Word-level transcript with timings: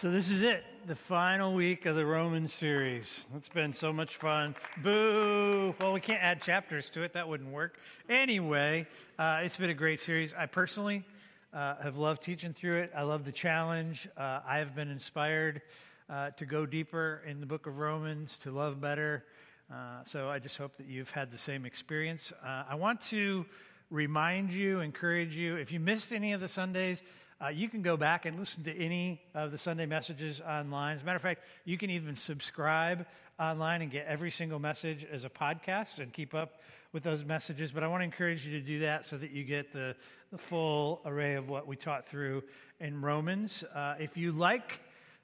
So, 0.00 0.10
this 0.10 0.30
is 0.30 0.40
it, 0.40 0.64
the 0.86 0.96
final 0.96 1.52
week 1.52 1.84
of 1.84 1.94
the 1.94 2.06
Roman 2.06 2.48
series. 2.48 3.20
It's 3.36 3.50
been 3.50 3.74
so 3.74 3.92
much 3.92 4.16
fun. 4.16 4.54
Boo! 4.78 5.74
Well, 5.78 5.92
we 5.92 6.00
can't 6.00 6.22
add 6.22 6.40
chapters 6.40 6.88
to 6.92 7.02
it, 7.02 7.12
that 7.12 7.28
wouldn't 7.28 7.50
work. 7.50 7.78
Anyway, 8.08 8.86
uh, 9.18 9.40
it's 9.42 9.58
been 9.58 9.68
a 9.68 9.74
great 9.74 10.00
series. 10.00 10.32
I 10.32 10.46
personally 10.46 11.04
uh, 11.52 11.74
have 11.82 11.98
loved 11.98 12.22
teaching 12.22 12.54
through 12.54 12.78
it. 12.78 12.92
I 12.96 13.02
love 13.02 13.26
the 13.26 13.32
challenge. 13.32 14.08
Uh, 14.16 14.40
I 14.48 14.56
have 14.56 14.74
been 14.74 14.90
inspired 14.90 15.60
uh, 16.08 16.30
to 16.30 16.46
go 16.46 16.64
deeper 16.64 17.22
in 17.26 17.40
the 17.40 17.46
book 17.46 17.66
of 17.66 17.76
Romans, 17.76 18.38
to 18.38 18.52
love 18.52 18.80
better. 18.80 19.26
Uh, 19.70 20.02
so, 20.06 20.30
I 20.30 20.38
just 20.38 20.56
hope 20.56 20.78
that 20.78 20.86
you've 20.86 21.10
had 21.10 21.30
the 21.30 21.36
same 21.36 21.66
experience. 21.66 22.32
Uh, 22.42 22.64
I 22.70 22.76
want 22.76 23.02
to 23.10 23.44
remind 23.90 24.50
you, 24.50 24.80
encourage 24.80 25.36
you, 25.36 25.56
if 25.56 25.72
you 25.72 25.78
missed 25.78 26.10
any 26.10 26.32
of 26.32 26.40
the 26.40 26.48
Sundays, 26.48 27.02
uh, 27.42 27.48
you 27.48 27.68
can 27.68 27.80
go 27.80 27.96
back 27.96 28.26
and 28.26 28.38
listen 28.38 28.62
to 28.64 28.76
any 28.76 29.20
of 29.34 29.50
the 29.50 29.56
Sunday 29.56 29.86
messages 29.86 30.42
online. 30.42 30.96
As 30.96 31.02
a 31.02 31.04
matter 31.04 31.16
of 31.16 31.22
fact, 31.22 31.42
you 31.64 31.78
can 31.78 31.88
even 31.88 32.14
subscribe 32.14 33.06
online 33.38 33.80
and 33.80 33.90
get 33.90 34.06
every 34.06 34.30
single 34.30 34.58
message 34.58 35.06
as 35.10 35.24
a 35.24 35.30
podcast 35.30 36.00
and 36.00 36.12
keep 36.12 36.34
up 36.34 36.60
with 36.92 37.02
those 37.02 37.24
messages. 37.24 37.72
But 37.72 37.82
I 37.82 37.88
want 37.88 38.02
to 38.02 38.04
encourage 38.04 38.46
you 38.46 38.58
to 38.58 38.64
do 38.64 38.80
that 38.80 39.06
so 39.06 39.16
that 39.16 39.30
you 39.30 39.44
get 39.44 39.72
the, 39.72 39.96
the 40.30 40.36
full 40.36 41.00
array 41.06 41.34
of 41.36 41.48
what 41.48 41.66
we 41.66 41.76
taught 41.76 42.06
through 42.06 42.42
in 42.78 43.00
Romans. 43.00 43.64
Uh, 43.74 43.94
if 43.98 44.18
you 44.18 44.32
like 44.32 44.80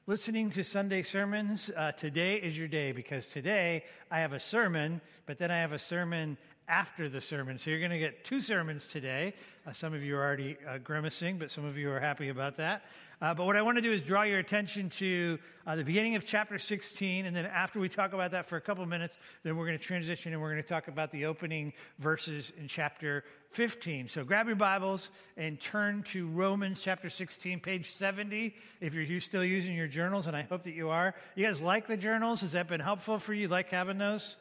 listening 0.06 0.50
to 0.50 0.64
Sunday 0.64 1.02
sermons, 1.02 1.68
uh, 1.76 1.92
today 1.92 2.36
is 2.36 2.56
your 2.56 2.68
day 2.68 2.92
because 2.92 3.26
today 3.26 3.84
I 4.10 4.20
have 4.20 4.32
a 4.32 4.40
sermon, 4.40 5.02
but 5.26 5.36
then 5.36 5.50
I 5.50 5.58
have 5.58 5.72
a 5.72 5.78
sermon 5.78 6.38
after 6.68 7.08
the 7.08 7.20
sermon. 7.20 7.58
So 7.58 7.70
you're 7.70 7.78
going 7.78 7.92
to 7.92 7.98
get 7.98 8.24
two 8.24 8.40
sermons 8.40 8.86
today. 8.86 9.34
Uh, 9.66 9.72
some 9.72 9.94
of 9.94 10.02
you 10.02 10.16
are 10.16 10.24
already 10.24 10.56
uh, 10.68 10.78
grimacing, 10.78 11.38
but 11.38 11.50
some 11.50 11.64
of 11.64 11.78
you 11.78 11.90
are 11.90 12.00
happy 12.00 12.28
about 12.28 12.56
that. 12.56 12.84
Uh, 13.22 13.32
but 13.32 13.46
what 13.46 13.56
I 13.56 13.62
want 13.62 13.78
to 13.78 13.82
do 13.82 13.92
is 13.92 14.02
draw 14.02 14.22
your 14.22 14.38
attention 14.38 14.90
to 14.90 15.38
uh, 15.66 15.74
the 15.74 15.84
beginning 15.84 16.16
of 16.16 16.26
chapter 16.26 16.58
16. 16.58 17.24
And 17.24 17.34
then 17.34 17.46
after 17.46 17.80
we 17.80 17.88
talk 17.88 18.12
about 18.12 18.32
that 18.32 18.44
for 18.44 18.56
a 18.56 18.60
couple 18.60 18.84
minutes, 18.84 19.16
then 19.42 19.56
we're 19.56 19.64
going 19.64 19.78
to 19.78 19.82
transition 19.82 20.34
and 20.34 20.42
we're 20.42 20.50
going 20.50 20.62
to 20.62 20.68
talk 20.68 20.88
about 20.88 21.12
the 21.12 21.24
opening 21.24 21.72
verses 21.98 22.52
in 22.58 22.68
chapter 22.68 23.24
15. 23.52 24.08
So 24.08 24.22
grab 24.22 24.48
your 24.48 24.56
Bibles 24.56 25.08
and 25.38 25.58
turn 25.58 26.02
to 26.10 26.26
Romans 26.28 26.80
chapter 26.80 27.08
16, 27.08 27.60
page 27.60 27.90
70, 27.90 28.54
if 28.82 28.92
you're 28.92 29.20
still 29.20 29.44
using 29.44 29.74
your 29.74 29.88
journals, 29.88 30.26
and 30.26 30.36
I 30.36 30.42
hope 30.42 30.64
that 30.64 30.74
you 30.74 30.90
are. 30.90 31.14
You 31.36 31.46
guys 31.46 31.62
like 31.62 31.86
the 31.86 31.96
journals? 31.96 32.42
Has 32.42 32.52
that 32.52 32.68
been 32.68 32.80
helpful 32.80 33.18
for 33.18 33.32
you? 33.32 33.48
Like 33.48 33.70
having 33.70 33.96
those? 33.96 34.36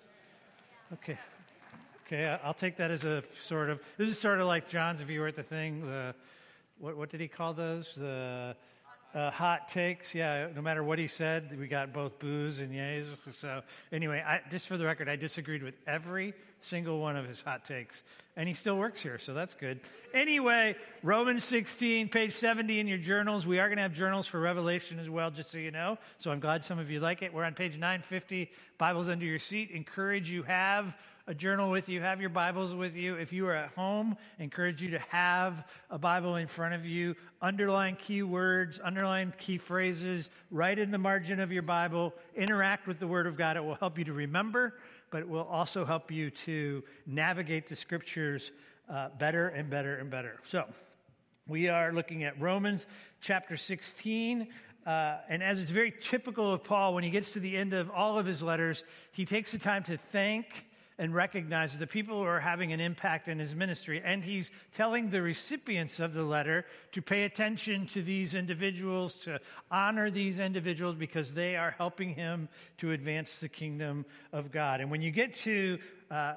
Okay, 0.94 1.18
Okay, 2.08 2.38
I'll 2.44 2.54
take 2.54 2.78
that 2.78 2.92
as 2.92 3.04
a 3.04 3.24
sort 3.40 3.72
of. 3.72 3.82
This 3.98 4.10
is 4.10 4.20
sort 4.20 4.40
of 4.40 4.46
like 4.46 4.70
John's. 4.70 5.04
Were 5.04 5.28
at 5.28 5.36
the 5.36 5.42
thing, 5.42 5.88
the 5.88 6.14
what, 6.78 6.96
what 6.96 7.10
did 7.10 7.20
he 7.20 7.28
call 7.28 7.56
those? 7.56 7.96
The 7.96 8.56
uh, 9.16 9.32
hot 9.32 9.70
takes. 9.70 10.14
Yeah, 10.14 10.50
no 10.54 10.62
matter 10.62 10.84
what 10.84 11.00
he 11.00 11.08
said, 11.08 11.58
we 11.58 11.68
got 11.68 11.94
both 11.94 12.20
boos 12.20 12.60
and 12.60 12.72
yays. 12.72 13.06
So 13.40 13.64
anyway, 13.92 14.24
I, 14.24 14.42
just 14.52 14.68
for 14.68 14.78
the 14.78 14.86
record, 14.86 15.10
I 15.10 15.16
disagreed 15.16 15.64
with 15.64 15.74
every 15.88 16.36
single 16.60 17.00
one 17.00 17.16
of 17.16 17.28
his 17.28 17.42
hot 17.42 17.66
takes, 17.66 18.04
and 18.36 18.48
he 18.48 18.54
still 18.54 18.78
works 18.78 19.02
here, 19.02 19.18
so 19.18 19.34
that's 19.34 19.56
good. 19.56 19.80
Anyway, 20.14 20.76
Romans 21.02 21.44
16, 21.46 22.10
page 22.10 22.34
70 22.34 22.80
in 22.80 22.88
your 22.88 23.00
journals. 23.00 23.48
We 23.48 23.58
are 23.58 23.68
going 23.68 23.78
to 23.78 23.84
have 23.84 23.94
journals 23.94 24.28
for 24.28 24.40
Revelation 24.40 25.00
as 25.00 25.10
well, 25.10 25.32
just 25.32 25.50
so 25.50 25.58
you 25.58 25.72
know. 25.72 25.98
So 26.20 26.30
I'm 26.30 26.40
glad 26.40 26.64
some 26.64 26.78
of 26.78 26.92
you 26.92 27.00
like 27.00 27.24
it. 27.24 27.34
We're 27.34 27.46
on 27.46 27.56
page 27.56 27.80
950. 27.80 28.52
Bibles 28.78 29.10
under 29.10 29.26
your 29.26 29.40
seat. 29.40 29.72
Encourage 29.72 30.30
you 30.30 30.44
have 30.44 30.96
a 31.28 31.34
journal 31.34 31.72
with 31.72 31.90
you, 31.90 32.02
have 32.02 32.22
your 32.22 32.30
Bibles 32.30 32.76
with 32.76 32.96
you. 32.96 33.16
If 33.16 33.34
you 33.34 33.48
are 33.48 33.56
at 33.56 33.74
home, 33.74 34.16
I 34.40 34.44
encourage 34.44 34.80
you 34.84 34.92
to 34.92 35.00
have 35.10 35.68
a 35.90 35.98
Bible 35.98 36.36
in 36.36 36.46
front 36.46 36.76
of 36.76 36.86
you. 36.86 37.16
Underline 37.42 37.96
key 37.96 38.22
words, 38.22 38.80
underline 38.84 39.34
key 39.40 39.58
phrases, 39.58 40.30
write 40.52 40.78
in 40.78 40.92
the 40.92 41.00
margin 41.00 41.40
of 41.40 41.52
your 41.52 41.64
Bible, 41.64 42.14
interact 42.36 42.86
with 42.86 43.00
the 43.00 43.08
Word 43.08 43.26
of 43.26 43.38
God. 43.38 43.58
It 43.58 43.66
will 43.66 43.74
help 43.74 43.98
you 43.98 44.06
to 44.06 44.14
remember, 44.14 44.76
but 45.10 45.22
it 45.22 45.28
will 45.28 45.46
also 45.46 45.84
help 45.84 46.12
you 46.12 46.30
to 46.30 46.84
navigate 47.08 47.68
the 47.70 47.76
scriptures 47.76 48.52
uh, 48.88 49.10
better 49.18 49.48
and 49.48 49.68
better 49.68 49.96
and 49.96 50.12
better. 50.12 50.40
So, 50.46 50.66
we 51.48 51.70
are 51.70 51.92
looking 51.92 52.24
at 52.24 52.40
Romans 52.40 52.86
chapter 53.20 53.58
16. 53.58 54.48
Uh, 54.86 55.18
and 55.28 55.42
as 55.42 55.60
it's 55.60 55.72
very 55.72 55.92
typical 56.00 56.54
of 56.54 56.64
Paul, 56.64 56.94
when 56.94 57.04
he 57.04 57.10
gets 57.10 57.34
to 57.34 57.40
the 57.40 57.58
end 57.58 57.74
of 57.74 57.90
all 57.90 58.20
of 58.20 58.28
his 58.28 58.44
letters, 58.44 58.84
he 59.12 59.26
takes 59.26 59.52
the 59.52 59.58
time 59.58 59.84
to 59.86 59.98
thank 59.98 60.66
and 60.98 61.14
recognizes 61.14 61.80
the 61.80 61.88
people 61.88 62.20
who 62.20 62.26
are 62.26 62.40
having 62.40 62.72
an 62.72 62.80
impact 62.80 63.28
in 63.28 63.40
his 63.40 63.54
ministry. 63.54 64.02
And 64.04 64.24
he's 64.24 64.50
telling 64.72 65.10
the 65.10 65.22
recipients 65.22 66.00
of 66.00 66.14
the 66.14 66.24
letter 66.24 66.66
to 66.94 67.02
pay 67.02 67.24
attention 67.24 67.86
to 67.88 68.02
these 68.02 68.34
individuals, 68.34 69.16
to 69.26 69.40
honor 69.70 70.10
these 70.10 70.40
individuals 70.40 70.96
because 70.96 71.34
they 71.34 71.56
are 71.56 71.72
helping 71.72 72.14
him 72.14 72.48
to 72.78 72.92
advance 72.92 73.38
the 73.38 73.50
kingdom 73.50 74.06
of 74.32 74.52
God. 74.52 74.80
And 74.80 74.90
when 74.90 75.02
you 75.02 75.12
get 75.12 75.36
to 75.40 75.80
uh, 76.10 76.36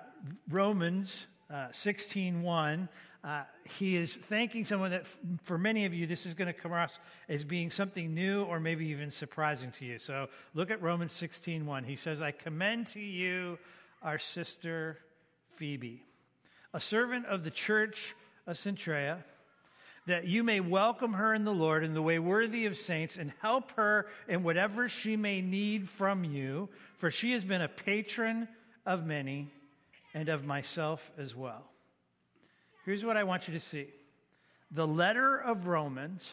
Romans 0.49 1.27
uh, 1.51 1.69
16 1.71 2.43
1, 2.43 2.89
uh, 3.25 3.43
he 3.79 3.97
is 3.97 4.15
thanking 4.15 4.65
someone 4.65 4.93
that, 4.93 5.07
for 5.43 5.59
many 5.59 5.85
of 5.85 5.93
you, 5.93 6.07
this 6.07 6.25
is 6.25 6.35
going 6.35 6.47
to 6.47 6.53
come 6.53 6.73
across 6.73 6.99
as 7.29 7.45
being 7.45 7.69
something 7.69 8.15
new 8.15 8.45
or 8.45 8.61
maybe 8.61 8.87
even 8.87 9.11
surprising 9.11 9.71
to 9.73 9.85
you. 9.85 9.99
So 9.99 10.29
look 10.55 10.71
at 10.71 10.81
Romans 10.81 11.13
16 11.13 11.67
1. 11.67 11.85
He 11.85 11.97
says, 11.97 12.23
I 12.23 12.31
commend 12.31 12.87
to 12.89 13.01
you 13.01 13.59
our 14.03 14.19
sister 14.19 14.99
Phoebe, 15.57 16.05
a 16.73 16.81
servant 16.81 17.27
of 17.27 17.45
the 17.45 17.51
church 17.51 18.15
of 18.47 18.57
Cenchreae, 18.57 19.23
that 20.07 20.27
you 20.27 20.43
may 20.43 20.61
welcome 20.61 21.15
her 21.15 21.35
in 21.35 21.45
the 21.45 21.53
Lord 21.53 21.85
in 21.85 21.95
the 21.95 22.03
way 22.03 22.19
worthy 22.19 22.65
of 22.65 22.77
saints 22.77 23.19
and 23.19 23.33
help 23.43 23.73
her 23.73 24.07
in 24.27 24.43
whatever 24.43 24.89
she 24.89 25.17
may 25.17 25.43
need 25.43 25.89
from 25.89 26.25
you, 26.25 26.69
for 26.97 27.11
she 27.11 27.33
has 27.33 27.45
been 27.45 27.61
a 27.61 27.69
patron 27.69 28.49
of 28.87 29.05
many 29.05 29.49
and 30.15 30.29
of 30.29 30.47
myself 30.47 31.13
as 31.19 31.37
well. 31.37 31.71
Here's 32.85 33.05
what 33.05 33.19
I 33.19 33.25
want 33.25 33.49
you 33.49 33.55
to 33.55 33.61
see 33.61 33.89
the 34.71 34.87
letter 34.87 35.37
of 35.37 35.67
Romans 35.67 36.33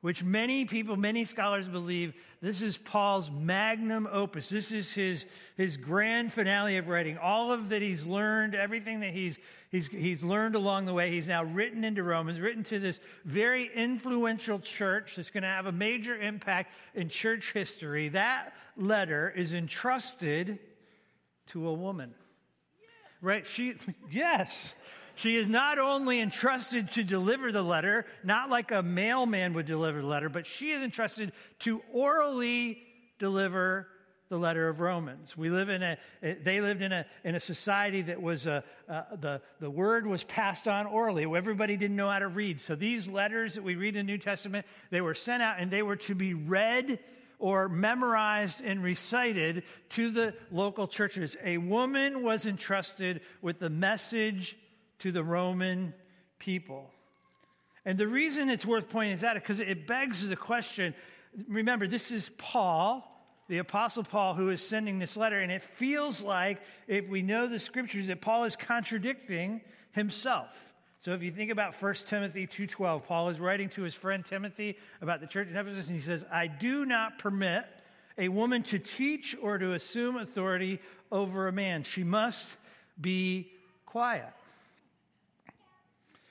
which 0.00 0.22
many 0.22 0.64
people, 0.64 0.96
many 0.96 1.24
scholars 1.24 1.66
believe 1.66 2.14
this 2.40 2.62
is 2.62 2.76
Paul's 2.76 3.32
magnum 3.32 4.08
opus. 4.10 4.48
This 4.48 4.70
is 4.70 4.92
his, 4.92 5.26
his 5.56 5.76
grand 5.76 6.32
finale 6.32 6.76
of 6.76 6.86
writing. 6.86 7.18
All 7.18 7.50
of 7.50 7.70
that 7.70 7.82
he's 7.82 8.06
learned, 8.06 8.54
everything 8.54 9.00
that 9.00 9.12
he's, 9.12 9.40
he's, 9.72 9.88
he's 9.88 10.22
learned 10.22 10.54
along 10.54 10.86
the 10.86 10.94
way, 10.94 11.10
he's 11.10 11.26
now 11.26 11.42
written 11.42 11.82
into 11.82 12.04
Romans, 12.04 12.38
written 12.38 12.62
to 12.64 12.78
this 12.78 13.00
very 13.24 13.68
influential 13.74 14.60
church 14.60 15.16
that's 15.16 15.30
going 15.30 15.42
to 15.42 15.48
have 15.48 15.66
a 15.66 15.72
major 15.72 16.16
impact 16.16 16.72
in 16.94 17.08
church 17.08 17.52
history. 17.52 18.08
That 18.10 18.54
letter 18.76 19.32
is 19.34 19.52
entrusted 19.52 20.60
to 21.48 21.66
a 21.66 21.72
woman. 21.72 22.14
Right? 23.20 23.44
She, 23.44 23.74
yes. 24.12 24.74
She 25.18 25.34
is 25.34 25.48
not 25.48 25.80
only 25.80 26.20
entrusted 26.20 26.88
to 26.90 27.02
deliver 27.02 27.50
the 27.50 27.62
letter, 27.62 28.06
not 28.22 28.50
like 28.50 28.70
a 28.70 28.84
mailman 28.84 29.52
would 29.54 29.66
deliver 29.66 30.00
the 30.00 30.06
letter, 30.06 30.28
but 30.28 30.46
she 30.46 30.70
is 30.70 30.80
entrusted 30.80 31.32
to 31.60 31.82
orally 31.92 32.78
deliver 33.18 33.88
the 34.28 34.36
letter 34.36 34.68
of 34.68 34.78
Romans. 34.78 35.36
We 35.36 35.50
live 35.50 35.70
in 35.70 35.82
a, 35.82 35.98
they 36.20 36.60
lived 36.60 36.82
in 36.82 36.92
a, 36.92 37.04
in 37.24 37.34
a 37.34 37.40
society 37.40 38.02
that 38.02 38.22
was, 38.22 38.46
a, 38.46 38.62
uh, 38.88 39.02
the, 39.18 39.40
the 39.58 39.68
word 39.68 40.06
was 40.06 40.22
passed 40.22 40.68
on 40.68 40.86
orally. 40.86 41.24
Everybody 41.24 41.76
didn't 41.76 41.96
know 41.96 42.10
how 42.10 42.20
to 42.20 42.28
read. 42.28 42.60
So 42.60 42.76
these 42.76 43.08
letters 43.08 43.54
that 43.54 43.64
we 43.64 43.74
read 43.74 43.96
in 43.96 44.06
the 44.06 44.12
New 44.12 44.18
Testament, 44.18 44.66
they 44.90 45.00
were 45.00 45.14
sent 45.14 45.42
out 45.42 45.56
and 45.58 45.68
they 45.68 45.82
were 45.82 45.96
to 45.96 46.14
be 46.14 46.34
read 46.34 47.00
or 47.40 47.68
memorized 47.68 48.60
and 48.62 48.84
recited 48.84 49.64
to 49.90 50.10
the 50.10 50.34
local 50.52 50.86
churches. 50.86 51.36
A 51.42 51.58
woman 51.58 52.22
was 52.22 52.46
entrusted 52.46 53.20
with 53.42 53.58
the 53.58 53.70
message 53.70 54.56
to 55.00 55.12
the 55.12 55.22
Roman 55.22 55.94
people. 56.38 56.90
And 57.84 57.96
the 57.98 58.08
reason 58.08 58.50
it's 58.50 58.66
worth 58.66 58.88
pointing 58.88 59.12
this 59.12 59.24
out 59.24 59.36
is 59.36 59.42
because 59.42 59.60
it 59.60 59.86
begs 59.86 60.28
the 60.28 60.36
question. 60.36 60.94
Remember, 61.48 61.86
this 61.86 62.10
is 62.10 62.30
Paul, 62.36 63.04
the 63.48 63.58
Apostle 63.58 64.04
Paul, 64.04 64.34
who 64.34 64.50
is 64.50 64.60
sending 64.60 64.98
this 64.98 65.16
letter, 65.16 65.40
and 65.40 65.50
it 65.50 65.62
feels 65.62 66.20
like, 66.20 66.60
if 66.86 67.08
we 67.08 67.22
know 67.22 67.46
the 67.46 67.58
scriptures, 67.58 68.08
that 68.08 68.20
Paul 68.20 68.44
is 68.44 68.56
contradicting 68.56 69.62
himself. 69.92 70.74
So 71.00 71.14
if 71.14 71.22
you 71.22 71.30
think 71.30 71.50
about 71.50 71.80
1 71.80 71.94
Timothy 72.06 72.46
2:12, 72.46 73.06
Paul 73.06 73.28
is 73.28 73.38
writing 73.38 73.68
to 73.70 73.82
his 73.82 73.94
friend 73.94 74.24
Timothy 74.24 74.76
about 75.00 75.20
the 75.20 75.26
church 75.26 75.48
in 75.48 75.56
Ephesus, 75.56 75.86
and 75.86 75.96
he 75.96 76.02
says, 76.02 76.26
I 76.30 76.48
do 76.48 76.84
not 76.84 77.18
permit 77.18 77.64
a 78.18 78.28
woman 78.28 78.64
to 78.64 78.78
teach 78.80 79.36
or 79.40 79.58
to 79.58 79.74
assume 79.74 80.16
authority 80.16 80.80
over 81.12 81.46
a 81.46 81.52
man. 81.52 81.84
She 81.84 82.02
must 82.02 82.56
be 83.00 83.52
quiet. 83.86 84.32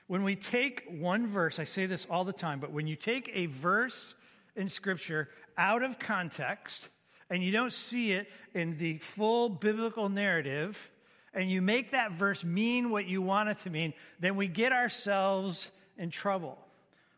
When 0.08 0.24
we 0.24 0.36
take 0.36 0.84
one 0.88 1.26
verse, 1.26 1.58
I 1.58 1.64
say 1.64 1.86
this 1.86 2.06
all 2.10 2.24
the 2.24 2.32
time, 2.32 2.60
but 2.60 2.72
when 2.72 2.86
you 2.86 2.96
take 2.96 3.30
a 3.34 3.46
verse 3.46 4.14
in 4.56 4.68
Scripture 4.68 5.28
out 5.56 5.82
of 5.82 5.98
context 5.98 6.88
and 7.30 7.44
you 7.44 7.52
don't 7.52 7.72
see 7.72 8.12
it 8.12 8.26
in 8.54 8.78
the 8.78 8.96
full 8.98 9.50
biblical 9.50 10.08
narrative, 10.08 10.90
and 11.34 11.50
you 11.50 11.60
make 11.60 11.90
that 11.90 12.10
verse 12.10 12.42
mean 12.42 12.90
what 12.90 13.06
you 13.06 13.20
want 13.20 13.50
it 13.50 13.58
to 13.58 13.70
mean, 13.70 13.92
then 14.18 14.34
we 14.34 14.48
get 14.48 14.72
ourselves 14.72 15.70
in 15.98 16.10
trouble. 16.10 16.58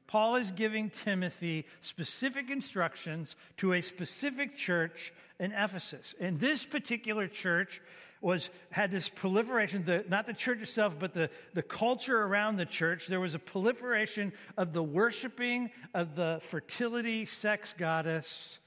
Paul 0.09 0.35
is 0.35 0.51
giving 0.51 0.91
Timothy 0.91 1.67
specific 1.81 2.51
instructions 2.51 3.37
to 3.59 3.75
a 3.75 3.81
specific 3.81 4.57
church 4.57 5.13
in 5.39 5.53
Ephesus. 5.53 6.17
And 6.19 6.41
this 6.41 6.65
particular 6.65 7.29
church 7.29 7.81
was 8.21 8.51
had 8.71 8.91
this 8.91 9.09
proliferation, 9.09 9.85
the, 9.85 10.05
not 10.09 10.27
the 10.27 10.35
church 10.35 10.61
itself, 10.61 10.99
but 10.99 11.13
the, 11.13 11.31
the 11.55 11.63
culture 11.63 12.21
around 12.21 12.57
the 12.57 12.67
church. 12.67 13.07
There 13.07 13.21
was 13.21 13.35
a 13.35 13.39
proliferation 13.39 14.33
of 14.57 14.73
the 14.73 14.83
worshiping 14.83 15.71
of 15.95 16.17
the 16.17 16.39
fertility 16.43 17.25
sex 17.25 17.75
goddess 17.77 18.59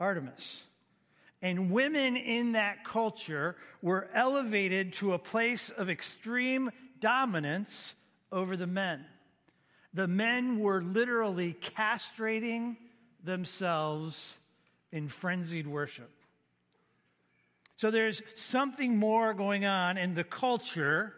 Artemis. 0.00 0.62
And 1.42 1.70
women 1.70 2.16
in 2.16 2.52
that 2.52 2.84
culture 2.84 3.56
were 3.80 4.08
elevated 4.12 4.94
to 4.94 5.12
a 5.12 5.18
place 5.18 5.70
of 5.70 5.88
extreme 5.88 6.70
dominance 7.00 7.94
over 8.32 8.56
the 8.56 8.66
men. 8.66 9.04
The 9.94 10.08
men 10.08 10.58
were 10.58 10.82
literally 10.82 11.54
castrating 11.54 12.76
themselves 13.22 14.34
in 14.92 15.08
frenzied 15.08 15.66
worship. 15.66 16.10
So 17.80 17.90
there's 17.90 18.22
something 18.34 18.98
more 18.98 19.32
going 19.32 19.64
on 19.64 19.96
in 19.96 20.12
the 20.12 20.22
culture 20.22 21.14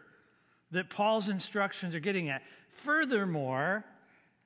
that 0.71 0.91
Paul's 0.91 1.29
instructions 1.29 1.93
are 1.93 1.99
getting 1.99 2.29
at. 2.29 2.41
Furthermore, 2.71 3.85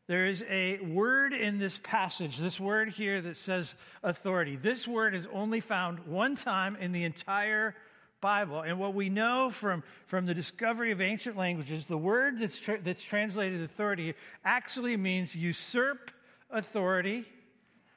there 0.06 0.24
is 0.24 0.42
a 0.48 0.78
word 0.78 1.34
in 1.34 1.58
this 1.58 1.76
passage, 1.76 2.38
this 2.38 2.58
word 2.58 2.88
here 2.88 3.20
that 3.20 3.36
says 3.36 3.74
authority. 4.02 4.56
This 4.56 4.88
word 4.88 5.14
is 5.14 5.28
only 5.30 5.60
found 5.60 6.06
one 6.06 6.36
time 6.36 6.74
in 6.76 6.92
the 6.92 7.04
entire 7.04 7.76
Bible. 8.22 8.62
And 8.62 8.78
what 8.78 8.94
we 8.94 9.10
know 9.10 9.50
from, 9.50 9.82
from 10.06 10.24
the 10.24 10.32
discovery 10.32 10.92
of 10.92 11.02
ancient 11.02 11.36
languages, 11.36 11.86
the 11.86 11.98
word 11.98 12.38
that's, 12.38 12.58
tra- 12.58 12.80
that's 12.80 13.02
translated 13.02 13.60
authority 13.60 14.14
actually 14.42 14.96
means 14.96 15.36
usurp 15.36 16.10
authority 16.50 17.26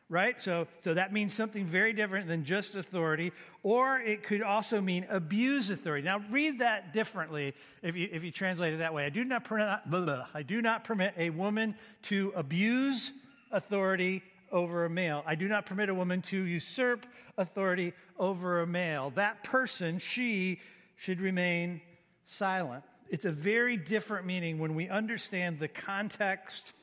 right? 0.09 0.41
So, 0.41 0.67
so 0.81 0.95
that 0.95 1.13
means 1.13 1.33
something 1.33 1.65
very 1.65 1.93
different 1.93 2.27
than 2.27 2.43
just 2.43 2.75
authority, 2.75 3.31
or 3.63 3.99
it 3.99 4.23
could 4.23 4.41
also 4.41 4.81
mean 4.81 5.05
abuse 5.09 5.69
authority. 5.69 6.03
Now, 6.03 6.23
read 6.31 6.59
that 6.59 6.93
differently 6.93 7.53
if 7.83 7.95
you, 7.95 8.09
if 8.11 8.23
you 8.23 8.31
translate 8.31 8.73
it 8.73 8.77
that 8.77 8.93
way. 8.93 9.05
I 9.05 9.09
do 9.09 9.23
not, 9.23 9.45
I 10.33 10.43
do 10.43 10.61
not 10.61 10.83
permit 10.83 11.13
a 11.17 11.29
woman 11.29 11.75
to 12.03 12.33
abuse 12.35 13.11
authority 13.51 14.23
over 14.51 14.85
a 14.85 14.89
male. 14.89 15.23
I 15.27 15.35
do 15.35 15.47
not 15.47 15.67
permit 15.67 15.89
a 15.89 15.95
woman 15.95 16.23
to 16.23 16.41
usurp 16.41 17.05
authority 17.37 17.93
over 18.17 18.61
a 18.61 18.67
male. 18.67 19.11
That 19.11 19.43
person, 19.43 19.99
she, 19.99 20.59
should 20.99 21.21
remain 21.21 21.81
silent. 22.25 22.83
It's 23.09 23.25
a 23.25 23.31
very 23.31 23.77
different 23.77 24.25
meaning 24.25 24.59
when 24.59 24.75
we 24.75 24.89
understand 24.89 25.59
the 25.59 25.69
context 25.69 26.73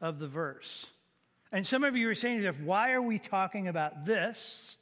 of 0.00 0.18
the 0.18 0.28
verse. 0.28 0.86
And 1.54 1.64
some 1.64 1.84
of 1.84 1.94
you 1.94 2.10
are 2.10 2.16
saying 2.16 2.44
why 2.64 2.94
are 2.94 3.00
we 3.00 3.20
talking 3.20 3.68
about 3.68 4.04
this 4.04 4.74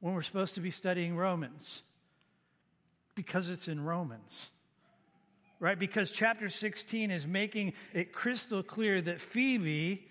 when 0.00 0.12
we're 0.12 0.22
supposed 0.22 0.56
to 0.56 0.60
be 0.60 0.72
studying 0.72 1.16
Romans? 1.16 1.82
Because 3.14 3.48
it's 3.48 3.68
in 3.68 3.84
Romans. 3.84 4.50
Right? 5.60 5.78
Because 5.78 6.10
chapter 6.10 6.48
16 6.48 7.12
is 7.12 7.28
making 7.28 7.74
it 7.94 8.12
crystal 8.12 8.64
clear 8.64 9.00
that 9.00 9.20
Phoebe, 9.20 10.04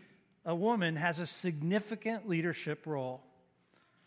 a 0.45 0.55
woman, 0.55 0.95
has 0.95 1.19
a 1.19 1.25
significant 1.25 2.29
leadership 2.29 2.87
role. 2.87 3.21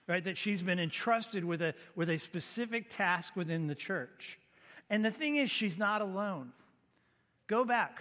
Right? 0.07 0.25
That 0.25 0.39
she's 0.39 0.63
been 0.63 0.79
entrusted 0.79 1.45
with 1.45 1.61
a, 1.61 1.75
with 1.95 2.09
a 2.09 2.17
specific 2.17 2.89
task 2.89 3.37
within 3.37 3.67
the 3.67 3.75
church. 3.75 4.39
And 4.89 5.05
the 5.05 5.11
thing 5.11 5.37
is, 5.37 5.51
she's 5.51 5.77
not 5.77 6.01
alone. 6.01 6.53
Go 7.49 7.67
back 7.67 8.01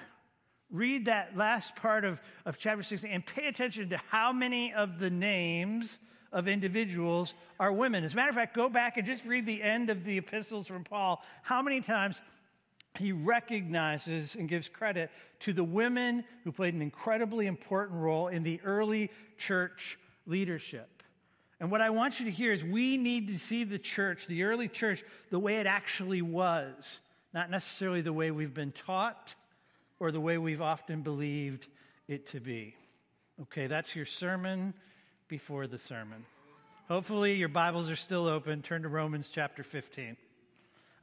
read 0.72 1.06
that 1.06 1.36
last 1.36 1.76
part 1.76 2.06
of, 2.06 2.22
of 2.46 2.58
chapter 2.58 2.84
16 2.84 3.12
and 3.12 3.26
pay 3.26 3.48
attention 3.48 3.90
to 3.90 3.98
how 4.10 4.32
many 4.32 4.74
of 4.74 5.00
the 5.00 5.10
names 5.10 6.00
of 6.32 6.48
individuals 6.48 7.34
are 7.60 7.74
women. 7.74 8.04
As 8.04 8.14
a 8.14 8.16
matter 8.16 8.30
of 8.30 8.36
fact, 8.36 8.56
go 8.56 8.70
back 8.70 8.98
and 8.98 9.06
just 9.06 9.26
read 9.26 9.46
the 9.46 9.62
end 9.62 9.90
of 9.90 10.06
the 10.06 10.18
epistles 10.18 10.68
from 10.68 10.84
Paul. 10.84 11.22
How 11.44 11.62
many 11.62 11.82
times 11.82 12.22
he 12.98 13.12
recognizes 13.12 14.36
and 14.36 14.50
gives 14.50 14.68
credit 14.68 15.12
to 15.42 15.54
the 15.54 15.64
women 15.64 16.24
who 16.44 16.52
played 16.52 16.74
an 16.74 16.82
incredibly 16.82 17.48
important 17.48 18.00
role 18.00 18.28
in 18.28 18.44
the 18.44 18.60
early 18.64 19.10
church 19.38 19.98
leadership. 20.26 21.04
And 21.60 21.72
what 21.72 21.82
I 21.82 21.90
want 21.92 22.20
you 22.20 22.26
to 22.26 22.32
hear 22.32 22.52
is 22.52 22.64
we 22.64 22.98
need 22.98 23.28
to 23.28 23.38
see 23.38 23.64
the 23.64 23.80
church, 23.80 24.28
the 24.28 24.44
early 24.44 24.68
church, 24.68 25.04
the 25.30 25.40
way 25.40 25.58
it 25.58 25.68
actually 25.68 26.22
was, 26.22 27.00
not 27.34 27.50
necessarily 27.50 28.02
the 28.02 28.14
way 28.14 28.32
we've 28.32 28.54
been 28.54 28.72
taught 28.72 29.36
or 30.02 30.12
the 30.12 30.20
way 30.20 30.40
we've 30.40 30.64
often 30.64 31.04
believed 31.04 31.68
it 32.08 32.26
to 32.26 32.40
be. 32.40 32.76
Okay, 33.40 33.68
that's 33.68 33.96
your 33.96 34.04
sermon 34.04 34.74
before 35.28 35.68
the 35.68 35.78
sermon. 35.78 36.26
Hopefully, 36.88 37.36
your 37.36 37.50
Bibles 37.50 37.88
are 37.88 37.96
still 37.96 38.26
open. 38.26 38.64
Turn 38.64 38.82
to 38.82 38.88
Romans 38.88 39.30
chapter 39.32 39.62
15. 39.62 40.18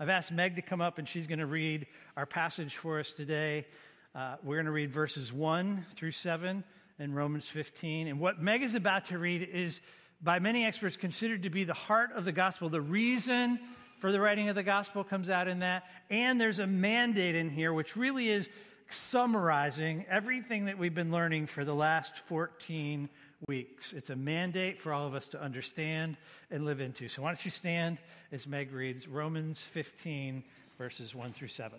I've 0.01 0.09
asked 0.09 0.33
Meg 0.33 0.57
to 0.57 0.63
come 0.63 0.81
up 0.81 0.99
and 0.99 1.09
she's 1.09 1.29
going 1.29 1.39
to 1.39 1.47
read 1.47 1.87
our 2.17 2.27
passage 2.27 2.77
for 2.77 2.99
us 2.99 3.13
today. 3.13 3.69
Uh, 4.17 4.35
we're 4.43 4.57
going 4.57 4.67
to 4.67 4.73
read 4.73 4.91
verses 4.91 5.33
1 5.33 5.87
through 5.95 6.11
7 6.11 6.65
in 6.99 7.15
Romans 7.15 7.47
15. 7.47 8.09
And 8.09 8.19
what 8.19 8.43
Meg 8.43 8.65
is 8.65 8.75
about 8.75 9.07
to 9.07 9.19
read 9.19 9.49
is, 9.49 9.81
by 10.21 10.41
many 10.41 10.65
experts, 10.65 10.97
considered 10.97 11.45
to 11.45 11.51
be 11.51 11.63
the 11.63 11.73
heart 11.73 12.11
of 12.17 12.25
the 12.25 12.33
gospel. 12.33 12.69
The 12.69 12.81
reason 12.81 13.61
for 14.01 14.11
the 14.11 14.21
writing 14.21 14.49
of 14.49 14.57
the 14.57 14.65
gospel 14.65 15.05
comes 15.05 15.31
out 15.31 15.47
in 15.47 15.61
that. 15.61 15.85
And 16.11 16.41
there's 16.41 16.59
a 16.59 16.67
mandate 16.67 17.37
in 17.37 17.49
here, 17.49 17.73
which 17.73 17.97
really 17.97 18.29
is 18.29 18.49
summarizing 18.89 20.05
everything 20.09 20.67
that 20.67 20.79
we've 20.79 20.95
been 20.95 21.11
learning 21.11 21.47
for 21.47 21.65
the 21.65 21.75
last 21.75 22.17
14 22.17 23.09
weeks. 23.47 23.93
It's 23.93 24.11
a 24.11 24.17
mandate 24.17 24.81
for 24.81 24.93
all 24.93 25.07
of 25.07 25.15
us 25.15 25.29
to 25.29 25.41
understand 25.43 26.17
and 26.51 26.65
live 26.65 26.81
into. 26.81 27.09
So 27.09 27.23
why 27.23 27.31
don't 27.31 27.45
you 27.45 27.51
stand 27.51 27.99
as 28.33 28.47
Meg 28.47 28.73
reads 28.73 29.07
Romans 29.07 29.61
15, 29.61 30.43
verses 30.79 31.15
1 31.15 31.33
through 31.33 31.49
7. 31.49 31.79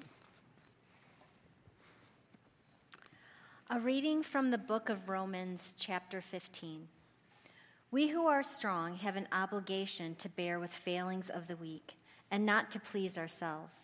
A 3.71 3.79
reading 3.79 4.23
from 4.23 4.49
the 4.49 4.57
book 4.57 4.89
of 4.89 5.09
Romans, 5.09 5.75
chapter 5.77 6.21
15. 6.21 6.87
We 7.91 8.07
who 8.07 8.25
are 8.27 8.43
strong 8.43 8.95
have 8.97 9.15
an 9.15 9.27
obligation 9.31 10.15
to 10.15 10.29
bear 10.29 10.59
with 10.59 10.71
failings 10.71 11.29
of 11.29 11.47
the 11.47 11.55
weak 11.55 11.93
and 12.31 12.45
not 12.45 12.71
to 12.71 12.79
please 12.79 13.17
ourselves. 13.17 13.83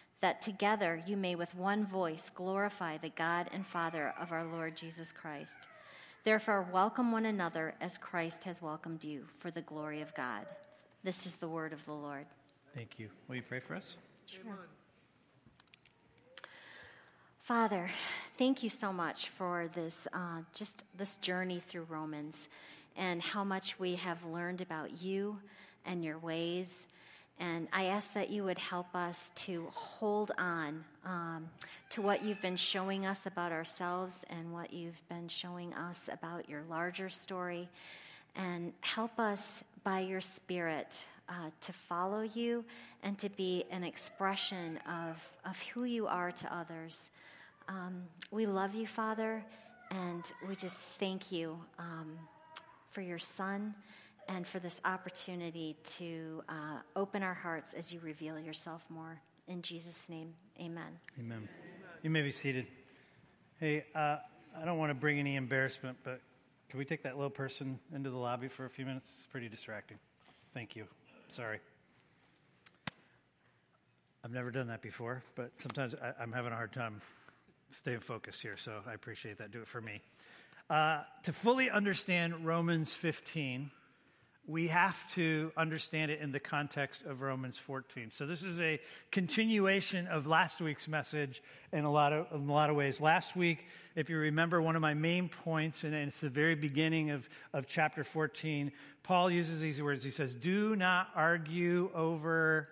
that 0.21 0.41
together 0.41 1.03
you 1.05 1.17
may 1.17 1.35
with 1.35 1.53
one 1.55 1.85
voice 1.85 2.29
glorify 2.29 2.97
the 2.97 3.09
God 3.09 3.49
and 3.51 3.65
Father 3.65 4.13
of 4.19 4.31
our 4.31 4.43
Lord 4.43 4.77
Jesus 4.77 5.11
Christ. 5.11 5.67
Therefore, 6.23 6.67
welcome 6.71 7.11
one 7.11 7.25
another 7.25 7.73
as 7.81 7.97
Christ 7.97 8.43
has 8.43 8.61
welcomed 8.61 9.03
you 9.03 9.25
for 9.39 9.49
the 9.49 9.61
glory 9.61 10.01
of 10.01 10.13
God. 10.13 10.45
This 11.03 11.25
is 11.25 11.35
the 11.35 11.47
word 11.47 11.73
of 11.73 11.83
the 11.85 11.93
Lord. 11.93 12.27
Thank 12.75 12.99
you. 12.99 13.09
Will 13.27 13.37
you 13.37 13.41
pray 13.41 13.59
for 13.59 13.75
us? 13.75 13.97
Sure. 14.27 14.67
Father, 17.39 17.89
thank 18.37 18.61
you 18.61 18.69
so 18.69 18.93
much 18.93 19.27
for 19.27 19.67
this, 19.73 20.07
uh, 20.13 20.41
just 20.53 20.83
this 20.95 21.15
journey 21.15 21.59
through 21.59 21.87
Romans 21.89 22.47
and 22.95 23.21
how 23.21 23.43
much 23.43 23.79
we 23.79 23.95
have 23.95 24.23
learned 24.25 24.61
about 24.61 25.01
you 25.01 25.39
and 25.85 26.05
your 26.05 26.19
ways 26.19 26.87
and 27.41 27.67
I 27.73 27.85
ask 27.85 28.13
that 28.13 28.29
you 28.29 28.43
would 28.43 28.59
help 28.59 28.95
us 28.95 29.31
to 29.47 29.67
hold 29.73 30.31
on 30.37 30.85
um, 31.03 31.49
to 31.89 32.01
what 32.03 32.23
you've 32.23 32.41
been 32.41 32.55
showing 32.55 33.07
us 33.07 33.25
about 33.25 33.51
ourselves 33.51 34.23
and 34.29 34.53
what 34.53 34.71
you've 34.71 35.01
been 35.09 35.27
showing 35.27 35.73
us 35.73 36.07
about 36.13 36.47
your 36.47 36.61
larger 36.69 37.09
story. 37.09 37.67
And 38.35 38.73
help 38.81 39.19
us 39.19 39.63
by 39.83 40.01
your 40.01 40.21
Spirit 40.21 41.03
uh, 41.27 41.49
to 41.61 41.73
follow 41.73 42.21
you 42.21 42.63
and 43.01 43.17
to 43.17 43.29
be 43.29 43.65
an 43.71 43.83
expression 43.83 44.77
of, 44.87 45.27
of 45.43 45.59
who 45.73 45.83
you 45.83 46.05
are 46.05 46.31
to 46.31 46.55
others. 46.55 47.09
Um, 47.67 48.03
we 48.29 48.45
love 48.45 48.75
you, 48.75 48.85
Father, 48.85 49.43
And 49.89 50.23
we 50.47 50.55
just 50.55 50.77
thank 50.77 51.31
you 51.31 51.57
um, 51.79 52.17
for 52.91 53.01
your 53.01 53.19
son 53.19 53.73
and 54.35 54.47
for 54.47 54.59
this 54.59 54.79
opportunity 54.85 55.75
to 55.83 56.41
uh, 56.47 56.79
open 56.95 57.21
our 57.21 57.33
hearts 57.33 57.73
as 57.73 57.91
you 57.91 57.99
reveal 57.99 58.39
yourself 58.39 58.85
more. 58.89 59.19
In 59.47 59.61
Jesus' 59.61 60.07
name, 60.09 60.33
amen. 60.59 60.99
Amen. 61.19 61.49
You 62.01 62.09
may 62.09 62.21
be 62.21 62.31
seated. 62.31 62.67
Hey, 63.59 63.83
uh, 63.93 64.17
I 64.57 64.65
don't 64.65 64.77
want 64.77 64.89
to 64.89 64.95
bring 64.95 65.19
any 65.19 65.35
embarrassment, 65.35 65.97
but 66.03 66.21
can 66.69 66.79
we 66.79 66.85
take 66.85 67.03
that 67.03 67.15
little 67.15 67.29
person 67.29 67.79
into 67.93 68.09
the 68.09 68.17
lobby 68.17 68.47
for 68.47 68.65
a 68.65 68.69
few 68.69 68.85
minutes? 68.85 69.07
It's 69.17 69.27
pretty 69.27 69.49
distracting. 69.49 69.97
Thank 70.53 70.77
you. 70.77 70.85
Sorry. 71.27 71.59
I've 74.23 74.31
never 74.31 74.51
done 74.51 74.67
that 74.67 74.81
before, 74.81 75.23
but 75.35 75.51
sometimes 75.57 75.93
I, 75.95 76.23
am 76.23 76.31
having 76.31 76.53
a 76.53 76.55
hard 76.55 76.71
time 76.71 77.01
staying 77.71 77.99
focused 77.99 78.41
here, 78.41 78.55
so 78.55 78.79
I 78.87 78.93
appreciate 78.93 79.39
that. 79.39 79.51
Do 79.51 79.59
it 79.59 79.67
for 79.67 79.81
me. 79.81 80.01
Uh, 80.69 81.01
to 81.23 81.33
fully 81.33 81.69
understand 81.69 82.45
Romans 82.45 82.93
15, 82.93 83.71
we 84.47 84.67
have 84.67 85.09
to 85.13 85.51
understand 85.55 86.11
it 86.11 86.19
in 86.19 86.31
the 86.31 86.39
context 86.39 87.03
of 87.03 87.21
Romans 87.21 87.57
14. 87.57 88.09
So 88.11 88.25
this 88.25 88.43
is 88.43 88.59
a 88.59 88.79
continuation 89.11 90.07
of 90.07 90.25
last 90.25 90.59
week's 90.59 90.87
message 90.87 91.43
in 91.71 91.85
a 91.85 91.91
lot 91.91 92.11
of, 92.11 92.27
a 92.31 92.37
lot 92.37 92.69
of 92.69 92.75
ways. 92.75 92.99
Last 92.99 93.35
week, 93.35 93.67
if 93.95 94.09
you 94.09 94.17
remember, 94.17 94.61
one 94.61 94.75
of 94.75 94.81
my 94.81 94.95
main 94.95 95.29
points, 95.29 95.83
and 95.83 95.93
it's 95.93 96.21
the 96.21 96.29
very 96.29 96.55
beginning 96.55 97.11
of, 97.11 97.29
of 97.53 97.67
chapter 97.67 98.03
14, 98.03 98.71
Paul 99.03 99.29
uses 99.29 99.61
these 99.61 99.81
words. 99.81 100.03
He 100.03 100.11
says, 100.11 100.33
Do 100.33 100.75
not 100.75 101.09
argue 101.15 101.91
over 101.93 102.67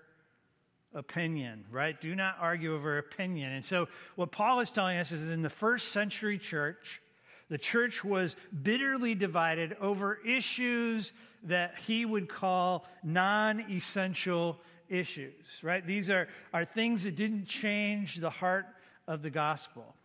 opinion, 0.94 1.66
right? 1.72 2.00
Do 2.00 2.16
not 2.16 2.38
argue 2.40 2.74
over 2.74 2.98
opinion. 2.98 3.52
And 3.52 3.64
so 3.64 3.88
what 4.16 4.32
Paul 4.32 4.60
is 4.60 4.72
telling 4.72 4.98
us 4.98 5.12
is 5.12 5.30
in 5.30 5.44
the 5.44 5.50
first 5.50 5.90
century 5.90 6.40
church, 6.40 7.02
the 7.50 7.58
church 7.58 8.04
was 8.04 8.36
bitterly 8.64 9.16
divided 9.16 9.76
over 9.82 10.20
issues 10.26 11.14
that 11.44 11.76
he 11.86 12.06
would 12.06 12.30
call 12.30 12.86
non 13.04 13.60
essential 13.72 14.60
issues, 14.88 15.64
right? 15.64 15.86
These 15.86 16.10
are, 16.10 16.28
are 16.54 16.66
things 16.66 17.04
that 17.04 17.16
didn't 17.16 17.46
change 17.46 18.16
the 18.16 18.30
heart 18.30 18.66
of 19.08 19.22
the 19.22 19.30
gospel. 19.30 19.96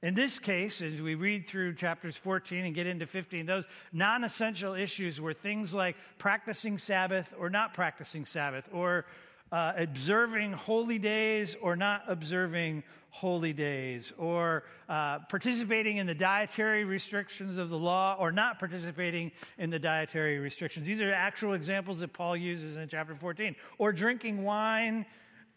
In 0.00 0.14
this 0.14 0.38
case, 0.38 0.80
as 0.80 1.00
we 1.00 1.16
read 1.16 1.48
through 1.48 1.74
chapters 1.74 2.16
14 2.16 2.64
and 2.64 2.74
get 2.74 2.86
into 2.86 3.06
15, 3.06 3.46
those 3.46 3.64
non 3.92 4.22
essential 4.22 4.74
issues 4.74 5.20
were 5.20 5.34
things 5.34 5.74
like 5.74 5.96
practicing 6.18 6.78
Sabbath 6.78 7.34
or 7.36 7.50
not 7.50 7.74
practicing 7.74 8.24
Sabbath, 8.24 8.68
or 8.72 9.06
uh, 9.50 9.72
observing 9.76 10.52
holy 10.52 10.98
days 10.98 11.56
or 11.60 11.74
not 11.74 12.02
observing 12.06 12.84
holy 13.10 13.52
days, 13.52 14.12
or 14.18 14.64
uh, 14.88 15.18
participating 15.28 15.96
in 15.96 16.06
the 16.06 16.14
dietary 16.14 16.84
restrictions 16.84 17.58
of 17.58 17.70
the 17.70 17.78
law 17.78 18.16
or 18.18 18.30
not 18.30 18.58
participating 18.58 19.32
in 19.58 19.70
the 19.70 19.78
dietary 19.78 20.38
restrictions. 20.38 20.86
These 20.86 21.00
are 21.00 21.12
actual 21.12 21.54
examples 21.54 22.00
that 22.00 22.12
Paul 22.12 22.36
uses 22.36 22.76
in 22.76 22.88
chapter 22.88 23.14
14, 23.14 23.56
or 23.78 23.92
drinking 23.92 24.44
wine 24.44 25.06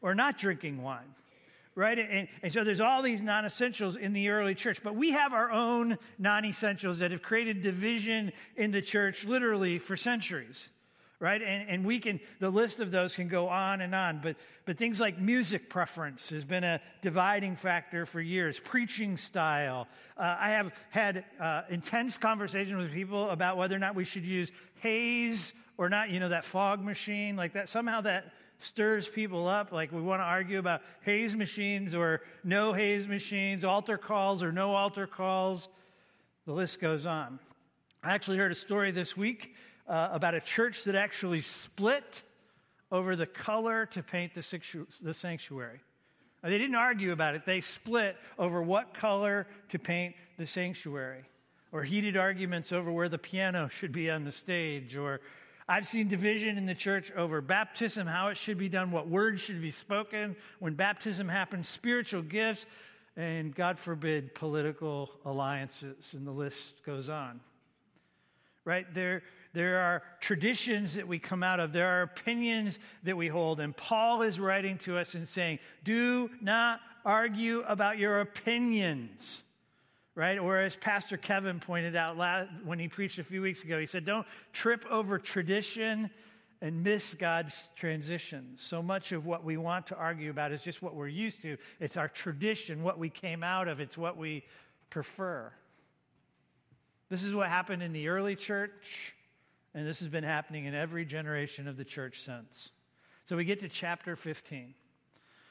or 0.02 0.16
not 0.16 0.38
drinking 0.38 0.82
wine. 0.82 1.16
Right? 1.74 1.98
And, 1.98 2.28
and 2.44 2.52
so 2.52 2.66
there's 2.66 2.82
all 2.82 3.02
these 3.02 3.22
non 3.22 3.46
essentials 3.46 3.96
in 3.96 4.12
the 4.12 4.30
early 4.30 4.56
church, 4.56 4.84
but 4.84 4.94
we 4.94 5.12
have 5.12 5.32
our 5.32 5.52
own 5.52 5.98
non 6.20 6.44
essentials 6.44 7.00
that 7.00 7.12
have 7.12 7.22
created 7.22 7.62
division 7.62 8.34
in 8.58 8.72
the 8.72 8.82
church 8.82 9.24
literally 9.24 9.80
for 9.80 9.96
centuries 9.96 10.70
right? 11.22 11.42
And, 11.42 11.70
and 11.70 11.86
we 11.86 12.00
can, 12.00 12.20
the 12.40 12.50
list 12.50 12.80
of 12.80 12.90
those 12.90 13.14
can 13.14 13.28
go 13.28 13.48
on 13.48 13.80
and 13.80 13.94
on. 13.94 14.20
But, 14.22 14.36
but 14.66 14.78
things 14.78 15.00
like 15.00 15.20
music 15.20 15.70
preference 15.70 16.32
has 16.32 16.44
been 16.44 16.64
a 16.64 16.82
dividing 17.02 17.56
factor 17.56 18.08
for 18.08 18.20
years, 18.20 18.60
preaching 18.60 19.16
style. 19.18 19.88
Uh, 20.18 20.36
I 20.40 20.50
have 20.50 20.74
had 20.90 21.24
uh, 21.40 21.62
intense 21.70 22.18
conversations 22.18 22.76
with 22.76 22.92
people 22.92 23.30
about 23.30 23.56
whether 23.56 23.76
or 23.76 23.80
not 23.80 23.94
we 23.94 24.04
should 24.04 24.26
use 24.26 24.52
haze 24.82 25.54
or 25.78 25.90
not, 25.90 26.10
you 26.10 26.20
know, 26.20 26.30
that 26.30 26.44
fog 26.44 26.84
machine, 26.84 27.36
like 27.36 27.54
that. 27.54 27.70
Somehow 27.70 28.02
that 28.02 28.34
stirs 28.58 29.08
people 29.08 29.48
up. 29.48 29.72
Like 29.72 29.92
we 29.92 30.02
want 30.02 30.22
to 30.22 30.26
argue 30.26 30.58
about 30.58 30.82
haze 31.02 31.36
machines 31.36 31.94
or 31.94 32.22
no 32.44 32.74
haze 32.74 33.08
machines, 33.08 33.64
altar 33.64 33.98
calls 33.98 34.42
or 34.42 34.52
no 34.52 34.74
altar 34.74 35.06
calls. 35.06 35.70
The 36.48 36.54
list 36.54 36.82
goes 36.82 37.06
on. 37.06 37.40
I 38.04 38.16
actually 38.16 38.38
heard 38.38 38.52
a 38.52 38.56
story 38.56 38.90
this 38.90 39.16
week 39.16 39.54
uh, 39.92 40.08
about 40.14 40.34
a 40.34 40.40
church 40.40 40.86
that 40.86 40.96
actually 40.96 41.42
split 41.42 42.22
over 42.94 43.18
the 43.18 43.26
color 43.26 43.86
to 43.88 44.02
paint 44.02 44.34
the, 44.34 44.86
the 45.02 45.14
sanctuary. 45.14 45.82
They 46.42 46.58
didn't 46.58 46.76
argue 46.76 47.12
about 47.12 47.36
it, 47.36 47.46
they 47.46 47.60
split 47.60 48.16
over 48.40 48.64
what 48.64 48.94
color 48.94 49.48
to 49.70 49.78
paint 49.78 50.16
the 50.38 50.46
sanctuary, 50.46 51.24
or 51.74 51.84
heated 51.84 52.16
arguments 52.16 52.72
over 52.72 52.92
where 52.92 53.10
the 53.10 53.18
piano 53.18 53.68
should 53.68 53.92
be 53.92 54.10
on 54.10 54.24
the 54.24 54.32
stage, 54.32 54.96
or 54.96 55.20
I've 55.68 55.86
seen 55.86 56.08
division 56.08 56.58
in 56.58 56.66
the 56.66 56.74
church 56.74 57.12
over 57.12 57.42
baptism, 57.42 58.08
how 58.08 58.30
it 58.30 58.38
should 58.38 58.58
be 58.58 58.70
done, 58.70 58.92
what 58.92 59.10
words 59.10 59.42
should 59.42 59.62
be 59.62 59.72
spoken 59.72 60.38
when 60.60 60.74
baptism 60.74 61.28
happens, 61.28 61.68
spiritual 61.68 62.22
gifts, 62.22 62.66
and 63.18 63.54
God 63.54 63.78
forbid, 63.78 64.34
political 64.36 65.12
alliances, 65.26 66.14
and 66.14 66.26
the 66.26 66.32
list 66.32 66.82
goes 66.86 67.10
on. 67.10 67.42
Right? 68.64 68.92
There, 68.94 69.24
there 69.54 69.80
are 69.80 70.04
traditions 70.20 70.96
that 70.96 71.08
we 71.08 71.20
come 71.20 71.44
out 71.44 71.60
of. 71.60 71.74
There 71.74 71.88
are 71.88 72.04
opinions 72.04 72.80
that 73.04 73.18
we 73.18 73.28
hold. 73.28 73.60
And 73.60 73.76
Paul 73.76 74.22
is 74.22 74.40
writing 74.40 74.78
to 74.80 74.98
us 74.98 75.14
and 75.14 75.28
saying, 75.28 75.60
do 75.84 76.30
not 76.42 76.80
argue 77.04 77.64
about 77.68 77.98
your 77.98 78.20
opinions. 78.22 79.44
Right? 80.14 80.38
Or 80.38 80.58
as 80.58 80.76
Pastor 80.76 81.16
Kevin 81.16 81.60
pointed 81.60 81.96
out 81.96 82.18
when 82.66 82.80
he 82.80 82.88
preached 82.90 83.18
a 83.20 83.24
few 83.24 83.42
weeks 83.42 83.64
ago, 83.64 83.80
he 83.80 83.86
said, 83.86 84.06
don't 84.06 84.28
trip 84.52 84.86
over 84.90 85.18
tradition 85.18 86.10
and 86.62 86.84
miss 86.84 87.14
God's 87.14 87.70
transition. 87.76 88.52
So 88.56 88.84
much 88.84 89.14
of 89.14 89.26
what 89.26 89.44
we 89.44 89.58
want 89.58 89.88
to 89.88 89.96
argue 89.96 90.30
about 90.30 90.52
is 90.52 90.62
just 90.62 90.82
what 90.82 90.96
we're 90.96 91.08
used 91.08 91.42
to. 91.42 91.58
It's 91.80 91.98
our 91.98 92.08
tradition, 92.08 92.84
what 92.84 93.00
we 93.00 93.10
came 93.10 93.42
out 93.42 93.68
of, 93.68 93.80
it's 93.80 93.98
what 93.98 94.16
we 94.18 94.44
prefer. 94.90 95.52
This 97.10 97.24
is 97.24 97.34
what 97.34 97.48
happened 97.48 97.82
in 97.82 97.94
the 97.94 98.10
early 98.10 98.36
church. 98.36 99.16
And 99.74 99.88
this 99.88 100.00
has 100.00 100.10
been 100.10 100.24
happening 100.24 100.66
in 100.66 100.76
every 100.76 101.06
generation 101.06 101.68
of 101.68 101.78
the 101.78 101.86
church 101.86 102.22
since. 102.22 102.72
So 103.26 103.38
we 103.38 103.46
get 103.46 103.60
to 103.62 103.70
chapter 103.70 104.16
15. 104.16 104.74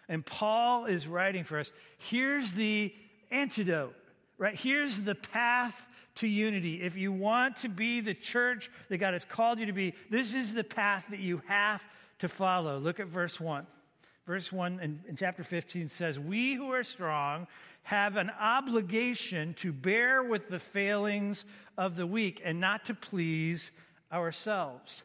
And 0.08 0.26
Paul 0.26 0.86
is 0.86 1.06
writing 1.06 1.44
for 1.44 1.58
us 1.58 1.70
here's 1.98 2.54
the 2.54 2.92
antidote, 3.30 3.94
right? 4.38 4.54
Here's 4.54 5.02
the 5.02 5.14
path 5.14 5.86
to 6.16 6.26
unity. 6.26 6.82
If 6.82 6.96
you 6.96 7.12
want 7.12 7.56
to 7.58 7.68
be 7.68 8.00
the 8.00 8.14
church 8.14 8.70
that 8.88 8.98
God 8.98 9.14
has 9.14 9.24
called 9.24 9.58
you 9.58 9.66
to 9.66 9.72
be, 9.72 9.94
this 10.10 10.34
is 10.34 10.52
the 10.52 10.64
path 10.64 11.06
that 11.10 11.20
you 11.20 11.42
have 11.46 11.86
to 12.18 12.28
follow. 12.28 12.78
Look 12.78 13.00
at 13.00 13.06
verse 13.06 13.40
1. 13.40 13.66
Verse 14.26 14.52
1 14.52 14.80
in, 14.80 15.00
in 15.08 15.16
chapter 15.16 15.42
15 15.42 15.88
says, 15.88 16.18
We 16.18 16.54
who 16.54 16.72
are 16.72 16.84
strong 16.84 17.46
have 17.84 18.16
an 18.16 18.30
obligation 18.38 19.54
to 19.54 19.72
bear 19.72 20.22
with 20.22 20.48
the 20.48 20.58
failings 20.58 21.44
of 21.78 21.96
the 21.96 22.06
weak 22.06 22.40
and 22.44 22.60
not 22.60 22.84
to 22.86 22.94
please 22.94 23.70
ourselves. 24.12 25.02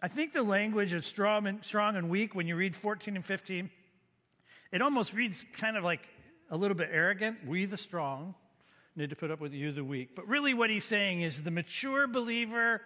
I 0.00 0.08
think 0.08 0.32
the 0.32 0.42
language 0.42 0.92
of 0.92 1.04
strong 1.04 1.46
and, 1.46 1.64
strong 1.64 1.96
and 1.96 2.10
weak, 2.10 2.34
when 2.34 2.46
you 2.46 2.56
read 2.56 2.74
14 2.74 3.14
and 3.14 3.24
15, 3.24 3.70
it 4.72 4.82
almost 4.82 5.12
reads 5.12 5.44
kind 5.52 5.76
of 5.76 5.84
like 5.84 6.08
a 6.50 6.56
little 6.56 6.76
bit 6.76 6.88
arrogant. 6.90 7.46
We, 7.46 7.66
the 7.66 7.76
strong, 7.76 8.34
need 8.96 9.10
to 9.10 9.16
put 9.16 9.30
up 9.30 9.40
with 9.40 9.54
you, 9.54 9.72
the 9.72 9.84
weak. 9.84 10.14
But 10.14 10.26
really, 10.26 10.54
what 10.54 10.70
he's 10.70 10.84
saying 10.84 11.22
is 11.22 11.42
the 11.42 11.50
mature 11.50 12.06
believer 12.06 12.82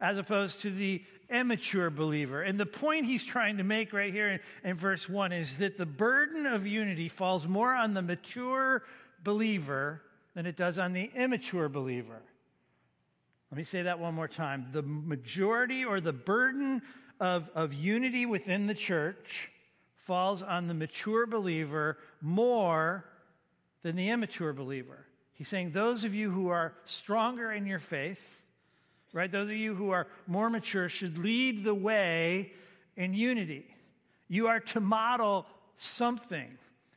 as 0.00 0.18
opposed 0.18 0.60
to 0.62 0.70
the 0.70 1.02
immature 1.30 1.88
believer. 1.88 2.42
And 2.42 2.58
the 2.58 2.66
point 2.66 3.06
he's 3.06 3.24
trying 3.24 3.58
to 3.58 3.64
make 3.64 3.92
right 3.92 4.12
here 4.12 4.28
in, 4.28 4.40
in 4.64 4.76
verse 4.76 5.08
1 5.08 5.32
is 5.32 5.56
that 5.58 5.78
the 5.78 5.86
burden 5.86 6.44
of 6.44 6.66
unity 6.66 7.08
falls 7.08 7.46
more 7.46 7.74
on 7.74 7.94
the 7.94 8.02
mature 8.02 8.82
believer 9.22 10.02
than 10.34 10.46
it 10.46 10.56
does 10.56 10.78
on 10.78 10.92
the 10.92 11.10
immature 11.14 11.68
believer. 11.68 12.20
Let 13.52 13.58
me 13.58 13.64
say 13.64 13.82
that 13.82 13.98
one 13.98 14.14
more 14.14 14.28
time. 14.28 14.68
The 14.72 14.80
majority 14.80 15.84
or 15.84 16.00
the 16.00 16.14
burden 16.14 16.80
of, 17.20 17.50
of 17.54 17.74
unity 17.74 18.24
within 18.24 18.66
the 18.66 18.72
church 18.72 19.50
falls 19.94 20.42
on 20.42 20.68
the 20.68 20.74
mature 20.74 21.26
believer 21.26 21.98
more 22.22 23.04
than 23.82 23.94
the 23.94 24.08
immature 24.08 24.54
believer. 24.54 25.04
He's 25.34 25.48
saying, 25.48 25.72
those 25.72 26.04
of 26.04 26.14
you 26.14 26.30
who 26.30 26.48
are 26.48 26.72
stronger 26.86 27.52
in 27.52 27.66
your 27.66 27.78
faith, 27.78 28.40
right, 29.12 29.30
those 29.30 29.50
of 29.50 29.56
you 29.56 29.74
who 29.74 29.90
are 29.90 30.06
more 30.26 30.48
mature 30.48 30.88
should 30.88 31.18
lead 31.18 31.62
the 31.62 31.74
way 31.74 32.54
in 32.96 33.12
unity. 33.12 33.66
You 34.28 34.46
are 34.46 34.60
to 34.60 34.80
model 34.80 35.44
something. 35.76 36.56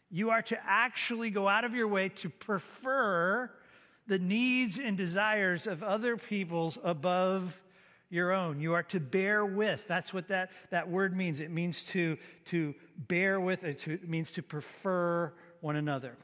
You 0.09 0.29
are 0.29 0.43
to 0.43 0.57
actually 0.65 1.31
go 1.31 1.49
out 1.49 1.65
of 1.65 1.73
your 1.73 1.89
way 1.89 2.07
to 2.07 2.29
prefer 2.29 3.51
the 4.07 4.19
needs 4.19 4.79
and 4.79 4.97
desires 4.97 5.67
of 5.67 5.83
other 5.83 6.17
people's 6.17 6.77
above 6.83 7.61
your 8.09 8.31
own. 8.31 8.59
You 8.59 8.73
are 8.73 8.83
to 8.83 8.99
bear 8.99 9.45
with. 9.45 9.87
That's 9.87 10.13
what 10.13 10.27
that, 10.27 10.51
that 10.69 10.89
word 10.89 11.15
means. 11.15 11.39
It 11.39 11.51
means 11.51 11.83
to, 11.85 12.17
to 12.45 12.75
bear 12.97 13.39
with, 13.39 13.63
it, 13.63 13.87
it 13.87 14.07
means 14.07 14.31
to 14.31 14.43
prefer 14.43 15.33
one 15.61 15.75
another. 15.75 16.17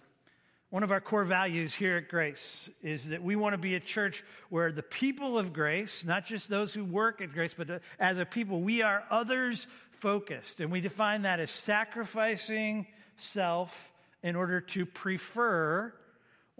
One 0.70 0.84
of 0.84 0.92
our 0.92 1.02
core 1.02 1.26
values 1.26 1.76
here 1.76 1.98
at 1.98 2.08
Grace 2.08 2.70
is 2.82 3.10
that 3.10 3.22
we 3.22 3.36
want 3.36 3.54
to 3.54 3.58
be 3.58 3.76
a 3.76 3.80
church 3.80 4.24
where 4.50 4.72
the 4.72 4.84
people 4.84 5.38
of 5.38 5.52
grace, 5.52 6.06
not 6.06 6.26
just 6.26 6.48
those 6.48 6.74
who 6.74 6.86
work 6.86 7.20
at 7.20 7.34
Grace, 7.34 7.54
but 7.54 7.70
uh, 7.70 7.80
as 8.00 8.20
a 8.20 8.26
people, 8.26 8.62
we 8.62 8.82
are 8.82 9.04
others 9.10 9.68
focused. 9.92 10.62
And 10.62 10.72
we 10.72 10.80
define 10.80 11.24
that 11.24 11.42
as 11.42 11.50
sacrificing 11.52 12.88
self 13.18 13.92
in 14.24 14.38
order 14.38 14.62
to 14.62 14.86
prefer 14.86 15.94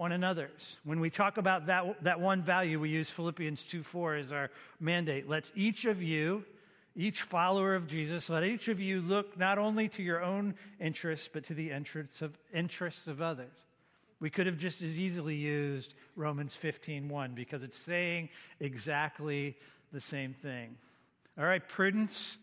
one 0.02 0.12
another's. 0.12 0.80
When 0.84 1.00
we 1.00 1.12
talk 1.12 1.38
about 1.38 1.68
that, 1.68 2.04
that 2.06 2.20
one 2.20 2.42
value, 2.42 2.80
we 2.80 2.90
use 2.90 3.12
Philippians 3.12 3.62
2 3.62 3.84
4 3.84 4.16
as 4.16 4.32
our 4.32 4.50
mandate. 4.80 5.30
Let 5.30 5.46
each 5.54 5.86
of 5.86 6.02
you, 6.02 6.44
each 6.96 7.22
follower 7.22 7.76
of 7.76 7.86
Jesus, 7.86 8.28
let 8.28 8.44
each 8.44 8.68
of 8.68 8.80
you 8.80 9.00
look 9.00 9.38
not 9.38 9.60
only 9.60 9.88
to 9.90 10.02
your 10.02 10.24
own 10.24 10.56
interests, 10.80 11.30
but 11.32 11.44
to 11.44 11.54
the 11.54 11.70
interests 11.70 12.24
of, 12.24 12.36
interests 12.52 13.06
of 13.06 13.22
others. 13.22 13.54
We 14.20 14.32
could 14.32 14.48
have 14.48 14.58
just 14.58 14.82
as 14.82 15.00
easily 15.00 15.36
used 15.36 15.94
Romans 16.16 16.58
15:1 16.60 17.36
because 17.36 17.64
it's 17.64 17.78
saying 17.78 18.30
exactly 18.60 19.56
the 19.92 20.02
same 20.02 20.34
thing. 20.34 20.78
All 21.38 21.46
right, 21.46 21.62
prudence, 21.70 22.38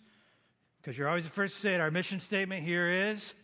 because 0.80 0.96
you're 0.96 1.08
always 1.08 1.24
the 1.24 1.30
first 1.30 1.56
to 1.56 1.60
say 1.60 1.74
it. 1.74 1.80
Our 1.80 1.90
mission 1.90 2.20
statement 2.20 2.62
here 2.62 2.88
is 2.88 3.34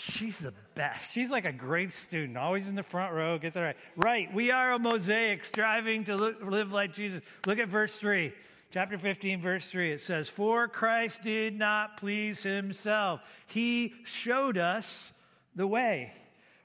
She's 0.00 0.38
the 0.38 0.54
best. 0.74 1.12
She's 1.12 1.30
like 1.30 1.44
a 1.44 1.52
great 1.52 1.92
student, 1.92 2.38
always 2.38 2.66
in 2.66 2.74
the 2.74 2.82
front 2.82 3.12
row, 3.12 3.38
gets 3.38 3.54
it 3.54 3.60
right. 3.60 3.76
Right, 3.96 4.32
we 4.32 4.50
are 4.50 4.72
a 4.72 4.78
mosaic 4.78 5.44
striving 5.44 6.04
to 6.04 6.16
live 6.16 6.72
like 6.72 6.94
Jesus. 6.94 7.20
Look 7.46 7.58
at 7.58 7.68
verse 7.68 7.96
3. 7.96 8.32
Chapter 8.70 8.98
15, 8.98 9.42
verse 9.42 9.66
3, 9.66 9.92
it 9.92 10.00
says, 10.00 10.28
For 10.28 10.68
Christ 10.68 11.22
did 11.22 11.58
not 11.58 11.98
please 11.98 12.42
himself. 12.42 13.20
He 13.46 13.94
showed 14.04 14.56
us 14.56 15.12
the 15.54 15.66
way, 15.66 16.12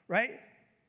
right? 0.08 0.40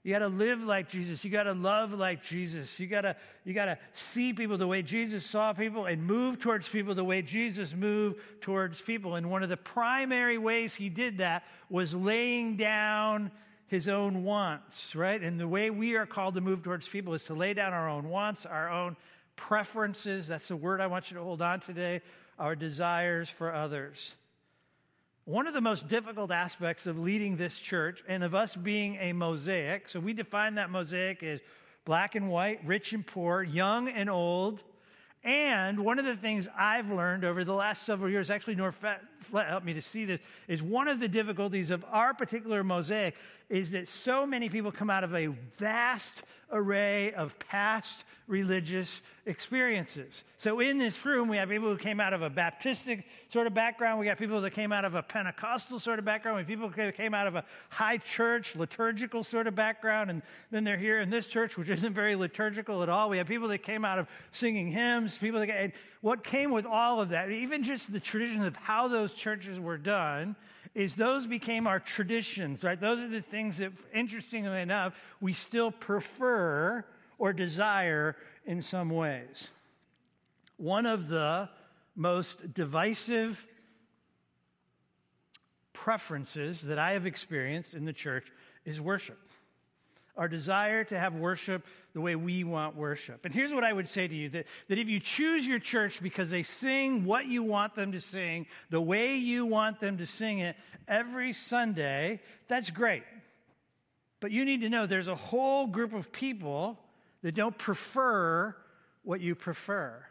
You 0.08 0.14
got 0.14 0.20
to 0.20 0.30
live 0.30 0.64
like 0.64 0.88
Jesus. 0.88 1.26
You 1.26 1.32
got 1.32 1.44
to 1.44 1.54
love 1.54 1.92
like 1.92 2.24
Jesus. 2.24 2.80
You 2.80 2.88
got 2.88 3.02
to 3.02 3.18
you 3.44 3.54
got 3.54 3.66
to 3.66 3.78
see 3.92 4.32
people 4.32 4.58
the 4.58 4.66
way 4.66 4.82
Jesus 4.82 5.26
saw 5.26 5.52
people 5.52 5.86
and 5.86 6.02
move 6.02 6.40
towards 6.40 6.70
people 6.70 6.96
the 6.96 7.04
way 7.04 7.22
Jesus 7.22 7.76
moved 7.76 8.16
towards 8.40 8.80
people. 8.80 9.16
And 9.16 9.30
one 9.30 9.44
of 9.44 9.50
the 9.50 9.58
primary 9.58 10.38
ways 10.38 10.74
he 10.74 10.88
did 10.88 11.18
that 11.18 11.44
was 11.70 11.94
laying 11.94 12.56
down 12.56 13.32
his 13.68 13.90
own 13.90 14.24
wants, 14.24 14.96
right? 14.96 15.22
And 15.22 15.38
the 15.38 15.46
way 15.46 15.72
we 15.72 15.98
are 15.98 16.06
called 16.06 16.36
to 16.36 16.42
move 16.42 16.64
towards 16.64 16.88
people 16.88 17.14
is 17.14 17.26
to 17.26 17.34
lay 17.34 17.54
down 17.54 17.74
our 17.74 17.90
own 17.90 18.08
wants, 18.08 18.46
our 18.46 18.70
own 18.70 18.96
preferences. 19.36 20.30
That's 20.30 20.48
the 20.48 20.56
word 20.56 20.80
I 20.80 20.88
want 20.88 21.12
you 21.12 21.18
to 21.18 21.24
hold 21.24 21.42
on 21.42 21.60
today. 21.60 22.00
Our 22.40 22.56
desires 22.56 23.28
for 23.28 23.54
others. 23.54 24.16
One 25.28 25.46
of 25.46 25.54
the 25.54 25.60
most 25.60 25.90
difficult 25.90 26.32
aspects 26.32 26.88
of 26.88 26.98
leading 26.98 27.36
this 27.36 27.60
church 27.60 28.02
and 28.08 28.24
of 28.24 28.34
us 28.34 28.56
being 28.56 28.96
a 28.96 29.12
mosaic, 29.12 29.90
so 29.90 30.00
we 30.00 30.14
define 30.14 30.56
that 30.56 30.70
mosaic 30.70 31.22
as 31.22 31.42
black 31.84 32.16
and 32.16 32.30
white, 32.30 32.66
rich 32.66 32.94
and 32.94 33.06
poor, 33.06 33.44
young 33.44 33.90
and 33.90 34.10
old. 34.10 34.64
And 35.26 35.82
one 35.84 36.00
of 36.00 36.06
the 36.06 36.16
things 36.16 36.48
I've 36.58 36.90
learned 36.90 37.26
over 37.26 37.44
the 37.44 37.54
last 37.54 37.84
several 37.84 38.10
years, 38.10 38.30
actually, 38.30 38.56
Helped 39.32 39.66
me 39.66 39.74
to 39.74 39.82
see 39.82 40.06
this, 40.06 40.20
is 40.48 40.62
one 40.62 40.88
of 40.88 41.00
the 41.00 41.08
difficulties 41.08 41.72
of 41.72 41.84
our 41.92 42.14
particular 42.14 42.64
mosaic 42.64 43.16
is 43.50 43.72
that 43.72 43.88
so 43.88 44.26
many 44.28 44.50
people 44.50 44.72
come 44.72 44.90
out 44.90 45.04
of 45.04 45.16
a 45.16 45.28
vast 45.56 46.24
array 46.52 47.14
of 47.14 47.38
past 47.40 48.04
religious 48.28 49.02
experiences. 49.26 50.24
So 50.38 50.60
in 50.60 50.78
this 50.78 51.06
room, 51.06 51.30
we 51.30 51.38
have 51.38 51.50
people 51.50 51.70
who 51.70 51.78
came 51.78 52.00
out 52.00 52.14
of 52.14 52.22
a 52.22 52.30
Baptistic 52.30 53.04
sort 53.30 53.48
of 53.48 53.54
background. 53.54 54.00
We 54.00 54.06
got 54.06 54.18
people 54.18 54.40
that 54.42 54.52
came 54.52 54.72
out 54.74 54.84
of 54.86 54.96
a 54.96 55.02
Pentecostal 55.02 55.80
sort 55.80 56.00
of 56.00 56.06
background. 56.06 56.36
We 56.36 56.42
have 56.42 56.48
people 56.48 56.70
that 56.70 56.96
came 56.96 57.14
out 57.14 57.28
of 57.28 57.36
a 57.36 57.46
high 57.70 57.98
church, 57.98 58.56
liturgical 58.56 59.24
sort 59.24 59.48
of 59.48 59.56
background. 59.56 60.10
And 60.10 60.22
then 60.52 60.66
they're 60.66 60.78
here 60.78 61.00
in 61.00 61.10
this 61.10 61.28
church, 61.28 61.58
which 61.58 61.70
isn't 61.70 61.94
very 61.94 62.16
liturgical 62.16 62.84
at 62.84 62.90
all. 62.90 63.10
We 63.10 63.18
have 63.18 63.28
people 63.28 63.48
that 63.50 63.60
came 63.60 63.86
out 63.86 64.00
of 64.00 64.08
singing 64.32 64.72
hymns, 64.72 65.18
people 65.18 65.46
that, 65.46 65.72
what 66.02 66.24
came 66.24 66.52
with 66.52 66.66
all 66.66 67.02
of 67.02 67.10
that, 67.10 67.30
even 67.32 67.64
just 67.64 67.92
the 67.92 68.00
tradition 68.00 68.44
of 68.44 68.56
how 68.58 68.88
those 68.90 69.07
churches 69.14 69.60
were 69.60 69.78
done, 69.78 70.36
is 70.74 70.96
those 70.96 71.26
became 71.26 71.66
our 71.68 71.80
traditions, 71.80 72.64
right? 72.64 72.80
Those 72.80 73.00
are 73.00 73.08
the 73.08 73.22
things 73.22 73.58
that, 73.58 73.72
interestingly 73.94 74.62
enough, 74.62 74.96
we 75.20 75.34
still 75.34 75.72
prefer 75.72 76.86
or 77.18 77.34
desire 77.34 78.16
in 78.46 78.62
some 78.62 78.90
ways. 78.90 79.50
One 80.58 80.86
of 80.86 81.08
the 81.08 81.50
most 81.96 82.54
divisive 82.54 83.46
preferences 85.74 86.62
that 86.64 86.80
I 86.80 86.92
have 86.92 87.06
experienced 87.06 87.74
in 87.74 87.86
the 87.86 87.94
church 87.94 88.32
is 88.66 88.80
worship. 88.82 89.20
Our 90.18 90.28
desire 90.28 90.84
to 90.86 90.98
have 90.98 91.14
worship 91.14 91.64
the 91.94 92.02
way 92.02 92.16
we 92.16 92.44
want 92.44 92.76
worship. 92.76 93.24
And 93.24 93.34
here's 93.34 93.54
what 93.54 93.64
I 93.64 93.72
would 93.72 93.88
say 93.88 94.08
to 94.08 94.16
you 94.16 94.30
that, 94.30 94.48
that 94.68 94.80
if 94.80 94.90
you 94.90 95.00
choose 95.00 95.48
your 95.48 95.60
church 95.60 96.02
because 96.02 96.32
they 96.32 96.44
sing 96.44 97.06
what 97.06 97.28
you 97.28 97.44
want 97.44 97.76
them 97.76 97.92
to 97.92 98.02
sing, 98.02 98.48
the 98.70 98.82
way 98.82 99.16
you 99.16 99.46
want 99.46 99.80
them 99.80 99.98
to 100.00 100.06
sing 100.06 100.40
it 100.40 100.56
every 100.88 101.34
Sunday, 101.34 102.20
that's 102.48 102.72
great. 102.72 103.04
But 104.20 104.32
you 104.32 104.46
need 104.46 104.62
to 104.62 104.70
know 104.70 104.86
there's 104.86 105.08
a 105.08 105.16
whole 105.16 105.68
group 105.68 105.94
of 105.94 106.12
people 106.12 106.80
that 107.22 107.36
don't 107.36 107.58
prefer 107.58 108.56
what 109.04 109.22
you 109.22 109.36
prefer. 109.36 110.04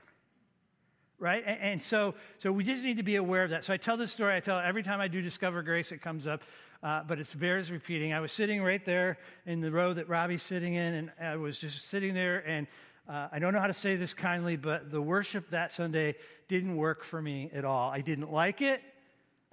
Right? 1.19 1.42
And, 1.45 1.61
and, 1.61 1.83
so, 1.83 2.14
so 2.38 2.53
we 2.53 2.62
just 2.62 2.85
need 2.85 2.99
to 2.99 3.03
be 3.03 3.16
aware 3.16 3.42
of 3.42 3.51
that. 3.51 3.64
So 3.64 3.73
I 3.73 3.79
tell 3.79 3.97
this 3.97 4.12
story, 4.12 4.37
I 4.37 4.40
tell 4.40 4.59
every 4.59 4.83
time 4.83 5.01
I 5.01 5.09
do 5.09 5.23
Discover 5.23 5.62
Grace, 5.62 5.90
it 5.90 6.03
comes 6.03 6.27
up, 6.27 6.42
uh, 6.82 7.02
but 7.06 7.18
it 7.18 7.28
bears 7.38 7.70
repeating. 7.70 8.12
I 8.12 8.20
was 8.20 8.32
sitting 8.32 8.62
right 8.62 8.84
there 8.84 9.18
in 9.44 9.60
the 9.60 9.70
row 9.70 9.92
that 9.92 10.08
Robbie's 10.08 10.42
sitting 10.42 10.74
in, 10.74 10.94
and 10.94 11.12
I 11.20 11.36
was 11.36 11.58
just 11.58 11.88
sitting 11.88 12.14
there, 12.14 12.42
and 12.46 12.66
uh, 13.08 13.28
I 13.30 13.38
don't 13.38 13.52
know 13.52 13.60
how 13.60 13.66
to 13.66 13.74
say 13.74 13.96
this 13.96 14.14
kindly, 14.14 14.56
but 14.56 14.90
the 14.90 15.00
worship 15.00 15.50
that 15.50 15.72
Sunday 15.72 16.16
didn't 16.48 16.76
work 16.76 17.04
for 17.04 17.20
me 17.22 17.50
at 17.52 17.64
all. 17.64 17.90
I 17.90 18.00
didn't 18.00 18.32
like 18.32 18.62
it. 18.62 18.82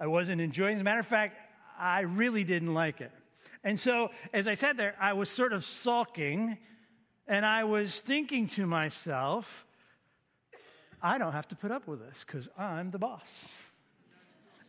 I 0.00 0.06
wasn't 0.06 0.40
enjoying. 0.40 0.76
As 0.76 0.80
a 0.80 0.84
matter 0.84 1.00
of 1.00 1.06
fact, 1.06 1.38
I 1.78 2.00
really 2.00 2.44
didn't 2.44 2.74
like 2.74 3.00
it. 3.00 3.12
And 3.62 3.78
so, 3.78 4.10
as 4.32 4.48
I 4.48 4.54
sat 4.54 4.76
there, 4.76 4.94
I 5.00 5.12
was 5.12 5.28
sort 5.28 5.52
of 5.52 5.64
sulking 5.64 6.58
and 7.26 7.46
I 7.46 7.64
was 7.64 8.00
thinking 8.00 8.48
to 8.48 8.66
myself, 8.66 9.64
I 11.02 11.18
don't 11.18 11.32
have 11.32 11.48
to 11.48 11.56
put 11.56 11.70
up 11.70 11.86
with 11.86 12.00
this 12.00 12.24
because 12.26 12.48
I'm 12.58 12.90
the 12.90 12.98
boss. 12.98 13.48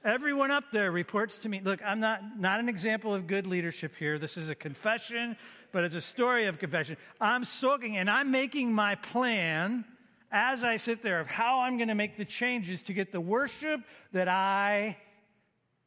Everyone 0.05 0.51
up 0.51 0.65
there 0.71 0.91
reports 0.91 1.39
to 1.39 1.49
me. 1.49 1.61
Look, 1.63 1.79
I'm 1.83 1.99
not, 1.99 2.39
not 2.39 2.59
an 2.59 2.69
example 2.69 3.15
of 3.15 3.25
good 3.25 3.47
leadership 3.47 3.95
here. 3.97 4.19
This 4.19 4.37
is 4.37 4.49
a 4.51 4.55
confession, 4.55 5.35
but 5.71 5.83
it's 5.83 5.95
a 5.95 6.01
story 6.01 6.45
of 6.45 6.59
confession. 6.59 6.97
I'm 7.19 7.43
soaking 7.43 7.97
and 7.97 8.07
I'm 8.07 8.29
making 8.29 8.71
my 8.71 8.93
plan 8.93 9.83
as 10.31 10.63
I 10.63 10.77
sit 10.77 11.01
there 11.01 11.19
of 11.19 11.25
how 11.25 11.61
I'm 11.61 11.77
going 11.77 11.87
to 11.87 11.95
make 11.95 12.17
the 12.17 12.25
changes 12.25 12.83
to 12.83 12.93
get 12.93 13.11
the 13.11 13.19
worship 13.19 13.81
that 14.11 14.27
I 14.27 14.95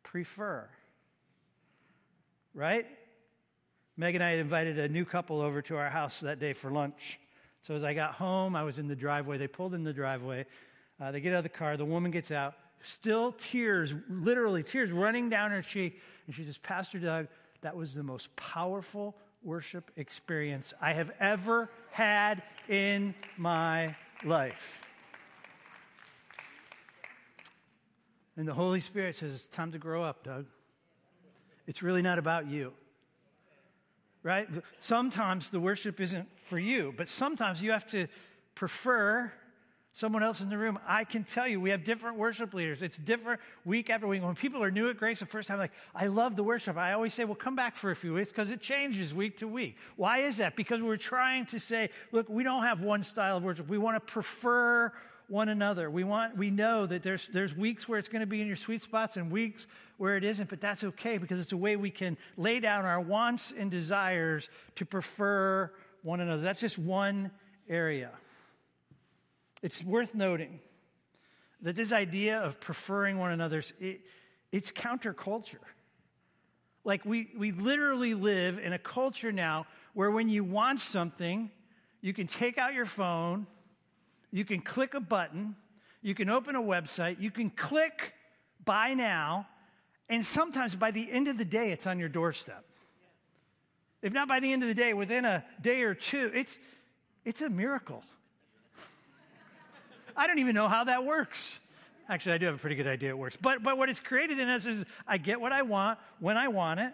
prefer. 0.02 0.68
Right? 2.54 2.86
Meg 3.96 4.16
and 4.16 4.24
I 4.24 4.30
had 4.30 4.40
invited 4.40 4.80
a 4.80 4.88
new 4.88 5.04
couple 5.04 5.40
over 5.40 5.62
to 5.62 5.76
our 5.76 5.90
house 5.90 6.18
that 6.20 6.40
day 6.40 6.54
for 6.54 6.72
lunch. 6.72 7.20
So 7.62 7.76
as 7.76 7.84
I 7.84 7.94
got 7.94 8.14
home, 8.14 8.56
I 8.56 8.64
was 8.64 8.80
in 8.80 8.88
the 8.88 8.96
driveway. 8.96 9.38
They 9.38 9.46
pulled 9.46 9.74
in 9.74 9.84
the 9.84 9.92
driveway. 9.92 10.46
Uh, 11.00 11.12
they 11.12 11.20
get 11.20 11.34
out 11.34 11.38
of 11.38 11.42
the 11.44 11.50
car. 11.50 11.76
The 11.76 11.84
woman 11.84 12.10
gets 12.10 12.32
out, 12.32 12.54
still 12.82 13.32
tears, 13.32 13.94
literally 14.08 14.62
tears 14.62 14.90
running 14.90 15.28
down 15.28 15.50
her 15.50 15.62
cheek. 15.62 16.00
And 16.26 16.34
she 16.34 16.44
says, 16.44 16.58
Pastor 16.58 16.98
Doug, 16.98 17.28
that 17.62 17.76
was 17.76 17.94
the 17.94 18.02
most 18.02 18.34
powerful 18.36 19.16
worship 19.42 19.90
experience 19.96 20.74
I 20.80 20.92
have 20.92 21.10
ever 21.20 21.70
had 21.90 22.42
in 22.68 23.14
my 23.36 23.96
life. 24.24 24.80
And 28.36 28.46
the 28.46 28.54
Holy 28.54 28.80
Spirit 28.80 29.16
says, 29.16 29.34
It's 29.34 29.46
time 29.46 29.72
to 29.72 29.78
grow 29.78 30.04
up, 30.04 30.22
Doug. 30.22 30.46
It's 31.66 31.82
really 31.82 32.02
not 32.02 32.18
about 32.18 32.46
you 32.46 32.72
right? 34.22 34.48
Sometimes 34.80 35.50
the 35.50 35.60
worship 35.60 36.00
isn't 36.00 36.28
for 36.38 36.58
you, 36.58 36.92
but 36.96 37.08
sometimes 37.08 37.62
you 37.62 37.70
have 37.70 37.86
to 37.90 38.08
prefer 38.54 39.32
someone 39.98 40.22
else 40.22 40.40
in 40.40 40.48
the 40.48 40.56
room. 40.56 40.78
I 40.86 41.02
can 41.02 41.24
tell 41.24 41.48
you, 41.48 41.60
we 41.60 41.70
have 41.70 41.82
different 41.82 42.18
worship 42.18 42.54
leaders. 42.54 42.82
It's 42.82 42.96
different 42.96 43.40
week 43.64 43.90
after 43.90 44.06
week. 44.06 44.22
When 44.22 44.36
people 44.36 44.62
are 44.62 44.70
new 44.70 44.88
at 44.90 44.96
Grace 44.96 45.18
the 45.18 45.26
first 45.26 45.48
time, 45.48 45.58
like, 45.58 45.72
I 45.92 46.06
love 46.06 46.36
the 46.36 46.44
worship. 46.44 46.76
I 46.76 46.92
always 46.92 47.12
say, 47.12 47.24
well, 47.24 47.34
come 47.34 47.56
back 47.56 47.74
for 47.74 47.90
a 47.90 47.96
few 47.96 48.14
weeks 48.14 48.30
because 48.30 48.52
it 48.52 48.60
changes 48.60 49.12
week 49.12 49.38
to 49.38 49.48
week. 49.48 49.76
Why 49.96 50.18
is 50.18 50.36
that? 50.36 50.54
Because 50.54 50.80
we're 50.80 50.98
trying 50.98 51.46
to 51.46 51.58
say, 51.58 51.90
look, 52.12 52.28
we 52.28 52.44
don't 52.44 52.62
have 52.62 52.80
one 52.80 53.02
style 53.02 53.38
of 53.38 53.42
worship. 53.42 53.68
We 53.68 53.76
want 53.76 53.96
to 53.96 54.12
prefer 54.12 54.92
one 55.26 55.48
another. 55.48 55.90
We 55.90 56.04
want 56.04 56.36
we 56.36 56.50
know 56.50 56.86
that 56.86 57.02
there's 57.02 57.26
there's 57.26 57.54
weeks 57.54 57.88
where 57.88 57.98
it's 57.98 58.08
going 58.08 58.20
to 58.20 58.26
be 58.26 58.40
in 58.40 58.46
your 58.46 58.56
sweet 58.56 58.82
spots 58.82 59.16
and 59.16 59.32
weeks 59.32 59.66
where 59.96 60.16
it 60.16 60.22
isn't, 60.22 60.48
but 60.48 60.60
that's 60.60 60.84
okay 60.84 61.18
because 61.18 61.40
it's 61.40 61.52
a 61.52 61.56
way 61.56 61.74
we 61.74 61.90
can 61.90 62.16
lay 62.36 62.60
down 62.60 62.84
our 62.84 63.00
wants 63.00 63.52
and 63.58 63.68
desires 63.68 64.48
to 64.76 64.86
prefer 64.86 65.72
one 66.02 66.20
another. 66.20 66.40
That's 66.40 66.60
just 66.60 66.78
one 66.78 67.32
area. 67.68 68.12
It's 69.62 69.82
worth 69.82 70.14
noting 70.14 70.60
that 71.62 71.74
this 71.74 71.92
idea 71.92 72.38
of 72.40 72.60
preferring 72.60 73.18
one 73.18 73.32
another 73.32 73.62
it, 73.80 74.00
it's 74.52 74.70
counterculture. 74.70 75.56
Like, 76.84 77.04
we, 77.04 77.30
we 77.36 77.52
literally 77.52 78.14
live 78.14 78.58
in 78.58 78.72
a 78.72 78.78
culture 78.78 79.32
now 79.32 79.66
where 79.92 80.10
when 80.10 80.28
you 80.28 80.44
want 80.44 80.80
something, 80.80 81.50
you 82.00 82.14
can 82.14 82.26
take 82.26 82.56
out 82.56 82.72
your 82.72 82.86
phone, 82.86 83.46
you 84.30 84.44
can 84.44 84.60
click 84.60 84.94
a 84.94 85.00
button, 85.00 85.56
you 86.00 86.14
can 86.14 86.30
open 86.30 86.54
a 86.54 86.62
website, 86.62 87.20
you 87.20 87.30
can 87.30 87.50
click 87.50 88.14
buy 88.64 88.94
now, 88.94 89.46
and 90.08 90.24
sometimes 90.24 90.76
by 90.76 90.90
the 90.90 91.10
end 91.10 91.28
of 91.28 91.36
the 91.36 91.44
day, 91.44 91.72
it's 91.72 91.86
on 91.86 91.98
your 91.98 92.08
doorstep. 92.08 92.64
If 94.00 94.12
not 94.12 94.28
by 94.28 94.40
the 94.40 94.52
end 94.52 94.62
of 94.62 94.68
the 94.68 94.74
day, 94.74 94.94
within 94.94 95.24
a 95.24 95.44
day 95.60 95.82
or 95.82 95.94
two, 95.94 96.30
it's, 96.34 96.58
it's 97.24 97.42
a 97.42 97.50
miracle. 97.50 98.02
I 100.18 100.26
don't 100.26 100.40
even 100.40 100.54
know 100.56 100.66
how 100.66 100.84
that 100.84 101.04
works. 101.04 101.60
Actually, 102.08 102.32
I 102.32 102.38
do 102.38 102.46
have 102.46 102.56
a 102.56 102.58
pretty 102.58 102.74
good 102.74 102.88
idea 102.88 103.10
it 103.10 103.18
works. 103.18 103.38
But, 103.40 103.62
but 103.62 103.78
what 103.78 103.88
it's 103.88 104.00
created 104.00 104.40
in 104.40 104.48
us 104.48 104.66
is 104.66 104.84
I 105.06 105.16
get 105.16 105.40
what 105.40 105.52
I 105.52 105.62
want 105.62 106.00
when 106.18 106.36
I 106.36 106.48
want 106.48 106.80
it. 106.80 106.92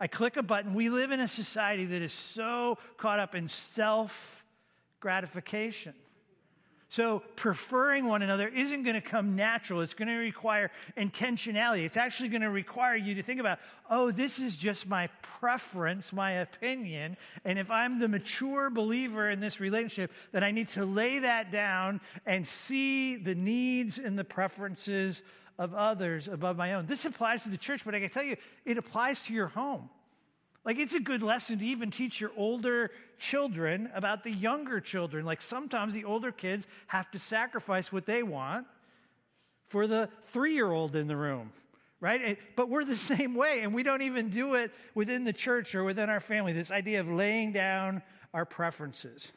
I 0.00 0.06
click 0.06 0.38
a 0.38 0.42
button. 0.42 0.72
We 0.72 0.88
live 0.88 1.10
in 1.10 1.20
a 1.20 1.28
society 1.28 1.84
that 1.84 2.00
is 2.00 2.12
so 2.12 2.78
caught 2.96 3.20
up 3.20 3.34
in 3.34 3.46
self 3.46 4.44
gratification. 5.00 5.92
So, 6.92 7.22
preferring 7.36 8.06
one 8.06 8.20
another 8.20 8.48
isn't 8.48 8.82
going 8.82 8.96
to 8.96 9.00
come 9.00 9.34
natural. 9.34 9.80
It's 9.80 9.94
going 9.94 10.08
to 10.08 10.16
require 10.16 10.70
intentionality. 10.94 11.86
It's 11.86 11.96
actually 11.96 12.28
going 12.28 12.42
to 12.42 12.50
require 12.50 12.96
you 12.96 13.14
to 13.14 13.22
think 13.22 13.40
about, 13.40 13.60
oh, 13.88 14.10
this 14.10 14.38
is 14.38 14.56
just 14.56 14.86
my 14.86 15.08
preference, 15.22 16.12
my 16.12 16.32
opinion. 16.32 17.16
And 17.46 17.58
if 17.58 17.70
I'm 17.70 17.98
the 17.98 18.08
mature 18.08 18.68
believer 18.68 19.30
in 19.30 19.40
this 19.40 19.58
relationship, 19.58 20.12
then 20.32 20.44
I 20.44 20.50
need 20.50 20.68
to 20.68 20.84
lay 20.84 21.20
that 21.20 21.50
down 21.50 22.02
and 22.26 22.46
see 22.46 23.16
the 23.16 23.34
needs 23.34 23.96
and 23.96 24.18
the 24.18 24.24
preferences 24.24 25.22
of 25.58 25.72
others 25.72 26.28
above 26.28 26.58
my 26.58 26.74
own. 26.74 26.84
This 26.84 27.06
applies 27.06 27.44
to 27.44 27.48
the 27.48 27.56
church, 27.56 27.86
but 27.86 27.94
I 27.94 28.00
can 28.00 28.10
tell 28.10 28.22
you, 28.22 28.36
it 28.66 28.76
applies 28.76 29.22
to 29.22 29.32
your 29.32 29.46
home. 29.46 29.88
Like, 30.64 30.78
it's 30.78 30.94
a 30.94 31.00
good 31.00 31.22
lesson 31.22 31.58
to 31.58 31.66
even 31.66 31.90
teach 31.90 32.20
your 32.20 32.30
older 32.36 32.92
children 33.18 33.90
about 33.94 34.22
the 34.22 34.30
younger 34.30 34.80
children. 34.80 35.24
Like, 35.24 35.42
sometimes 35.42 35.92
the 35.92 36.04
older 36.04 36.30
kids 36.30 36.68
have 36.86 37.10
to 37.10 37.18
sacrifice 37.18 37.92
what 37.92 38.06
they 38.06 38.22
want 38.22 38.66
for 39.66 39.86
the 39.86 40.08
three 40.22 40.54
year 40.54 40.70
old 40.70 40.94
in 40.94 41.08
the 41.08 41.16
room, 41.16 41.52
right? 42.00 42.38
But 42.54 42.68
we're 42.68 42.84
the 42.84 42.94
same 43.16 43.34
way, 43.34 43.60
and 43.60 43.74
we 43.74 43.82
don't 43.82 44.02
even 44.02 44.28
do 44.28 44.54
it 44.54 44.70
within 44.94 45.24
the 45.24 45.32
church 45.32 45.74
or 45.74 45.82
within 45.82 46.08
our 46.08 46.20
family. 46.20 46.52
This 46.52 46.70
idea 46.70 47.00
of 47.00 47.10
laying 47.10 47.52
down 47.52 48.02
our 48.32 48.44
preferences. 48.44 49.32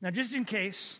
Now, 0.00 0.10
just 0.10 0.34
in 0.34 0.44
case 0.44 0.98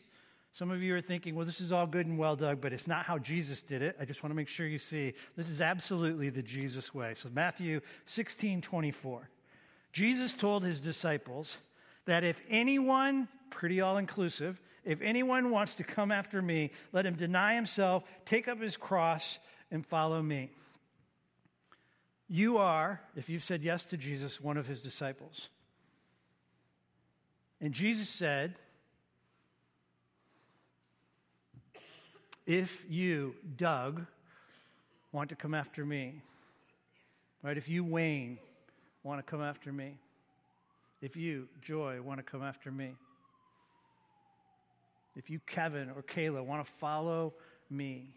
some 0.52 0.70
of 0.70 0.82
you 0.82 0.94
are 0.94 1.00
thinking, 1.00 1.34
well, 1.34 1.46
this 1.46 1.60
is 1.60 1.72
all 1.72 1.86
good 1.86 2.06
and 2.06 2.16
well, 2.16 2.36
Doug, 2.36 2.60
but 2.60 2.72
it's 2.72 2.86
not 2.86 3.06
how 3.06 3.18
Jesus 3.18 3.62
did 3.62 3.82
it. 3.82 3.96
I 3.98 4.04
just 4.04 4.22
want 4.22 4.30
to 4.30 4.36
make 4.36 4.48
sure 4.48 4.66
you 4.66 4.78
see 4.78 5.14
this 5.36 5.50
is 5.50 5.60
absolutely 5.60 6.30
the 6.30 6.42
Jesus 6.42 6.94
way. 6.94 7.14
So, 7.14 7.28
Matthew 7.32 7.80
16 8.04 8.60
24. 8.60 9.30
Jesus 9.94 10.34
told 10.34 10.64
his 10.64 10.80
disciples 10.80 11.56
that 12.06 12.24
if 12.24 12.42
anyone, 12.50 13.28
pretty 13.48 13.80
all 13.80 13.96
inclusive, 13.96 14.60
if 14.84 15.00
anyone 15.00 15.52
wants 15.52 15.76
to 15.76 15.84
come 15.84 16.10
after 16.10 16.42
me, 16.42 16.72
let 16.92 17.06
him 17.06 17.14
deny 17.14 17.54
himself, 17.54 18.02
take 18.26 18.48
up 18.48 18.60
his 18.60 18.76
cross, 18.76 19.38
and 19.70 19.86
follow 19.86 20.20
me. 20.20 20.50
You 22.28 22.58
are, 22.58 23.00
if 23.14 23.28
you've 23.28 23.44
said 23.44 23.62
yes 23.62 23.84
to 23.84 23.96
Jesus, 23.96 24.40
one 24.40 24.56
of 24.56 24.66
his 24.66 24.82
disciples. 24.82 25.48
And 27.60 27.72
Jesus 27.72 28.08
said, 28.08 28.56
If 32.46 32.84
you, 32.90 33.36
Doug, 33.56 34.04
want 35.12 35.28
to 35.28 35.36
come 35.36 35.54
after 35.54 35.86
me, 35.86 36.20
right? 37.44 37.56
If 37.56 37.68
you, 37.68 37.84
Wayne, 37.84 38.38
want 39.04 39.24
to 39.24 39.30
come 39.30 39.42
after 39.42 39.72
me, 39.72 39.98
if 41.02 41.14
you, 41.16 41.46
Joy, 41.62 42.00
want 42.00 42.18
to 42.18 42.24
come 42.24 42.42
after 42.42 42.72
me, 42.72 42.94
if 45.14 45.30
you, 45.30 45.38
Kevin 45.46 45.90
or 45.90 46.02
Kayla, 46.02 46.44
want 46.44 46.64
to 46.64 46.72
follow 46.72 47.34
me. 47.70 48.14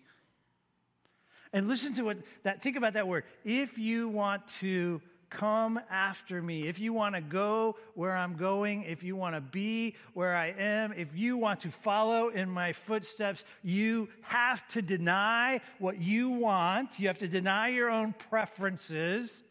And 1.53 1.67
listen 1.67 1.93
to 1.95 2.03
what 2.03 2.17
that, 2.43 2.63
think 2.63 2.77
about 2.77 2.93
that 2.93 3.07
word. 3.07 3.25
If 3.43 3.77
you 3.77 4.09
want 4.09 4.47
to 4.59 5.01
come 5.29 5.79
after 5.89 6.41
me, 6.41 6.67
if 6.67 6.79
you 6.79 6.93
want 6.93 7.15
to 7.15 7.21
go 7.21 7.75
where 7.93 8.15
I'm 8.15 8.35
going, 8.35 8.83
if 8.83 9.03
you 9.03 9.15
want 9.15 9.35
to 9.35 9.41
be 9.41 9.95
where 10.13 10.35
I 10.35 10.53
am, 10.57 10.93
if 10.93 11.15
you 11.15 11.37
want 11.37 11.61
to 11.61 11.69
follow 11.69 12.29
in 12.29 12.49
my 12.49 12.71
footsteps, 12.71 13.43
you 13.61 14.09
have 14.21 14.65
to 14.69 14.81
deny 14.81 15.61
what 15.79 16.01
you 16.01 16.29
want. 16.29 16.99
You 16.99 17.07
have 17.07 17.19
to 17.19 17.27
deny 17.27 17.69
your 17.69 17.89
own 17.89 18.13
preferences 18.13 19.43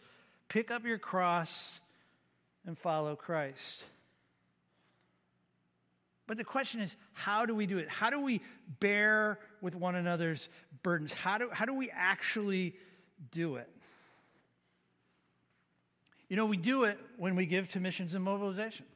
pick 0.49 0.71
up 0.71 0.85
your 0.85 0.99
cross 0.99 1.81
and 2.67 2.77
follow 2.77 3.17
Christ. 3.17 3.83
But 6.27 6.37
the 6.37 6.45
question 6.45 6.81
is, 6.81 6.97
how 7.13 7.47
do 7.47 7.55
we 7.55 7.67
do 7.67 7.79
it? 7.79 7.89
How 7.89 8.11
do 8.11 8.21
we 8.21 8.41
bear 8.81 9.39
with 9.61 9.75
one 9.75 9.95
another's 9.95 10.49
burdens? 10.83 11.13
How 11.13 11.39
do, 11.39 11.49
how 11.53 11.65
do 11.65 11.75
we 11.75 11.91
actually 11.91 12.75
do 13.31 13.57
it? 13.57 13.69
You 16.29 16.37
know, 16.37 16.47
we 16.47 16.57
do 16.57 16.85
it 16.85 16.99
when 17.17 17.37
we 17.37 17.47
give 17.47 17.71
to 17.73 17.81
missions 17.81 18.15
and 18.15 18.25
mobilization. 18.25 18.87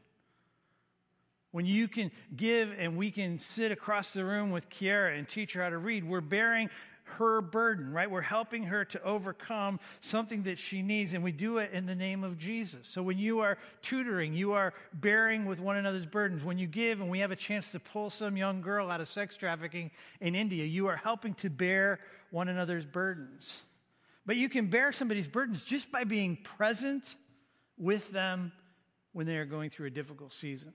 When 1.52 1.66
you 1.66 1.88
can 1.88 2.10
give 2.36 2.74
and 2.78 2.96
we 2.96 3.10
can 3.10 3.38
sit 3.38 3.72
across 3.72 4.12
the 4.12 4.24
room 4.24 4.50
with 4.50 4.68
Kiara 4.68 5.16
and 5.16 5.28
teach 5.28 5.54
her 5.54 5.62
how 5.62 5.70
to 5.70 5.78
read, 5.78 6.04
we're 6.04 6.20
bearing 6.20 6.70
her 7.18 7.40
burden, 7.40 7.92
right? 7.92 8.10
We're 8.10 8.20
helping 8.20 8.64
her 8.64 8.84
to 8.86 9.02
overcome 9.02 9.80
something 10.00 10.44
that 10.44 10.58
she 10.58 10.82
needs, 10.82 11.14
and 11.14 11.22
we 11.22 11.32
do 11.32 11.58
it 11.58 11.72
in 11.72 11.86
the 11.86 11.94
name 11.94 12.24
of 12.24 12.38
Jesus. 12.38 12.88
So 12.88 13.02
when 13.02 13.18
you 13.18 13.40
are 13.40 13.58
tutoring, 13.82 14.32
you 14.32 14.52
are 14.52 14.72
bearing 14.92 15.46
with 15.46 15.60
one 15.60 15.76
another's 15.76 16.06
burdens. 16.06 16.44
When 16.44 16.58
you 16.58 16.66
give 16.66 17.00
and 17.00 17.10
we 17.10 17.20
have 17.20 17.30
a 17.30 17.36
chance 17.36 17.70
to 17.72 17.80
pull 17.80 18.10
some 18.10 18.36
young 18.36 18.60
girl 18.60 18.90
out 18.90 19.00
of 19.00 19.08
sex 19.08 19.36
trafficking 19.36 19.90
in 20.20 20.34
India, 20.34 20.64
you 20.64 20.86
are 20.86 20.96
helping 20.96 21.34
to 21.34 21.50
bear 21.50 22.00
one 22.30 22.48
another's 22.48 22.86
burdens. 22.86 23.54
But 24.26 24.36
you 24.36 24.48
can 24.48 24.66
bear 24.68 24.92
somebody's 24.92 25.26
burdens 25.26 25.62
just 25.62 25.90
by 25.90 26.04
being 26.04 26.36
present 26.36 27.16
with 27.78 28.10
them 28.12 28.52
when 29.12 29.26
they 29.26 29.36
are 29.36 29.44
going 29.44 29.70
through 29.70 29.86
a 29.86 29.90
difficult 29.90 30.32
season. 30.32 30.72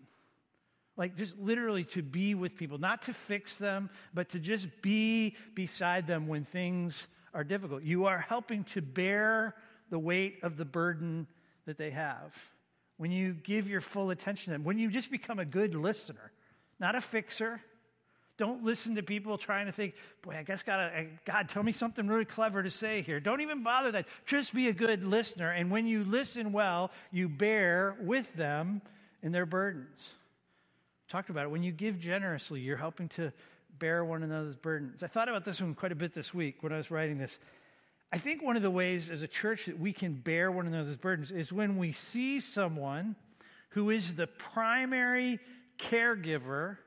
Like, 0.97 1.17
just 1.17 1.38
literally 1.38 1.84
to 1.86 2.01
be 2.01 2.36
with 2.36 2.55
people, 2.55 2.77
not 2.77 3.03
to 3.03 3.13
fix 3.13 3.55
them, 3.55 3.89
but 4.13 4.29
to 4.29 4.39
just 4.39 4.81
be 4.81 5.36
beside 5.53 6.08
them 6.08 6.27
when 6.27 6.45
things 6.45 7.08
are 7.34 7.43
difficult. 7.43 7.84
You 7.84 8.05
are 8.05 8.19
helping 8.19 8.63
to 8.65 8.81
bear 8.81 9.55
the 9.89 9.99
weight 9.99 10.39
of 10.41 10.55
the 10.58 10.65
burden 10.65 11.27
that 11.65 11.77
they 11.77 11.91
have. 11.91 12.34
When 12.97 13.12
you 13.12 13.34
give 13.34 13.69
your 13.69 13.81
full 13.81 14.10
attention 14.10 14.45
to 14.45 14.49
them, 14.51 14.63
when 14.63 14.79
you 14.79 14.89
just 14.89 15.12
become 15.12 15.38
a 15.38 15.45
good 15.45 15.75
listener, 15.75 16.31
not 16.79 16.95
a 16.95 17.01
fixer. 17.01 17.62
Don't 18.38 18.65
listen 18.65 18.95
to 18.95 19.03
people 19.03 19.38
trying 19.38 19.65
to 19.65 19.71
think, 19.71 19.93
boy, 20.21 20.36
I 20.36 20.43
guess 20.43 20.62
God, 20.62 20.91
God, 21.23 21.47
tell 21.47 21.63
me 21.63 21.71
something 21.71 22.05
really 22.05 22.25
clever 22.25 22.62
to 22.62 22.69
say 22.69 23.01
here. 23.01 23.21
Don't 23.21 23.39
even 23.39 23.63
bother 23.63 23.91
that. 23.93 24.08
Just 24.25 24.53
be 24.53 24.67
a 24.67 24.73
good 24.73 25.05
listener. 25.05 25.51
And 25.51 25.71
when 25.71 25.88
you 25.88 26.03
listen 26.03 26.51
well, 26.51 26.91
you 27.12 27.29
bear 27.29 27.95
with 28.01 28.34
them 28.36 28.81
in 29.21 29.31
their 29.31 29.45
burdens 29.45 30.12
talked 31.09 31.29
about 31.29 31.43
it. 31.43 31.51
When 31.51 31.63
you 31.63 31.71
give 31.71 31.99
generously, 31.99 32.61
you're 32.61 32.77
helping 32.77 33.09
to 33.09 33.31
bear 33.77 34.03
one 34.05 34.23
another's 34.23 34.55
burdens. 34.55 35.03
I 35.03 35.07
thought 35.07 35.29
about 35.29 35.45
this 35.45 35.61
one 35.61 35.75
quite 35.75 35.91
a 35.91 35.95
bit 35.95 36.13
this 36.13 36.33
week 36.33 36.63
when 36.63 36.71
I 36.71 36.77
was 36.77 36.89
writing 36.89 37.17
this. 37.17 37.39
I 38.11 38.17
think 38.17 38.41
one 38.41 38.55
of 38.55 38.61
the 38.61 38.71
ways 38.71 39.09
as 39.09 39.23
a 39.23 39.27
church 39.27 39.65
that 39.65 39.79
we 39.79 39.91
can 39.91 40.13
bear 40.13 40.51
one 40.51 40.67
another's 40.67 40.97
burdens 40.97 41.31
is 41.31 41.51
when 41.51 41.77
we 41.77 41.91
see 41.91 42.39
someone 42.39 43.15
who 43.69 43.89
is 43.89 44.15
the 44.15 44.27
primary 44.27 45.39
caregiver 45.77 46.77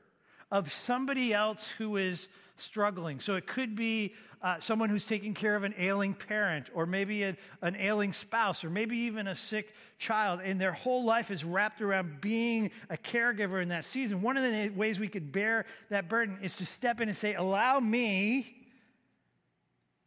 of 0.51 0.71
somebody 0.71 1.33
else 1.33 1.67
who 1.67 1.97
is 1.97 2.27
struggling. 2.59 3.19
So 3.19 3.35
it 3.35 3.47
could 3.47 3.75
be 3.75 4.13
uh, 4.41 4.59
someone 4.59 4.89
who's 4.89 5.05
taking 5.05 5.33
care 5.33 5.55
of 5.55 5.63
an 5.63 5.73
ailing 5.77 6.13
parent, 6.13 6.69
or 6.73 6.85
maybe 6.85 7.23
a, 7.23 7.35
an 7.61 7.75
ailing 7.75 8.13
spouse, 8.13 8.63
or 8.63 8.69
maybe 8.69 8.97
even 8.97 9.27
a 9.27 9.35
sick 9.35 9.73
child, 9.97 10.39
and 10.43 10.61
their 10.61 10.71
whole 10.71 11.03
life 11.03 11.29
is 11.29 11.43
wrapped 11.43 11.81
around 11.81 12.21
being 12.21 12.71
a 12.89 12.95
caregiver 12.95 13.61
in 13.61 13.69
that 13.69 13.83
season. 13.83 14.21
One 14.21 14.37
of 14.37 14.43
the 14.43 14.69
ways 14.69 14.99
we 14.99 15.09
could 15.09 15.31
bear 15.31 15.65
that 15.89 16.07
burden 16.07 16.37
is 16.41 16.55
to 16.57 16.65
step 16.65 17.01
in 17.01 17.09
and 17.09 17.17
say, 17.17 17.33
Allow 17.33 17.79
me 17.81 18.55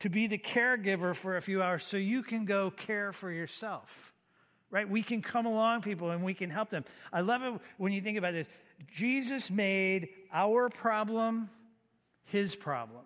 to 0.01 0.09
be 0.09 0.27
the 0.27 0.39
caregiver 0.39 1.15
for 1.15 1.37
a 1.37 1.43
few 1.43 1.63
hours 1.63 1.85
so 1.85 1.97
you 1.97 2.23
can 2.23 2.45
go 2.45 2.71
care 2.71 3.13
for 3.13 3.31
yourself. 3.31 4.13
Right? 4.71 4.89
We 4.89 5.03
can 5.03 5.21
come 5.21 5.45
along, 5.45 5.83
people, 5.83 6.11
and 6.11 6.25
we 6.25 6.33
can 6.33 6.49
help 6.49 6.71
them. 6.71 6.85
I 7.13 7.21
love 7.21 7.43
it 7.43 7.61
when 7.77 7.93
you 7.93 8.01
think 8.01 8.17
about 8.17 8.33
this. 8.33 8.49
Jesus 8.91 9.51
made 9.51 10.09
our 10.33 10.71
problem 10.71 11.51
his 12.25 12.55
problem. 12.55 13.05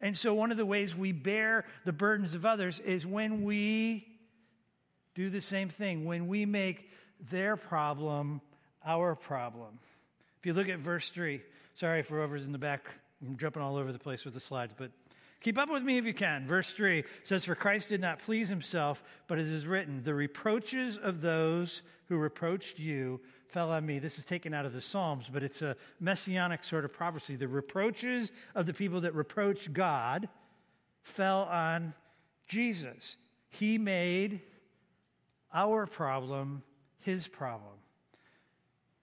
And 0.00 0.16
so, 0.16 0.34
one 0.34 0.50
of 0.50 0.56
the 0.56 0.66
ways 0.66 0.94
we 0.94 1.12
bear 1.12 1.64
the 1.84 1.92
burdens 1.92 2.34
of 2.34 2.44
others 2.44 2.80
is 2.80 3.06
when 3.06 3.44
we 3.44 4.06
do 5.14 5.30
the 5.30 5.40
same 5.40 5.68
thing, 5.68 6.04
when 6.04 6.28
we 6.28 6.44
make 6.44 6.90
their 7.30 7.56
problem 7.56 8.40
our 8.84 9.14
problem. 9.14 9.78
If 10.38 10.46
you 10.46 10.52
look 10.52 10.68
at 10.68 10.78
verse 10.78 11.08
3, 11.08 11.40
sorry 11.74 12.02
for 12.02 12.18
whoever's 12.18 12.44
in 12.44 12.52
the 12.52 12.58
back, 12.58 12.86
I'm 13.26 13.38
jumping 13.38 13.62
all 13.62 13.76
over 13.76 13.90
the 13.90 13.98
place 13.98 14.24
with 14.24 14.34
the 14.34 14.40
slides, 14.40 14.74
but 14.76 14.90
Keep 15.46 15.58
up 15.58 15.70
with 15.70 15.82
me 15.82 15.98
if 15.98 16.04
you 16.04 16.14
can. 16.14 16.44
Verse 16.44 16.72
3 16.72 17.04
says, 17.22 17.44
For 17.44 17.54
Christ 17.54 17.88
did 17.88 18.00
not 18.00 18.18
please 18.18 18.48
himself, 18.48 19.02
but 19.28 19.38
it 19.38 19.46
is 19.46 19.64
written, 19.64 20.02
The 20.02 20.14
reproaches 20.14 20.96
of 20.96 21.20
those 21.20 21.82
who 22.08 22.16
reproached 22.16 22.78
you 22.80 23.20
fell 23.48 23.70
on 23.70 23.86
me. 23.86 23.98
This 23.98 24.18
is 24.18 24.24
taken 24.24 24.52
out 24.54 24.66
of 24.66 24.72
the 24.72 24.80
Psalms, 24.80 25.26
but 25.32 25.42
it's 25.42 25.62
a 25.62 25.76
messianic 26.00 26.64
sort 26.64 26.84
of 26.84 26.92
prophecy. 26.92 27.36
The 27.36 27.48
reproaches 27.48 28.32
of 28.54 28.66
the 28.66 28.74
people 28.74 29.02
that 29.02 29.14
reproached 29.14 29.72
God 29.72 30.28
fell 31.02 31.42
on 31.42 31.94
Jesus. 32.48 33.16
He 33.48 33.78
made 33.78 34.40
our 35.52 35.86
problem 35.86 36.62
his 37.00 37.28
problem. 37.28 37.72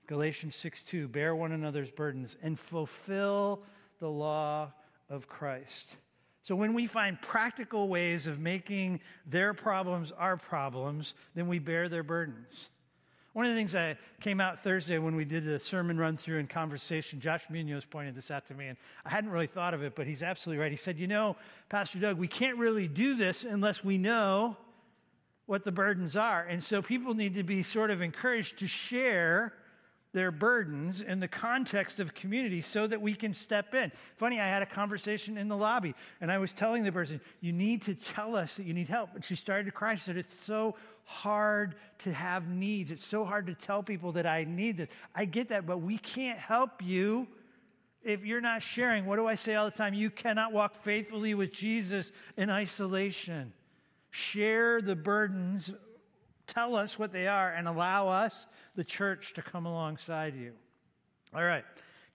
Galatians 0.07 0.55
6 0.55 0.83
2, 0.83 1.07
bear 1.07 1.33
one 1.35 1.51
another's 1.51 1.91
burdens 1.91 2.35
and 2.41 2.59
fulfill 2.59 3.63
the 3.99 4.09
law 4.09 4.73
of 5.09 5.27
Christ. 5.27 5.95
So 6.41 6.55
when 6.55 6.73
we 6.73 6.87
find 6.87 7.21
practical 7.21 7.87
ways 7.87 8.27
of 8.27 8.37
making 8.37 8.99
their 9.25 9.53
problems 9.53 10.11
our 10.11 10.35
problems, 10.35 11.13
then 11.35 11.47
we 11.47 11.59
bear 11.59 11.87
their 11.87 12.03
burdens. 12.03 12.69
One 13.33 13.45
of 13.45 13.51
the 13.51 13.57
things 13.57 13.71
that 13.71 13.97
came 14.21 14.39
out 14.39 14.59
Thursday 14.59 14.99
when 14.99 15.15
we 15.15 15.25
did 15.25 15.43
the 15.43 15.59
sermon 15.59 15.97
run 15.97 16.17
through 16.17 16.37
and 16.37 16.47
conversation, 16.47 17.19
Josh 17.19 17.43
Munoz 17.49 17.83
pointed 17.83 18.13
this 18.13 18.29
out 18.29 18.45
to 18.45 18.53
me, 18.53 18.67
and 18.67 18.77
I 19.03 19.09
hadn't 19.09 19.31
really 19.31 19.47
thought 19.47 19.73
of 19.73 19.81
it, 19.81 19.95
but 19.95 20.05
he's 20.05 20.21
absolutely 20.21 20.61
right. 20.61 20.71
He 20.71 20.77
said, 20.77 20.99
You 20.99 21.07
know, 21.07 21.35
Pastor 21.67 21.99
Doug, 21.99 22.19
we 22.19 22.27
can't 22.27 22.59
really 22.59 22.87
do 22.87 23.15
this 23.15 23.43
unless 23.43 23.83
we 23.83 23.97
know 23.97 24.55
what 25.47 25.65
the 25.65 25.71
burdens 25.71 26.15
are. 26.15 26.43
And 26.43 26.63
so 26.63 26.83
people 26.83 27.15
need 27.15 27.33
to 27.33 27.43
be 27.43 27.63
sort 27.63 27.89
of 27.89 28.01
encouraged 28.01 28.59
to 28.59 28.67
share 28.67 29.53
their 30.13 30.31
burdens 30.31 31.01
in 31.01 31.19
the 31.19 31.27
context 31.27 31.99
of 31.99 32.13
community 32.13 32.61
so 32.61 32.85
that 32.85 33.01
we 33.01 33.15
can 33.15 33.33
step 33.33 33.73
in. 33.73 33.91
Funny, 34.15 34.39
I 34.39 34.47
had 34.47 34.61
a 34.61 34.67
conversation 34.67 35.39
in 35.39 35.47
the 35.47 35.57
lobby 35.57 35.95
and 36.21 36.31
I 36.31 36.37
was 36.37 36.53
telling 36.53 36.83
the 36.83 36.91
person, 36.91 37.19
You 37.41 37.51
need 37.51 37.81
to 37.83 37.95
tell 37.95 38.35
us 38.35 38.57
that 38.57 38.65
you 38.67 38.75
need 38.75 38.87
help. 38.89 39.09
And 39.15 39.25
she 39.25 39.35
started 39.35 39.65
to 39.65 39.71
cry. 39.71 39.95
She 39.95 40.01
said, 40.01 40.17
It's 40.17 40.33
so 40.33 40.75
hard 41.05 41.75
to 41.99 42.13
have 42.13 42.47
needs. 42.47 42.91
It's 42.91 43.05
so 43.05 43.25
hard 43.25 43.47
to 43.47 43.53
tell 43.53 43.83
people 43.83 44.13
that 44.13 44.25
I 44.25 44.45
need 44.45 44.77
this. 44.77 44.89
I 45.13 45.25
get 45.25 45.49
that, 45.49 45.65
but 45.65 45.79
we 45.79 45.97
can't 45.97 46.39
help 46.39 46.81
you 46.83 47.27
if 48.03 48.25
you're 48.25 48.41
not 48.41 48.61
sharing. 48.61 49.05
What 49.05 49.17
do 49.17 49.27
I 49.27 49.35
say 49.35 49.55
all 49.55 49.65
the 49.65 49.75
time? 49.75 49.93
You 49.93 50.09
cannot 50.09 50.53
walk 50.53 50.75
faithfully 50.75 51.33
with 51.33 51.51
Jesus 51.51 52.11
in 52.37 52.49
isolation. 52.49 53.53
Share 54.11 54.81
the 54.81 54.95
burdens, 54.95 55.73
tell 56.47 56.75
us 56.75 56.99
what 56.99 57.11
they 57.11 57.27
are, 57.27 57.51
and 57.51 57.67
allow 57.67 58.09
us, 58.09 58.47
the 58.75 58.83
church, 58.83 59.33
to 59.33 59.41
come 59.41 59.65
alongside 59.65 60.35
you. 60.35 60.53
All 61.33 61.43
right, 61.43 61.63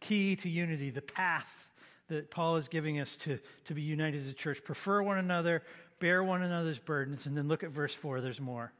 key 0.00 0.36
to 0.36 0.48
unity, 0.48 0.90
the 0.90 1.02
path 1.02 1.68
that 2.08 2.30
Paul 2.30 2.56
is 2.56 2.68
giving 2.68 3.00
us 3.00 3.16
to, 3.16 3.38
to 3.66 3.74
be 3.74 3.82
united 3.82 4.18
as 4.18 4.28
a 4.28 4.32
church. 4.32 4.62
Prefer 4.64 5.02
one 5.02 5.18
another, 5.18 5.62
bear 5.98 6.22
one 6.22 6.42
another's 6.42 6.78
burdens, 6.78 7.26
and 7.26 7.36
then 7.36 7.48
look 7.48 7.62
at 7.62 7.70
verse 7.70 7.94
4, 7.94 8.20
there's 8.20 8.40
more 8.40 8.72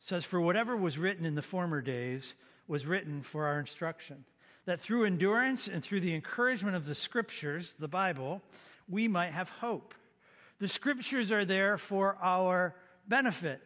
says, 0.00 0.24
For 0.24 0.40
whatever 0.40 0.76
was 0.76 0.98
written 0.98 1.24
in 1.24 1.34
the 1.34 1.42
former 1.42 1.80
days 1.80 2.34
was 2.66 2.86
written 2.86 3.22
for 3.22 3.46
our 3.46 3.60
instruction, 3.60 4.24
that 4.64 4.80
through 4.80 5.04
endurance 5.04 5.68
and 5.68 5.84
through 5.84 6.00
the 6.00 6.14
encouragement 6.14 6.76
of 6.76 6.86
the 6.86 6.94
scriptures, 6.94 7.74
the 7.78 7.88
Bible, 7.88 8.42
we 8.88 9.06
might 9.06 9.32
have 9.32 9.50
hope. 9.50 9.94
The 10.58 10.68
scriptures 10.68 11.30
are 11.30 11.44
there 11.44 11.78
for 11.78 12.16
our 12.20 12.74
benefit 13.06 13.62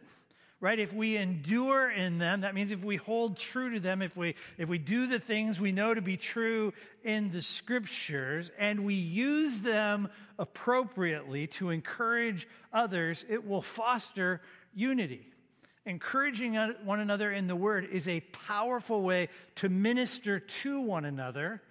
right 0.59 0.79
if 0.79 0.93
we 0.93 1.17
endure 1.17 1.89
in 1.89 2.17
them 2.17 2.41
that 2.41 2.55
means 2.55 2.71
if 2.71 2.83
we 2.83 2.95
hold 2.95 3.37
true 3.37 3.71
to 3.71 3.79
them 3.79 4.01
if 4.01 4.15
we 4.15 4.35
if 4.57 4.69
we 4.69 4.77
do 4.77 5.07
the 5.07 5.19
things 5.19 5.59
we 5.59 5.71
know 5.71 5.93
to 5.93 6.01
be 6.01 6.17
true 6.17 6.73
in 7.03 7.31
the 7.31 7.41
scriptures 7.41 8.51
and 8.57 8.85
we 8.85 8.95
use 8.95 9.61
them 9.61 10.09
appropriately 10.39 11.47
to 11.47 11.69
encourage 11.69 12.47
others 12.71 13.25
it 13.29 13.45
will 13.47 13.61
foster 13.61 14.41
unity 14.73 15.27
encouraging 15.85 16.55
one 16.83 16.99
another 16.99 17.31
in 17.31 17.47
the 17.47 17.55
word 17.55 17.87
is 17.91 18.07
a 18.07 18.19
powerful 18.21 19.03
way 19.03 19.29
to 19.55 19.69
minister 19.69 20.39
to 20.39 20.81
one 20.81 21.05
another. 21.05 21.61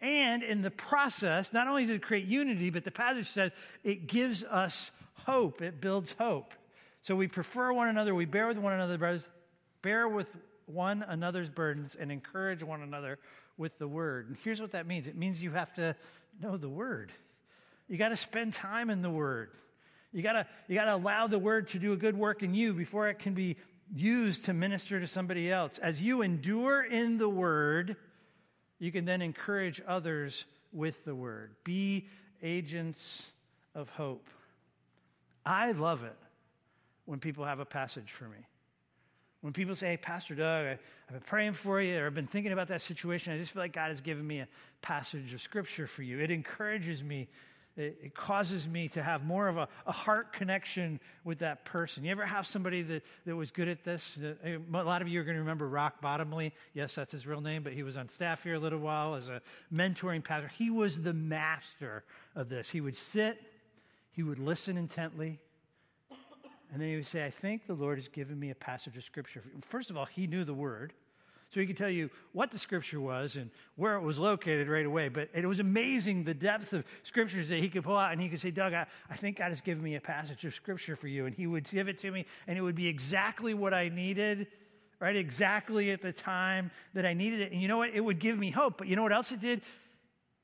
And 0.00 0.42
in 0.42 0.62
the 0.62 0.70
process, 0.70 1.52
not 1.52 1.68
only 1.68 1.84
does 1.84 1.96
it 1.96 2.02
create 2.02 2.26
unity, 2.26 2.70
but 2.70 2.84
the 2.84 2.90
passage 2.90 3.28
says 3.28 3.52
it 3.84 4.06
gives 4.06 4.42
us 4.44 4.90
hope. 5.26 5.62
It 5.62 5.80
builds 5.80 6.14
hope. 6.18 6.54
So 7.02 7.16
we 7.16 7.28
prefer 7.28 7.72
one 7.72 7.88
another, 7.88 8.14
we 8.14 8.26
bear 8.26 8.46
with 8.46 8.58
one 8.58 8.72
another, 8.72 8.98
brothers, 8.98 9.26
bear 9.82 10.06
with 10.06 10.28
one 10.66 11.02
another's 11.02 11.48
burdens, 11.48 11.96
and 11.98 12.12
encourage 12.12 12.62
one 12.62 12.82
another 12.82 13.18
with 13.56 13.78
the 13.78 13.88
word. 13.88 14.28
And 14.28 14.36
here's 14.44 14.60
what 14.60 14.72
that 14.72 14.86
means 14.86 15.08
it 15.08 15.16
means 15.16 15.42
you 15.42 15.52
have 15.52 15.72
to 15.74 15.96
know 16.40 16.56
the 16.56 16.68
word, 16.68 17.12
you 17.88 17.96
got 17.96 18.10
to 18.10 18.16
spend 18.16 18.52
time 18.52 18.90
in 18.90 19.02
the 19.02 19.10
word. 19.10 19.50
You 20.12 20.22
gotta, 20.22 20.46
you 20.66 20.74
gotta 20.74 20.96
allow 20.96 21.28
the 21.28 21.38
word 21.38 21.68
to 21.68 21.78
do 21.78 21.92
a 21.92 21.96
good 21.96 22.16
work 22.16 22.42
in 22.42 22.52
you 22.52 22.74
before 22.74 23.08
it 23.08 23.20
can 23.20 23.32
be 23.32 23.56
used 23.94 24.46
to 24.46 24.52
minister 24.52 24.98
to 24.98 25.06
somebody 25.06 25.50
else. 25.52 25.78
As 25.78 26.02
you 26.02 26.22
endure 26.22 26.82
in 26.82 27.18
the 27.18 27.28
word, 27.28 27.94
you 28.80 28.90
can 28.90 29.04
then 29.04 29.22
encourage 29.22 29.80
others 29.86 30.46
with 30.72 31.04
the 31.04 31.14
word. 31.14 31.54
Be 31.62 32.08
agents 32.42 33.30
of 33.72 33.88
hope. 33.90 34.26
I 35.46 35.70
love 35.70 36.02
it 36.02 36.16
when 37.10 37.18
people 37.18 37.44
have 37.44 37.58
a 37.58 37.64
passage 37.64 38.12
for 38.12 38.26
me. 38.26 38.38
When 39.40 39.52
people 39.52 39.74
say, 39.74 39.88
hey, 39.88 39.96
Pastor 39.96 40.36
Doug, 40.36 40.64
I, 40.64 40.68
have 40.68 40.78
been 41.10 41.20
praying 41.26 41.54
for 41.54 41.80
you, 41.80 41.98
or 41.98 42.06
I've 42.06 42.14
been 42.14 42.28
thinking 42.28 42.52
about 42.52 42.68
that 42.68 42.82
situation, 42.82 43.32
I 43.32 43.38
just 43.38 43.50
feel 43.50 43.62
like 43.62 43.72
God 43.72 43.88
has 43.88 44.00
given 44.00 44.24
me 44.24 44.38
a 44.38 44.48
passage 44.80 45.34
of 45.34 45.40
scripture 45.40 45.88
for 45.88 46.04
you. 46.04 46.20
It 46.20 46.30
encourages 46.30 47.02
me 47.02 47.26
it, 47.76 47.98
it 48.02 48.14
causes 48.14 48.68
me 48.68 48.88
to 48.90 49.02
have 49.02 49.24
more 49.24 49.48
of 49.48 49.56
a, 49.56 49.66
a, 49.86 49.92
heart 49.92 50.32
connection 50.32 51.00
with 51.24 51.38
that 51.38 51.64
person. 51.64 52.04
You 52.04 52.10
ever 52.10 52.26
have 52.26 52.46
somebody 52.46 52.82
that, 52.82 53.02
that 53.26 53.34
was 53.34 53.50
good 53.50 53.68
at 53.68 53.84
this? 53.84 54.18
Uh, 54.18 54.58
a 54.72 54.82
lot 54.82 55.02
of 55.02 55.08
you 55.08 55.20
are 55.20 55.24
going 55.24 55.36
to 55.36 55.40
remember 55.40 55.68
Rock 55.68 56.00
Bottomley. 56.00 56.52
Yes, 56.74 56.94
that's 56.94 57.12
his 57.12 57.26
real 57.26 57.40
name, 57.40 57.62
but 57.62 57.72
he 57.72 57.82
was 57.82 57.96
on 57.96 58.08
staff 58.08 58.42
here 58.42 58.54
a 58.54 58.58
little 58.58 58.80
while 58.80 59.14
as 59.14 59.28
a 59.28 59.40
mentoring 59.72 60.22
pastor. 60.22 60.50
He 60.58 60.68
was 60.68 61.02
the 61.02 61.14
master 61.14 62.04
of 62.34 62.48
this. 62.48 62.70
He 62.70 62.80
would 62.80 62.96
sit, 62.96 63.40
he 64.10 64.22
would 64.22 64.38
listen 64.38 64.76
intently, 64.76 65.38
and 66.72 66.80
then 66.80 66.88
he 66.88 66.96
would 66.96 67.06
say, 67.06 67.24
I 67.24 67.30
think 67.30 67.66
the 67.66 67.74
Lord 67.74 67.98
has 67.98 68.08
given 68.08 68.38
me 68.38 68.50
a 68.50 68.54
passage 68.54 68.96
of 68.96 69.02
scripture. 69.02 69.42
First 69.62 69.90
of 69.90 69.96
all, 69.96 70.04
he 70.04 70.26
knew 70.26 70.44
the 70.44 70.54
word. 70.54 70.92
So 71.52 71.58
he 71.58 71.66
could 71.66 71.76
tell 71.76 71.90
you 71.90 72.10
what 72.32 72.52
the 72.52 72.58
scripture 72.58 73.00
was 73.00 73.34
and 73.34 73.50
where 73.74 73.96
it 73.96 74.02
was 74.02 74.18
located 74.18 74.68
right 74.68 74.86
away. 74.86 75.08
But 75.08 75.30
it 75.34 75.46
was 75.46 75.58
amazing 75.58 76.22
the 76.22 76.34
depth 76.34 76.72
of 76.72 76.84
scriptures 77.02 77.48
that 77.48 77.58
he 77.58 77.68
could 77.68 77.82
pull 77.82 77.98
out. 77.98 78.12
And 78.12 78.20
he 78.20 78.28
could 78.28 78.38
say, 78.38 78.52
Doug, 78.52 78.72
I, 78.72 78.86
I 79.10 79.16
think 79.16 79.38
God 79.38 79.48
has 79.48 79.60
given 79.60 79.82
me 79.82 79.96
a 79.96 80.00
passage 80.00 80.44
of 80.44 80.54
scripture 80.54 80.94
for 80.94 81.08
you. 81.08 81.26
And 81.26 81.34
he 81.34 81.48
would 81.48 81.68
give 81.68 81.88
it 81.88 81.98
to 81.98 82.10
me, 82.12 82.24
and 82.46 82.56
it 82.56 82.60
would 82.60 82.76
be 82.76 82.86
exactly 82.86 83.52
what 83.52 83.74
I 83.74 83.88
needed, 83.88 84.46
right? 85.00 85.16
Exactly 85.16 85.90
at 85.90 86.02
the 86.02 86.12
time 86.12 86.70
that 86.94 87.04
I 87.04 87.14
needed 87.14 87.40
it. 87.40 87.50
And 87.50 87.60
you 87.60 87.66
know 87.66 87.78
what? 87.78 87.90
It 87.92 88.00
would 88.00 88.20
give 88.20 88.38
me 88.38 88.52
hope. 88.52 88.78
But 88.78 88.86
you 88.86 88.94
know 88.94 89.02
what 89.02 89.12
else 89.12 89.32
it 89.32 89.40
did? 89.40 89.62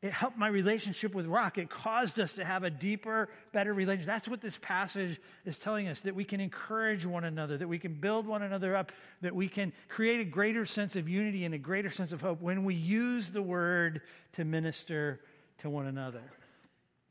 It 0.02 0.12
helped 0.12 0.36
my 0.36 0.48
relationship 0.48 1.14
with 1.14 1.26
Rock. 1.26 1.56
It 1.56 1.70
caused 1.70 2.20
us 2.20 2.34
to 2.34 2.44
have 2.44 2.64
a 2.64 2.70
deeper, 2.70 3.28
better 3.52 3.72
relationship. 3.72 4.06
That's 4.06 4.28
what 4.28 4.42
this 4.42 4.58
passage 4.60 5.18
is 5.46 5.56
telling 5.56 5.88
us 5.88 6.00
that 6.00 6.14
we 6.14 6.24
can 6.24 6.40
encourage 6.40 7.06
one 7.06 7.24
another, 7.24 7.56
that 7.56 7.68
we 7.68 7.78
can 7.78 7.94
build 7.94 8.26
one 8.26 8.42
another 8.42 8.76
up, 8.76 8.92
that 9.22 9.34
we 9.34 9.48
can 9.48 9.72
create 9.88 10.20
a 10.20 10.24
greater 10.24 10.66
sense 10.66 10.96
of 10.96 11.08
unity 11.08 11.46
and 11.46 11.54
a 11.54 11.58
greater 11.58 11.90
sense 11.90 12.12
of 12.12 12.20
hope 12.20 12.42
when 12.42 12.64
we 12.64 12.74
use 12.74 13.30
the 13.30 13.40
word 13.40 14.02
to 14.34 14.44
minister 14.44 15.20
to 15.58 15.70
one 15.70 15.86
another. 15.86 16.22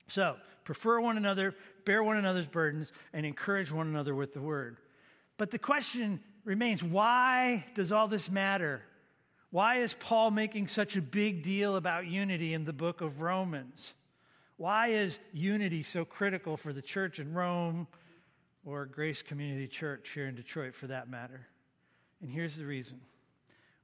So, 0.08 0.38
prefer 0.64 1.00
one 1.00 1.18
another, 1.18 1.56
bear 1.86 2.04
one 2.04 2.18
another's 2.18 2.48
burdens, 2.48 2.92
and 3.14 3.26
encourage 3.26 3.72
one 3.72 3.88
another 3.88 4.14
with 4.14 4.34
the 4.36 4.42
word. 4.42 4.78
But 5.38 5.50
the 5.50 5.60
question 5.60 6.20
remains 6.44 6.84
why 6.84 7.66
does 7.74 7.92
all 7.92 8.08
this 8.08 8.30
matter? 8.30 8.84
Why 9.56 9.76
is 9.76 9.94
Paul 9.94 10.32
making 10.32 10.68
such 10.68 10.98
a 10.98 11.02
big 11.02 11.42
deal 11.42 11.78
about 11.78 12.08
unity 12.08 12.54
in 12.54 12.66
the 12.66 12.74
book 12.74 13.00
of 13.00 13.22
Romans? 13.22 13.94
Why 14.58 14.88
is 14.88 15.18
unity 15.32 15.82
so 15.82 16.04
critical 16.04 16.58
for 16.58 16.74
the 16.74 16.82
church 16.82 17.20
in 17.20 17.34
Rome 17.34 17.88
or 18.66 18.86
Grace 18.86 19.22
Community 19.22 19.70
Church 19.70 20.10
here 20.14 20.28
in 20.28 20.36
Detroit 20.36 20.74
for 20.74 20.88
that 20.88 21.10
matter? 21.10 21.48
And 22.22 22.30
here's 22.30 22.58
the 22.58 22.66
reason 22.66 23.00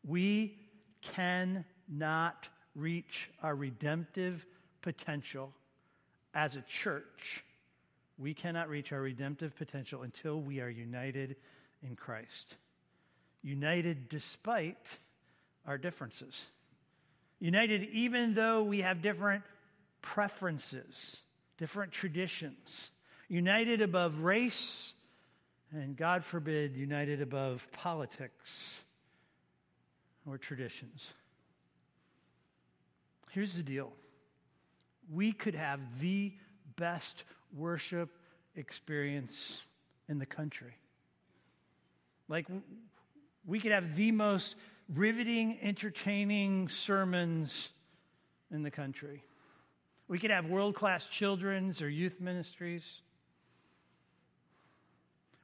we 0.05 0.59
cannot 1.01 2.49
reach 2.75 3.29
our 3.41 3.55
redemptive 3.55 4.45
potential 4.81 5.53
as 6.33 6.57
a 6.57 6.61
church. 6.63 7.45
We 8.17 8.33
cannot 8.33 8.67
reach 8.67 8.91
our 8.91 8.99
redemptive 8.99 9.55
potential 9.55 10.01
until 10.01 10.41
we 10.41 10.59
are 10.59 10.69
united 10.69 11.37
in 11.81 11.95
Christ. 11.95 12.57
United 13.41 14.09
despite 14.09 14.99
our 15.65 15.77
differences. 15.77 16.45
United 17.39 17.83
even 17.91 18.33
though 18.33 18.63
we 18.63 18.81
have 18.81 19.01
different 19.01 19.43
preferences, 20.01 21.17
different 21.57 21.91
traditions. 21.91 22.91
United 23.27 23.81
above 23.81 24.19
race, 24.19 24.93
and 25.71 25.95
God 25.95 26.23
forbid, 26.23 26.75
united 26.75 27.21
above 27.21 27.71
politics 27.71 28.81
or 30.27 30.37
traditions. 30.37 31.11
Here's 33.31 33.55
the 33.55 33.63
deal 33.63 33.93
we 35.09 35.31
could 35.31 35.55
have 35.55 35.99
the 35.99 36.33
best 36.75 37.23
worship 37.55 38.09
experience 38.55 39.61
in 40.09 40.19
the 40.19 40.25
country. 40.25 40.73
Like, 42.27 42.47
we 43.45 43.59
could 43.59 43.71
have 43.71 43.95
the 43.95 44.11
most 44.11 44.55
riveting, 44.93 45.57
entertaining 45.61 46.67
sermons 46.67 47.69
in 48.51 48.63
the 48.63 48.71
country. 48.71 49.23
We 50.07 50.19
could 50.19 50.31
have 50.31 50.47
world 50.47 50.75
class 50.75 51.05
children's 51.05 51.81
or 51.81 51.89
youth 51.89 52.19
ministries. 52.19 53.01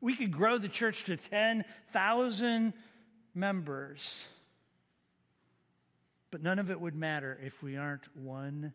We 0.01 0.15
could 0.15 0.31
grow 0.31 0.57
the 0.57 0.67
church 0.67 1.05
to 1.05 1.17
10,000 1.17 2.73
members. 3.33 4.23
But 6.29 6.43
none 6.43 6.59
of 6.59 6.69
it 6.69 6.79
would 6.79 6.95
matter 6.95 7.39
if 7.41 7.63
we 7.63 7.77
aren't 7.77 8.15
one 8.15 8.73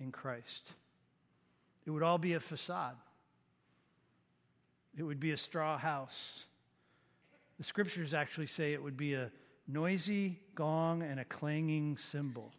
in 0.00 0.10
Christ. 0.10 0.72
It 1.86 1.90
would 1.90 2.02
all 2.02 2.18
be 2.18 2.34
a 2.34 2.40
facade, 2.40 2.96
it 4.96 5.04
would 5.04 5.20
be 5.20 5.30
a 5.30 5.36
straw 5.36 5.78
house. 5.78 6.44
The 7.56 7.64
scriptures 7.64 8.14
actually 8.14 8.46
say 8.46 8.72
it 8.72 8.82
would 8.82 8.96
be 8.96 9.14
a 9.14 9.32
noisy 9.68 10.40
gong 10.54 11.02
and 11.02 11.20
a 11.20 11.24
clanging 11.24 11.96
cymbal 11.98 12.52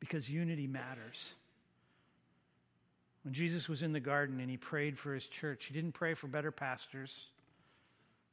because 0.00 0.28
unity 0.28 0.66
matters. 0.66 1.32
When 3.22 3.34
Jesus 3.34 3.68
was 3.68 3.82
in 3.82 3.92
the 3.92 4.00
garden 4.00 4.40
and 4.40 4.50
he 4.50 4.56
prayed 4.56 4.98
for 4.98 5.12
his 5.12 5.26
church, 5.26 5.66
he 5.66 5.74
didn't 5.74 5.92
pray 5.92 6.14
for 6.14 6.26
better 6.26 6.50
pastors, 6.50 7.26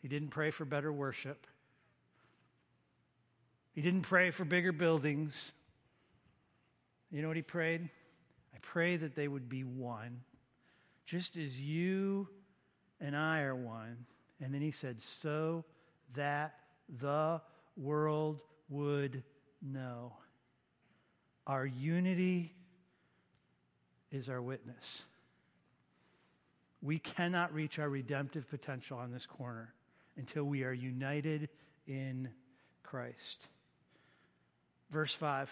he 0.02 0.08
didn't 0.08 0.30
pray 0.30 0.50
for 0.50 0.66
better 0.66 0.92
worship, 0.92 1.46
he 3.74 3.82
didn't 3.82 4.04
pray 4.04 4.32
for 4.32 4.46
bigger 4.46 4.72
buildings. 4.72 5.52
You 7.12 7.22
know 7.22 7.28
what 7.28 7.38
he 7.38 7.44
prayed? 7.44 7.90
I 8.56 8.58
pray 8.62 8.98
that 8.98 9.16
they 9.16 9.28
would 9.28 9.50
be 9.50 9.64
one, 9.64 10.22
just 11.06 11.38
as 11.38 11.62
you 11.62 12.28
and 13.00 13.16
I 13.16 13.42
are 13.42 13.56
one. 13.56 14.06
And 14.42 14.54
then 14.54 14.62
he 14.62 14.72
said, 14.72 15.02
so 15.02 15.64
that 16.16 16.56
the 17.00 17.42
world 17.76 18.40
would 18.70 19.24
know. 19.62 20.14
Our 21.46 21.66
unity 21.66 22.54
is 24.12 24.30
our 24.30 24.42
witness. 24.42 25.04
We 26.82 27.00
cannot 27.00 27.54
reach 27.54 27.80
our 27.80 27.90
redemptive 27.90 28.50
potential 28.50 28.98
on 28.98 29.12
this 29.12 29.26
corner 29.26 29.74
until 30.18 30.44
we 30.44 30.64
are 30.64 30.74
united 30.74 31.50
in 31.88 32.30
Christ. 32.84 33.48
Verse 34.90 35.14
5 35.14 35.52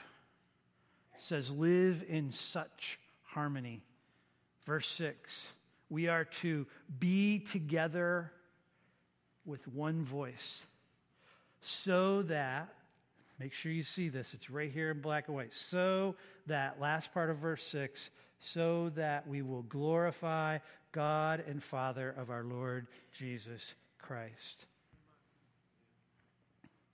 says, 1.17 1.49
Live 1.49 2.03
in 2.07 2.31
such 2.31 2.99
harmony. 3.23 3.83
Verse 4.63 4.87
6 4.89 5.47
We 5.89 6.07
are 6.07 6.25
to 6.25 6.67
be 6.99 7.39
together 7.39 8.31
with 9.45 9.67
one 9.67 10.03
voice 10.03 10.65
so 11.61 12.21
that 12.23 12.73
Make 13.41 13.53
sure 13.53 13.71
you 13.71 13.81
see 13.81 14.07
this. 14.07 14.35
It's 14.35 14.51
right 14.51 14.71
here 14.71 14.91
in 14.91 15.01
black 15.01 15.27
and 15.27 15.35
white. 15.35 15.51
So 15.51 16.15
that, 16.45 16.79
last 16.79 17.11
part 17.11 17.31
of 17.31 17.37
verse 17.37 17.63
6, 17.63 18.11
so 18.37 18.89
that 18.89 19.27
we 19.27 19.41
will 19.41 19.63
glorify 19.63 20.59
God 20.91 21.43
and 21.47 21.63
Father 21.63 22.13
of 22.15 22.29
our 22.29 22.43
Lord 22.43 22.85
Jesus 23.11 23.73
Christ. 23.97 24.67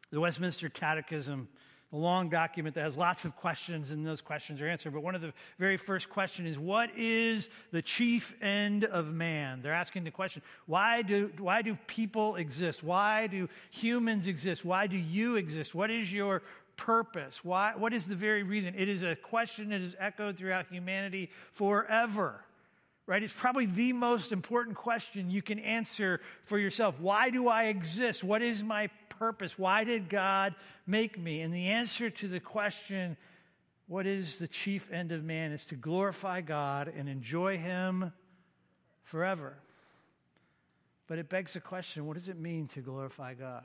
The 0.10 0.22
Westminster 0.22 0.70
Catechism, 0.70 1.50
a 1.94 1.96
long 1.96 2.30
document 2.30 2.76
that 2.76 2.82
has 2.82 2.98
lots 2.98 3.24
of 3.24 3.36
questions, 3.36 3.92
and 3.92 4.06
those 4.06 4.20
questions 4.20 4.62
are 4.62 4.68
answered. 4.68 4.94
But 4.94 5.04
one 5.04 5.16
of 5.16 5.22
the 5.22 5.34
very 5.58 5.78
first 5.78 6.10
questions 6.10 6.50
is 6.50 6.60
What 6.60 6.90
is 6.98 7.50
the 7.72 7.82
chief 7.82 8.36
end 8.42 8.84
of 8.84 9.14
man? 9.14 9.62
They're 9.62 9.74
asking 9.74 10.04
the 10.04 10.12
question 10.12 10.42
why 10.66 11.02
do, 11.02 11.32
why 11.38 11.62
do 11.62 11.78
people 11.88 12.36
exist? 12.36 12.84
Why 12.84 13.28
do 13.28 13.48
humans 13.72 14.28
exist? 14.28 14.66
Why 14.66 14.88
do 14.88 14.98
you 14.98 15.38
exist? 15.38 15.74
What 15.74 15.90
is 15.90 16.12
your 16.12 16.42
purpose? 16.76 17.44
Why, 17.44 17.74
what 17.76 17.94
is 17.94 18.08
the 18.08 18.16
very 18.16 18.44
reason? 18.44 18.76
It 18.78 18.90
is 18.90 19.04
a 19.04 19.16
question 19.16 19.70
that 19.70 19.82
is 19.82 19.96
echoed 20.00 20.38
throughout 20.38 20.68
humanity 20.68 21.30
forever 21.54 22.44
right? 23.08 23.24
It's 23.24 23.34
probably 23.34 23.66
the 23.66 23.94
most 23.94 24.34
important 24.34 24.76
question 24.76 25.32
you 25.32 25.42
can 25.42 25.60
answer 25.60 26.20
for 26.44 26.60
yourself. 26.60 27.00
Why 27.00 27.30
do 27.30 27.48
I 27.48 27.66
exist? 27.66 28.24
What 28.24 28.42
is 28.42 28.64
my 28.64 28.90
purpose? 29.08 29.58
Why 29.58 29.86
did 29.86 30.10
God 30.10 30.54
make 30.86 31.18
me? 31.18 31.42
And 31.42 31.54
the 31.54 31.70
answer 31.70 32.10
to 32.10 32.28
the 32.28 32.42
question, 32.42 33.16
what 33.88 34.06
is 34.06 34.40
the 34.40 34.48
chief 34.48 34.92
end 34.92 35.14
of 35.14 35.24
man, 35.24 35.54
is 35.54 35.64
to 35.66 35.76
glorify 35.76 36.42
God 36.42 36.92
and 36.96 37.08
enjoy 37.08 37.58
Him 37.58 38.12
forever. 39.04 39.58
But 41.08 41.18
it 41.18 41.30
begs 41.30 41.54
the 41.54 41.62
question 41.62 42.06
what 42.06 42.16
does 42.16 42.28
it 42.28 42.38
mean 42.38 42.68
to 42.70 42.82
glorify 42.82 43.34
God? 43.34 43.64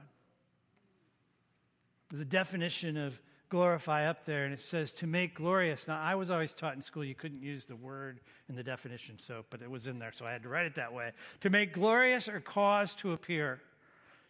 There's 2.08 2.22
a 2.22 2.26
definition 2.26 2.96
of 2.96 3.20
glorify 3.52 4.08
up 4.08 4.24
there, 4.24 4.46
and 4.46 4.54
it 4.54 4.60
says 4.60 4.92
to 4.92 5.06
make 5.06 5.34
glorious. 5.34 5.86
Now, 5.86 6.00
I 6.00 6.14
was 6.14 6.30
always 6.30 6.54
taught 6.54 6.74
in 6.74 6.80
school 6.80 7.04
you 7.04 7.14
couldn't 7.14 7.42
use 7.42 7.66
the 7.66 7.76
word 7.76 8.20
in 8.48 8.56
the 8.56 8.62
definition, 8.62 9.18
so 9.18 9.44
but 9.50 9.60
it 9.60 9.70
was 9.70 9.86
in 9.86 9.98
there, 9.98 10.10
so 10.10 10.24
I 10.24 10.32
had 10.32 10.44
to 10.44 10.48
write 10.48 10.64
it 10.64 10.76
that 10.76 10.94
way. 10.94 11.12
To 11.42 11.50
make 11.50 11.74
glorious 11.74 12.30
or 12.30 12.40
cause 12.40 12.94
to 12.96 13.12
appear, 13.12 13.60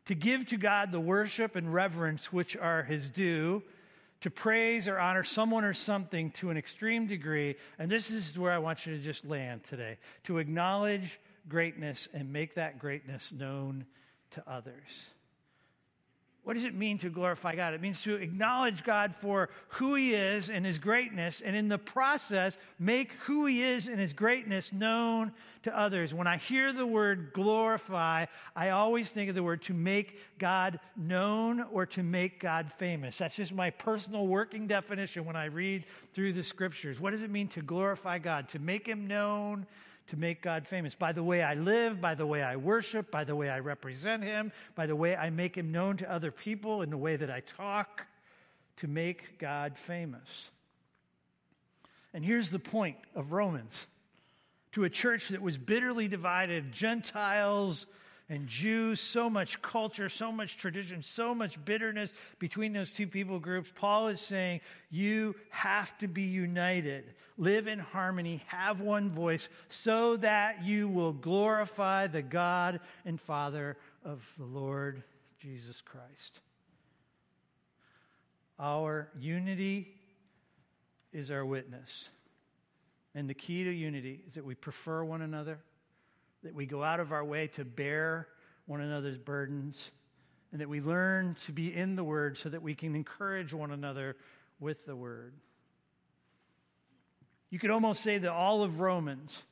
to 0.07 0.17
give 0.17 0.47
to 0.49 0.57
God 0.57 0.91
the 0.91 0.99
worship 0.99 1.55
and 1.55 1.73
reverence 1.73 2.33
which 2.33 2.57
are 2.57 2.83
His 2.83 3.09
due, 3.09 3.63
to 4.23 4.31
praise 4.31 4.89
or 4.89 4.99
honor 4.99 5.23
someone 5.23 5.63
or 5.63 5.73
something 5.73 6.33
to 6.33 6.51
an 6.51 6.57
extreme 6.57 7.07
degree, 7.07 7.55
and 7.79 7.89
this 7.89 8.11
is 8.11 8.37
where 8.37 8.51
I 8.51 8.59
want 8.59 8.87
you 8.87 8.97
to 8.97 9.01
just 9.01 9.25
land 9.25 9.63
today. 9.63 9.99
To 10.25 10.39
acknowledge 10.39 11.21
greatness 11.49 12.09
and 12.13 12.33
make 12.33 12.55
that 12.55 12.81
greatness 12.81 13.31
known 13.31 13.87
to 14.33 14.43
others. 14.51 15.13
What 16.45 16.55
does 16.55 16.65
it 16.65 16.75
mean 16.75 16.99
to 16.99 17.09
glorify 17.09 17.55
God? 17.55 17.73
It 17.73 17.81
means 17.81 18.01
to 18.03 18.17
acknowledge 18.17 18.83
God 18.83 19.15
for 19.15 19.49
who 19.69 19.95
He 19.95 20.13
is 20.13 20.51
and 20.51 20.67
His 20.67 20.79
greatness, 20.79 21.41
and 21.41 21.55
in 21.55 21.69
the 21.69 21.79
process, 21.79 22.59
make 22.81 23.13
who 23.21 23.47
He 23.47 23.63
is 23.63 23.87
and 23.87 24.01
His 24.01 24.13
greatness 24.13 24.73
known 24.73 25.33
to 25.63 25.79
others. 25.79 26.13
When 26.13 26.27
I 26.27 26.39
hear 26.39 26.73
the 26.73 26.87
word 26.87 27.31
glorify, 27.33 28.27
I 28.57 28.71
always 28.71 29.09
think 29.09 29.29
of 29.29 29.37
the 29.37 29.43
word 29.45 29.63
to 29.63 29.75
make 29.75 30.19
God 30.39 30.81
known 30.97 31.61
or 31.71 31.87
to 31.87 32.03
make 32.03 32.41
God 32.41 32.73
famous. 32.73 33.19
That's 33.19 33.37
just 33.37 33.53
my 33.53 33.71
personal 33.71 34.27
working 34.27 34.67
definition 34.67 35.25
when 35.25 35.37
I 35.37 35.45
read 35.45 35.85
through 36.13 36.33
the 36.33 36.43
scriptures. 36.43 36.99
What 36.99 37.13
does 37.13 37.23
it 37.23 37.31
mean 37.31 37.47
to 37.49 37.63
glorify 37.63 38.19
God? 38.19 38.49
To 38.49 38.59
make 38.59 38.89
Him 38.89 39.07
known 39.07 39.67
to 40.09 40.17
make 40.17 40.43
God 40.43 40.67
famous. 40.67 40.95
By 40.95 41.12
the 41.12 41.23
way 41.23 41.43
I 41.43 41.55
live, 41.55 42.01
by 42.01 42.15
the 42.15 42.27
way 42.27 42.43
I 42.43 42.57
worship, 42.57 43.11
by 43.11 43.25
the 43.25 43.37
way 43.37 43.49
I 43.49 43.61
represent 43.61 44.23
Him, 44.23 44.53
by 44.75 44.87
the 44.87 44.97
way 44.97 45.17
I 45.17 45.31
make 45.31 45.57
Him 45.57 45.73
known 45.73 45.97
to 45.99 46.11
other 46.11 46.31
people, 46.31 46.83
in 46.83 46.91
the 46.91 46.99
way 46.99 47.17
that 47.17 47.31
I 47.31 47.41
talk, 47.41 48.07
to 48.77 48.88
make 48.88 49.38
God 49.38 49.79
famous. 49.79 50.51
And 52.15 52.25
here's 52.25 52.51
the 52.51 52.59
point 52.59 52.97
of 53.15 53.33
Romans 53.33 53.87
to 54.73 54.85
a 54.85 54.91
church 54.91 55.29
that 55.29 55.43
was 55.43 55.59
bitterly 55.59 56.09
divided 56.09 56.73
Gentiles 56.73 57.87
and 58.33 58.49
Jews, 58.49 58.99
so 58.99 59.29
much 59.29 59.61
culture, 59.61 60.09
so 60.09 60.33
much 60.33 60.57
tradition, 60.57 61.03
so 61.03 61.35
much 61.35 61.63
bitterness 61.67 62.15
between 62.39 62.73
those 62.73 62.91
two 62.91 63.07
people 63.07 63.39
groups. 63.39 63.71
Paul 63.75 64.09
is 64.09 64.23
saying 64.23 64.63
you 64.91 65.37
have 65.51 65.99
to 65.99 66.09
be 66.09 66.23
united, 66.23 67.05
live 67.37 67.69
in 67.69 67.79
harmony, 67.79 68.43
have 68.47 68.81
one 68.81 69.11
voice, 69.11 69.51
so 69.69 70.17
that 70.17 70.65
you 70.65 70.89
will 70.89 71.13
glorify 71.13 72.07
the 72.07 72.23
God 72.23 72.81
and 73.05 73.21
Father 73.21 73.77
of 74.03 74.27
the 74.39 74.47
Lord 74.47 75.03
Jesus 75.39 75.83
Christ. 75.83 76.41
Our 78.59 79.11
unity 79.21 79.89
is 81.13 81.31
our 81.31 81.45
witness. 81.45 82.09
And 83.15 83.29
the 83.29 83.35
key 83.35 83.65
to 83.65 83.71
unity 83.71 84.23
is 84.27 84.33
that 84.35 84.45
we 84.47 84.55
prefer 84.55 85.05
one 85.05 85.21
another 85.21 85.59
that 86.43 86.55
we 86.55 86.67
go 86.67 86.83
out 86.83 87.01
of 87.01 87.13
our 87.13 87.25
way 87.25 87.47
to 87.49 87.65
bear 87.65 88.29
one 88.67 88.81
another's 88.81 89.19
burdens, 89.19 89.90
and 90.51 90.61
that 90.61 90.69
we 90.69 90.81
learn 90.81 91.35
to 91.47 91.53
be 91.53 91.75
in 91.75 91.97
the 91.97 92.05
Word 92.05 92.37
so 92.38 92.49
that 92.49 92.63
we 92.63 92.75
can 92.75 92.95
encourage 92.95 93.53
one 93.53 93.71
another 93.71 94.17
with 94.61 94.87
the 94.87 94.95
Word. 94.95 95.35
You 97.51 97.59
could 97.59 97.71
almost 97.71 98.03
say 98.03 98.19
that 98.19 98.31
all 98.31 98.63
of 98.63 98.81
Romans 98.81 99.43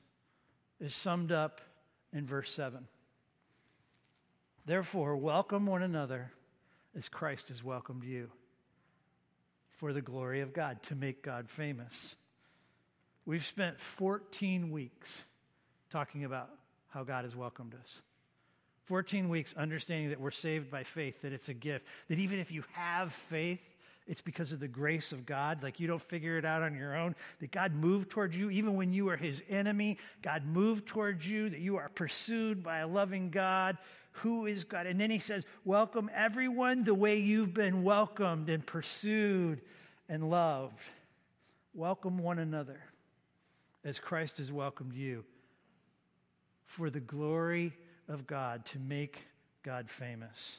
is 0.80 0.94
summed 0.94 1.32
up 1.32 1.60
in 2.12 2.26
verse 2.26 2.52
7. 2.52 2.86
Therefore, 4.64 5.16
welcome 5.16 5.66
one 5.66 5.82
another 5.82 6.32
as 6.96 7.08
Christ 7.08 7.48
has 7.48 7.64
welcomed 7.64 8.04
you 8.04 8.30
for 9.68 9.92
the 9.92 10.02
glory 10.02 10.42
of 10.42 10.52
God, 10.52 10.82
to 10.84 10.94
make 10.94 11.22
God 11.22 11.48
famous. 11.48 12.16
We've 13.24 13.44
spent 13.44 13.80
14 13.80 14.70
weeks 14.70 15.24
talking 15.90 16.24
about 16.24 16.50
how 16.90 17.04
God 17.04 17.24
has 17.24 17.34
welcomed 17.34 17.74
us. 17.74 18.02
14 18.84 19.28
weeks 19.28 19.54
understanding 19.56 20.10
that 20.10 20.20
we're 20.20 20.30
saved 20.30 20.70
by 20.70 20.82
faith, 20.82 21.22
that 21.22 21.32
it's 21.32 21.48
a 21.48 21.54
gift, 21.54 21.86
that 22.08 22.18
even 22.18 22.38
if 22.38 22.50
you 22.50 22.64
have 22.72 23.12
faith, 23.12 23.76
it's 24.06 24.20
because 24.20 24.52
of 24.52 24.58
the 24.58 24.66
grace 24.66 25.12
of 25.12 25.24
God. 25.24 25.62
Like 25.62 25.78
you 25.78 25.86
don't 25.86 26.02
figure 26.02 26.36
it 26.36 26.44
out 26.44 26.62
on 26.62 26.74
your 26.74 26.96
own. 26.96 27.14
That 27.38 27.52
God 27.52 27.72
moved 27.72 28.10
towards 28.10 28.36
you, 28.36 28.50
even 28.50 28.74
when 28.74 28.92
you 28.92 29.04
were 29.04 29.16
his 29.16 29.40
enemy. 29.48 29.98
God 30.22 30.44
moved 30.44 30.88
towards 30.88 31.24
you, 31.24 31.48
that 31.48 31.60
you 31.60 31.76
are 31.76 31.88
pursued 31.90 32.64
by 32.64 32.78
a 32.78 32.88
loving 32.88 33.30
God. 33.30 33.78
Who 34.12 34.46
is 34.46 34.64
God? 34.64 34.86
And 34.86 35.00
then 35.00 35.10
he 35.10 35.20
says, 35.20 35.44
Welcome 35.64 36.10
everyone 36.12 36.82
the 36.82 36.94
way 36.94 37.20
you've 37.20 37.54
been 37.54 37.84
welcomed 37.84 38.48
and 38.48 38.66
pursued 38.66 39.60
and 40.08 40.28
loved. 40.28 40.82
Welcome 41.72 42.18
one 42.18 42.40
another 42.40 42.80
as 43.84 44.00
Christ 44.00 44.38
has 44.38 44.50
welcomed 44.50 44.94
you 44.94 45.24
for 46.70 46.88
the 46.88 47.00
glory 47.00 47.72
of 48.08 48.28
God 48.28 48.64
to 48.66 48.78
make 48.78 49.26
God 49.64 49.90
famous. 49.90 50.58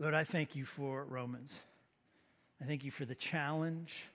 Lord, 0.00 0.12
I 0.12 0.24
thank 0.24 0.56
you 0.56 0.64
for 0.64 1.04
Romans. 1.04 1.60
I 2.60 2.64
thank 2.64 2.82
you 2.82 2.90
for 2.90 3.04
the 3.04 3.14
challenge. 3.14 4.06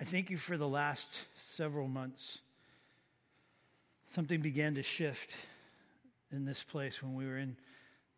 I 0.00 0.04
thank 0.04 0.30
you 0.30 0.36
for 0.36 0.56
the 0.56 0.66
last 0.66 1.20
several 1.36 1.86
months. 1.86 2.38
Something 4.08 4.40
began 4.40 4.74
to 4.74 4.82
shift 4.82 5.36
in 6.32 6.46
this 6.46 6.64
place 6.64 7.00
when 7.00 7.14
we 7.14 7.26
were 7.26 7.38
in 7.38 7.56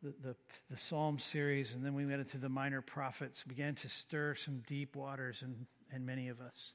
the, 0.07 0.29
the, 0.29 0.37
the, 0.71 0.77
Psalm 0.77 1.19
series 1.19 1.75
and 1.75 1.85
then 1.85 1.95
we 1.95 2.07
went 2.07 2.21
into 2.21 2.39
the 2.39 2.49
minor 2.49 2.81
prophets, 2.81 3.43
began 3.43 3.75
to 3.77 3.89
stir 3.89 4.35
some 4.35 4.63
deep 4.67 4.95
waters 4.95 5.43
in, 5.43 5.67
in 5.95 6.07
many 6.07 6.29
of 6.29 6.41
us. 6.41 6.75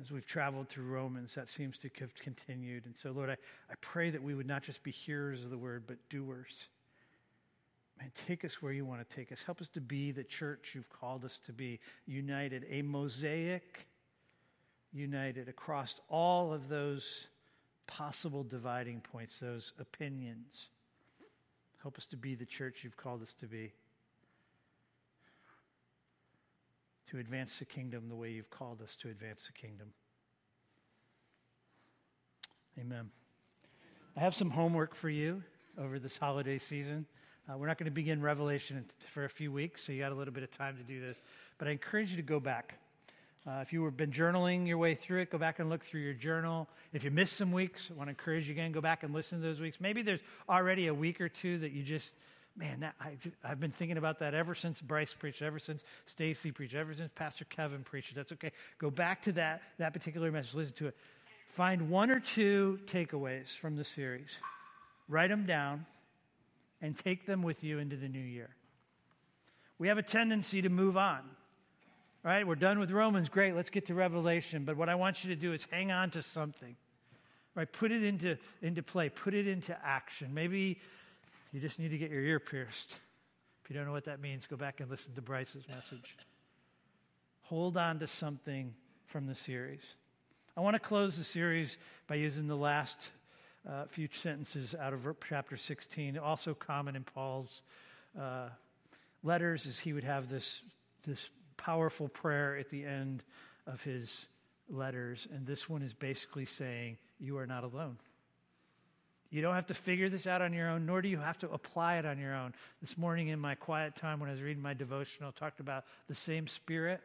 As 0.00 0.10
we've 0.10 0.26
traveled 0.26 0.68
through 0.68 0.86
Romans, 0.86 1.34
that 1.34 1.48
seems 1.48 1.76
to 1.78 1.90
have 2.00 2.14
continued. 2.14 2.86
And 2.86 2.96
so, 2.96 3.10
Lord, 3.10 3.30
I, 3.30 3.36
I 3.70 3.74
pray 3.80 4.10
that 4.10 4.22
we 4.22 4.34
would 4.34 4.46
not 4.46 4.62
just 4.62 4.82
be 4.82 4.92
hearers 4.92 5.44
of 5.44 5.50
the 5.50 5.58
word, 5.58 5.84
but 5.86 5.96
doers. 6.08 6.68
Man, 7.98 8.12
take 8.26 8.44
us 8.44 8.62
where 8.62 8.72
you 8.72 8.84
want 8.86 9.06
to 9.06 9.16
take 9.16 9.32
us. 9.32 9.42
Help 9.42 9.60
us 9.60 9.68
to 9.68 9.80
be 9.80 10.12
the 10.12 10.22
church 10.22 10.72
you've 10.74 10.88
called 10.88 11.24
us 11.24 11.38
to 11.46 11.52
be, 11.52 11.80
united, 12.06 12.64
a 12.70 12.82
mosaic, 12.82 13.88
united 14.92 15.48
across 15.48 15.96
all 16.08 16.52
of 16.52 16.68
those 16.68 17.26
possible 17.88 18.44
dividing 18.44 19.00
points, 19.00 19.40
those 19.40 19.72
opinions. 19.80 20.68
Help 21.82 21.96
us 21.96 22.06
to 22.06 22.16
be 22.16 22.34
the 22.34 22.46
church 22.46 22.84
you've 22.84 22.96
called 22.96 23.22
us 23.22 23.32
to 23.40 23.46
be. 23.46 23.72
to 27.10 27.18
advance 27.18 27.58
the 27.58 27.64
kingdom 27.64 28.08
the 28.08 28.14
way 28.14 28.30
you've 28.30 28.50
called 28.50 28.82
us 28.82 28.94
to 28.96 29.08
advance 29.08 29.46
the 29.46 29.52
kingdom. 29.52 29.88
Amen. 32.78 33.10
I 34.16 34.20
have 34.20 34.34
some 34.34 34.50
homework 34.50 34.94
for 34.94 35.08
you 35.08 35.42
over 35.78 35.98
this 35.98 36.18
holiday 36.18 36.58
season. 36.58 37.06
Uh, 37.48 37.56
we're 37.56 37.66
not 37.66 37.78
going 37.78 37.86
to 37.86 37.90
begin 37.90 38.20
Revelation 38.20 38.84
for 38.98 39.24
a 39.24 39.28
few 39.28 39.50
weeks, 39.50 39.82
so 39.82 39.92
you 39.92 40.00
got 40.00 40.12
a 40.12 40.14
little 40.14 40.34
bit 40.34 40.42
of 40.42 40.50
time 40.50 40.76
to 40.76 40.82
do 40.82 41.00
this. 41.00 41.18
But 41.56 41.68
I 41.68 41.70
encourage 41.70 42.10
you 42.10 42.16
to 42.16 42.22
go 42.22 42.40
back. 42.40 42.78
Uh, 43.46 43.60
if 43.62 43.72
you 43.72 43.84
have 43.84 43.96
been 43.96 44.10
journaling 44.10 44.66
your 44.66 44.78
way 44.78 44.94
through 44.94 45.20
it, 45.20 45.30
go 45.30 45.38
back 45.38 45.58
and 45.58 45.70
look 45.70 45.82
through 45.82 46.00
your 46.00 46.12
journal. 46.12 46.68
If 46.92 47.04
you 47.04 47.10
missed 47.10 47.36
some 47.36 47.52
weeks, 47.52 47.90
I 47.90 47.96
want 47.96 48.08
to 48.08 48.10
encourage 48.10 48.46
you 48.48 48.52
again, 48.52 48.72
go 48.72 48.80
back 48.80 49.02
and 49.02 49.14
listen 49.14 49.40
to 49.40 49.46
those 49.46 49.60
weeks. 49.60 49.80
Maybe 49.80 50.02
there's 50.02 50.20
already 50.48 50.88
a 50.88 50.94
week 50.94 51.20
or 51.20 51.28
two 51.28 51.58
that 51.58 51.72
you 51.72 51.82
just 51.82 52.12
man, 52.58 52.80
that, 52.80 52.94
I, 53.00 53.16
I've 53.44 53.60
been 53.60 53.70
thinking 53.70 53.96
about 53.96 54.18
that 54.18 54.34
ever 54.34 54.54
since 54.54 54.80
Bryce 54.80 55.14
preached, 55.14 55.42
ever 55.42 55.58
since 55.58 55.84
Stacy 56.06 56.50
preached, 56.50 56.74
ever 56.74 56.92
since 56.92 57.10
Pastor 57.14 57.44
Kevin 57.44 57.84
preached. 57.84 58.14
That's 58.14 58.32
okay. 58.32 58.50
Go 58.78 58.90
back 58.90 59.22
to 59.22 59.32
that, 59.32 59.62
that 59.78 59.92
particular 59.92 60.32
message, 60.32 60.54
listen 60.54 60.74
to 60.74 60.88
it. 60.88 60.96
Find 61.46 61.88
one 61.88 62.10
or 62.10 62.20
two 62.20 62.80
takeaways 62.86 63.56
from 63.56 63.76
the 63.76 63.84
series, 63.84 64.38
write 65.08 65.30
them 65.30 65.46
down, 65.46 65.86
and 66.82 66.96
take 66.96 67.26
them 67.26 67.42
with 67.42 67.64
you 67.64 67.78
into 67.78 67.96
the 67.96 68.08
new 68.08 68.18
year. 68.18 68.50
We 69.78 69.88
have 69.88 69.98
a 69.98 70.02
tendency 70.02 70.60
to 70.62 70.68
move 70.68 70.96
on. 70.96 71.20
Right? 72.24 72.46
We're 72.46 72.56
done 72.56 72.78
with 72.78 72.90
Romans. 72.90 73.28
Great, 73.28 73.54
let's 73.54 73.70
get 73.70 73.86
to 73.86 73.94
Revelation. 73.94 74.64
But 74.64 74.76
what 74.76 74.88
I 74.88 74.96
want 74.96 75.24
you 75.24 75.34
to 75.34 75.40
do 75.40 75.52
is 75.52 75.66
hang 75.70 75.92
on 75.92 76.10
to 76.10 76.22
something. 76.22 76.76
Right? 77.54 77.70
Put 77.70 77.92
it 77.92 78.02
into, 78.02 78.36
into 78.60 78.82
play, 78.82 79.08
put 79.08 79.34
it 79.34 79.46
into 79.46 79.76
action. 79.84 80.34
Maybe 80.34 80.78
you 81.52 81.60
just 81.60 81.78
need 81.78 81.90
to 81.90 81.98
get 81.98 82.10
your 82.10 82.22
ear 82.22 82.40
pierced. 82.40 82.98
If 83.62 83.70
you 83.70 83.76
don't 83.76 83.86
know 83.86 83.92
what 83.92 84.04
that 84.04 84.20
means, 84.20 84.46
go 84.46 84.56
back 84.56 84.80
and 84.80 84.90
listen 84.90 85.14
to 85.14 85.22
Bryce's 85.22 85.68
message. 85.68 86.16
Hold 87.42 87.76
on 87.76 87.98
to 88.00 88.06
something 88.06 88.74
from 89.06 89.26
the 89.26 89.34
series. 89.34 89.82
I 90.56 90.60
want 90.60 90.74
to 90.74 90.80
close 90.80 91.16
the 91.16 91.24
series 91.24 91.78
by 92.06 92.16
using 92.16 92.46
the 92.46 92.56
last 92.56 93.10
uh, 93.68 93.84
few 93.86 94.08
sentences 94.10 94.74
out 94.74 94.92
of 94.92 95.06
chapter 95.26 95.56
16. 95.56 96.18
Also 96.18 96.52
common 96.54 96.96
in 96.96 97.04
Paul's 97.04 97.62
uh, 98.18 98.48
letters 99.22 99.66
is 99.66 99.78
he 99.78 99.92
would 99.92 100.04
have 100.04 100.28
this, 100.28 100.62
this 101.06 101.30
powerful 101.58 102.08
prayer 102.08 102.56
at 102.56 102.70
the 102.70 102.84
end 102.84 103.22
of 103.66 103.82
his 103.82 104.26
letters. 104.70 105.28
And 105.30 105.46
this 105.46 105.68
one 105.68 105.82
is 105.82 105.92
basically 105.92 106.46
saying, 106.46 106.96
You 107.20 107.36
are 107.36 107.46
not 107.46 107.64
alone. 107.64 107.98
You 109.30 109.42
don't 109.42 109.54
have 109.54 109.66
to 109.66 109.74
figure 109.74 110.08
this 110.08 110.26
out 110.26 110.40
on 110.40 110.54
your 110.54 110.70
own, 110.70 110.86
nor 110.86 111.02
do 111.02 111.08
you 111.08 111.18
have 111.18 111.38
to 111.40 111.50
apply 111.50 111.98
it 111.98 112.06
on 112.06 112.18
your 112.18 112.34
own. 112.34 112.54
This 112.80 112.96
morning 112.96 113.28
in 113.28 113.38
my 113.38 113.54
quiet 113.54 113.94
time 113.94 114.20
when 114.20 114.30
I 114.30 114.32
was 114.32 114.40
reading 114.40 114.62
my 114.62 114.72
devotional, 114.72 115.34
I 115.36 115.38
talked 115.38 115.60
about 115.60 115.84
the 116.06 116.14
same 116.14 116.46
spirit 116.46 117.02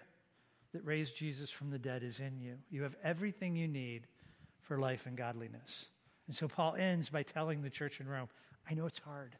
that 0.72 0.86
raised 0.86 1.18
Jesus 1.18 1.50
from 1.50 1.70
the 1.70 1.78
dead 1.78 2.02
is 2.02 2.22
in 2.22 2.40
you. 2.40 2.56
You 2.70 2.84
have 2.84 2.96
everything 3.04 3.58
you 3.58 3.68
need 3.68 4.08
for 4.62 4.80
life 4.80 5.06
and 5.06 5.18
godliness. 5.18 5.88
And 6.28 6.36
so 6.36 6.48
Paul 6.48 6.76
ends 6.76 7.10
by 7.10 7.24
telling 7.24 7.62
the 7.62 7.70
church 7.70 8.00
in 8.00 8.08
Rome, 8.08 8.30
I 8.70 8.74
know 8.74 8.86
it's 8.86 9.00
hard. 9.00 9.36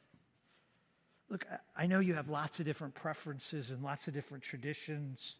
Look, 1.34 1.48
I 1.76 1.88
know 1.88 2.00
you 2.00 2.14
have 2.14 2.30
lots 2.30 2.60
of 2.60 2.68
different 2.68 2.94
preferences 2.94 3.72
and 3.72 3.82
lots 3.82 4.08
of 4.08 4.14
different 4.14 4.44
traditions. 4.44 5.38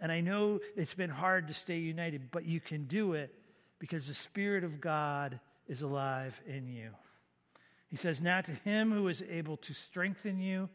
And 0.00 0.10
I 0.10 0.20
know 0.20 0.58
it's 0.74 0.94
been 0.94 1.08
hard 1.08 1.46
to 1.46 1.54
stay 1.54 1.78
united, 1.78 2.32
but 2.32 2.44
you 2.46 2.58
can 2.58 2.86
do 2.86 3.12
it 3.12 3.32
because 3.78 4.08
the 4.08 4.14
Spirit 4.14 4.64
of 4.64 4.80
God 4.80 5.38
is 5.68 5.82
alive 5.82 6.40
in 6.48 6.66
you. 6.66 6.90
He 7.86 7.94
says, 7.94 8.20
Now 8.20 8.40
to 8.40 8.50
him 8.50 8.90
who 8.90 9.06
is 9.06 9.22
able 9.30 9.56
to 9.58 9.72
strengthen 9.72 10.40
you 10.40 10.68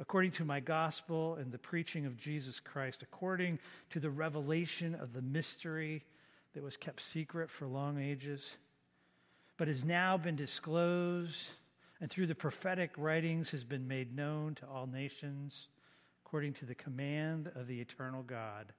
according 0.00 0.30
to 0.30 0.46
my 0.46 0.60
gospel 0.60 1.34
and 1.34 1.52
the 1.52 1.58
preaching 1.58 2.06
of 2.06 2.16
Jesus 2.16 2.60
Christ, 2.60 3.02
according 3.02 3.58
to 3.90 4.00
the 4.00 4.08
revelation 4.08 4.94
of 4.94 5.12
the 5.12 5.20
mystery 5.20 6.06
that 6.54 6.62
was 6.62 6.78
kept 6.78 7.02
secret 7.02 7.50
for 7.50 7.66
long 7.66 8.00
ages, 8.00 8.56
but 9.58 9.68
has 9.68 9.84
now 9.84 10.16
been 10.16 10.36
disclosed 10.36 11.50
and 12.00 12.10
through 12.10 12.26
the 12.26 12.34
prophetic 12.34 12.92
writings 12.96 13.50
has 13.50 13.64
been 13.64 13.88
made 13.88 14.14
known 14.14 14.54
to 14.56 14.66
all 14.66 14.86
nations, 14.86 15.68
according 16.24 16.52
to 16.54 16.64
the 16.64 16.74
command 16.74 17.50
of 17.54 17.66
the 17.66 17.80
eternal 17.80 18.22
God, 18.22 18.72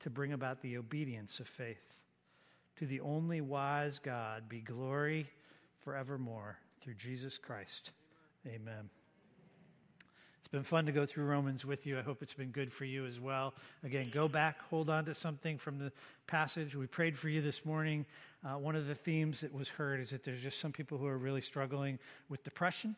to 0.00 0.10
bring 0.10 0.32
about 0.32 0.62
the 0.62 0.76
obedience 0.76 1.40
of 1.40 1.48
faith. 1.48 1.96
To 2.76 2.86
the 2.86 3.00
only 3.00 3.40
wise 3.40 3.98
God 3.98 4.48
be 4.48 4.60
glory 4.60 5.26
forevermore 5.84 6.58
through 6.82 6.94
Jesus 6.94 7.38
Christ. 7.38 7.90
Amen. 8.46 8.88
It's 10.40 10.48
been 10.48 10.62
fun 10.62 10.86
to 10.86 10.92
go 10.92 11.06
through 11.06 11.26
Romans 11.26 11.64
with 11.64 11.86
you. 11.86 11.98
I 11.98 12.02
hope 12.02 12.22
it's 12.22 12.34
been 12.34 12.50
good 12.50 12.72
for 12.72 12.84
you 12.84 13.06
as 13.06 13.20
well. 13.20 13.54
Again, 13.84 14.10
go 14.12 14.28
back, 14.28 14.60
hold 14.70 14.88
on 14.88 15.04
to 15.04 15.14
something 15.14 15.58
from 15.58 15.78
the 15.78 15.92
passage. 16.26 16.74
We 16.74 16.86
prayed 16.86 17.16
for 17.16 17.28
you 17.28 17.40
this 17.40 17.64
morning. 17.64 18.06
Uh, 18.42 18.56
one 18.56 18.74
of 18.74 18.86
the 18.86 18.94
themes 18.94 19.42
that 19.42 19.52
was 19.52 19.68
heard 19.68 20.00
is 20.00 20.10
that 20.10 20.24
there's 20.24 20.42
just 20.42 20.60
some 20.60 20.72
people 20.72 20.96
who 20.96 21.06
are 21.06 21.18
really 21.18 21.42
struggling 21.42 21.98
with 22.30 22.42
depression. 22.42 22.96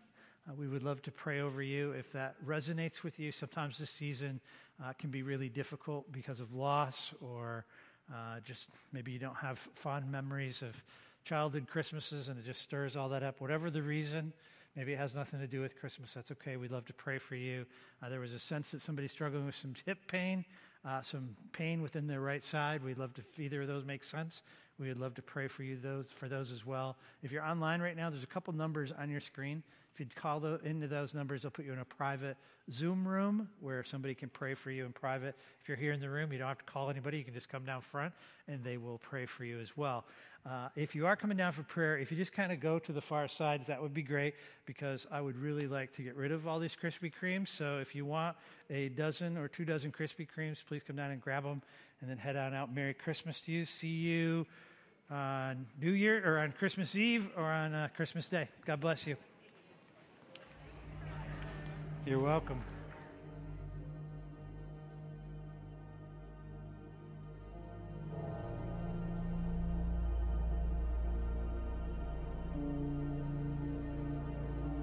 Uh, 0.48 0.54
we 0.54 0.68
would 0.68 0.82
love 0.82 1.02
to 1.02 1.10
pray 1.10 1.40
over 1.40 1.62
you 1.62 1.92
if 1.92 2.12
that 2.12 2.36
resonates 2.46 3.02
with 3.02 3.18
you. 3.18 3.32
Sometimes 3.32 3.78
this 3.78 3.90
season 3.90 4.40
uh, 4.82 4.92
can 4.98 5.10
be 5.10 5.22
really 5.22 5.48
difficult 5.48 6.10
because 6.12 6.38
of 6.38 6.54
loss 6.54 7.12
or 7.20 7.64
uh, 8.12 8.40
just 8.44 8.68
maybe 8.92 9.10
you 9.10 9.18
don't 9.18 9.36
have 9.36 9.58
fond 9.74 10.10
memories 10.10 10.62
of 10.62 10.82
childhood 11.24 11.66
Christmases 11.68 12.28
and 12.28 12.38
it 12.38 12.44
just 12.44 12.60
stirs 12.60 12.96
all 12.96 13.08
that 13.08 13.22
up. 13.22 13.40
Whatever 13.40 13.68
the 13.68 13.82
reason, 13.82 14.32
maybe 14.76 14.92
it 14.92 14.98
has 14.98 15.14
nothing 15.14 15.40
to 15.40 15.46
do 15.48 15.60
with 15.60 15.78
Christmas. 15.78 16.12
That's 16.14 16.30
okay. 16.32 16.56
We'd 16.56 16.70
love 16.70 16.86
to 16.86 16.92
pray 16.92 17.18
for 17.18 17.34
you. 17.34 17.66
Uh, 18.02 18.08
there 18.08 18.20
was 18.20 18.32
a 18.32 18.38
sense 18.38 18.70
that 18.70 18.82
somebody's 18.82 19.12
struggling 19.12 19.46
with 19.46 19.56
some 19.56 19.74
hip 19.86 19.98
pain, 20.06 20.44
uh, 20.84 21.02
some 21.02 21.36
pain 21.52 21.82
within 21.82 22.06
their 22.06 22.20
right 22.20 22.42
side. 22.42 22.84
We'd 22.84 22.98
love 22.98 23.14
to, 23.14 23.20
if 23.20 23.38
either 23.38 23.62
of 23.62 23.68
those 23.68 23.84
make 23.84 24.04
sense, 24.04 24.42
we 24.78 24.88
would 24.88 24.98
love 24.98 25.14
to 25.14 25.22
pray 25.22 25.48
for 25.48 25.62
you 25.62 25.76
those 25.76 26.06
for 26.08 26.28
those 26.28 26.50
as 26.50 26.64
well. 26.66 26.96
If 27.22 27.32
you're 27.32 27.44
online 27.44 27.80
right 27.80 27.96
now, 27.96 28.10
there's 28.10 28.24
a 28.24 28.28
couple 28.28 28.52
numbers 28.52 28.92
on 28.92 29.10
your 29.10 29.20
screen. 29.20 29.62
If 29.92 30.00
you'd 30.00 30.16
call 30.16 30.40
the, 30.40 30.58
into 30.64 30.88
those 30.88 31.12
numbers, 31.12 31.42
they'll 31.42 31.50
put 31.50 31.66
you 31.66 31.72
in 31.72 31.78
a 31.78 31.84
private 31.84 32.38
Zoom 32.70 33.06
room 33.06 33.48
where 33.60 33.84
somebody 33.84 34.14
can 34.14 34.30
pray 34.30 34.54
for 34.54 34.70
you 34.70 34.86
in 34.86 34.92
private. 34.92 35.36
If 35.60 35.68
you're 35.68 35.76
here 35.76 35.92
in 35.92 36.00
the 36.00 36.08
room, 36.08 36.32
you 36.32 36.38
don't 36.38 36.48
have 36.48 36.58
to 36.58 36.64
call 36.64 36.88
anybody. 36.88 37.18
You 37.18 37.24
can 37.24 37.34
just 37.34 37.50
come 37.50 37.64
down 37.64 37.82
front 37.82 38.14
and 38.48 38.64
they 38.64 38.78
will 38.78 38.98
pray 38.98 39.26
for 39.26 39.44
you 39.44 39.60
as 39.60 39.76
well. 39.76 40.06
Uh, 40.44 40.68
if 40.74 40.96
you 40.96 41.06
are 41.06 41.14
coming 41.14 41.36
down 41.36 41.52
for 41.52 41.62
prayer, 41.62 41.96
if 41.96 42.10
you 42.10 42.16
just 42.16 42.32
kind 42.32 42.50
of 42.50 42.58
go 42.58 42.78
to 42.78 42.92
the 42.92 43.00
far 43.00 43.28
sides, 43.28 43.68
that 43.68 43.80
would 43.80 43.94
be 43.94 44.02
great 44.02 44.34
because 44.66 45.06
I 45.10 45.20
would 45.20 45.36
really 45.36 45.68
like 45.68 45.94
to 45.96 46.02
get 46.02 46.16
rid 46.16 46.32
of 46.32 46.48
all 46.48 46.58
these 46.58 46.74
Krispy 46.74 47.12
Kremes. 47.12 47.48
So 47.48 47.78
if 47.78 47.94
you 47.94 48.04
want 48.04 48.36
a 48.68 48.88
dozen 48.88 49.38
or 49.38 49.46
two 49.46 49.64
dozen 49.64 49.92
Krispy 49.92 50.26
Kremes, 50.26 50.64
please 50.66 50.82
come 50.82 50.96
down 50.96 51.12
and 51.12 51.20
grab 51.20 51.44
them 51.44 51.62
and 52.00 52.10
then 52.10 52.18
head 52.18 52.34
on 52.34 52.54
out. 52.54 52.74
Merry 52.74 52.94
Christmas 52.94 53.40
to 53.42 53.52
you. 53.52 53.64
See 53.64 53.86
you 53.86 54.46
on 55.08 55.66
New 55.80 55.92
Year 55.92 56.20
or 56.28 56.40
on 56.40 56.50
Christmas 56.52 56.96
Eve 56.96 57.30
or 57.36 57.44
on 57.44 57.72
uh, 57.72 57.88
Christmas 57.94 58.26
Day. 58.26 58.48
God 58.66 58.80
bless 58.80 59.06
you. 59.06 59.16
You're 62.04 62.18
welcome. 62.18 62.60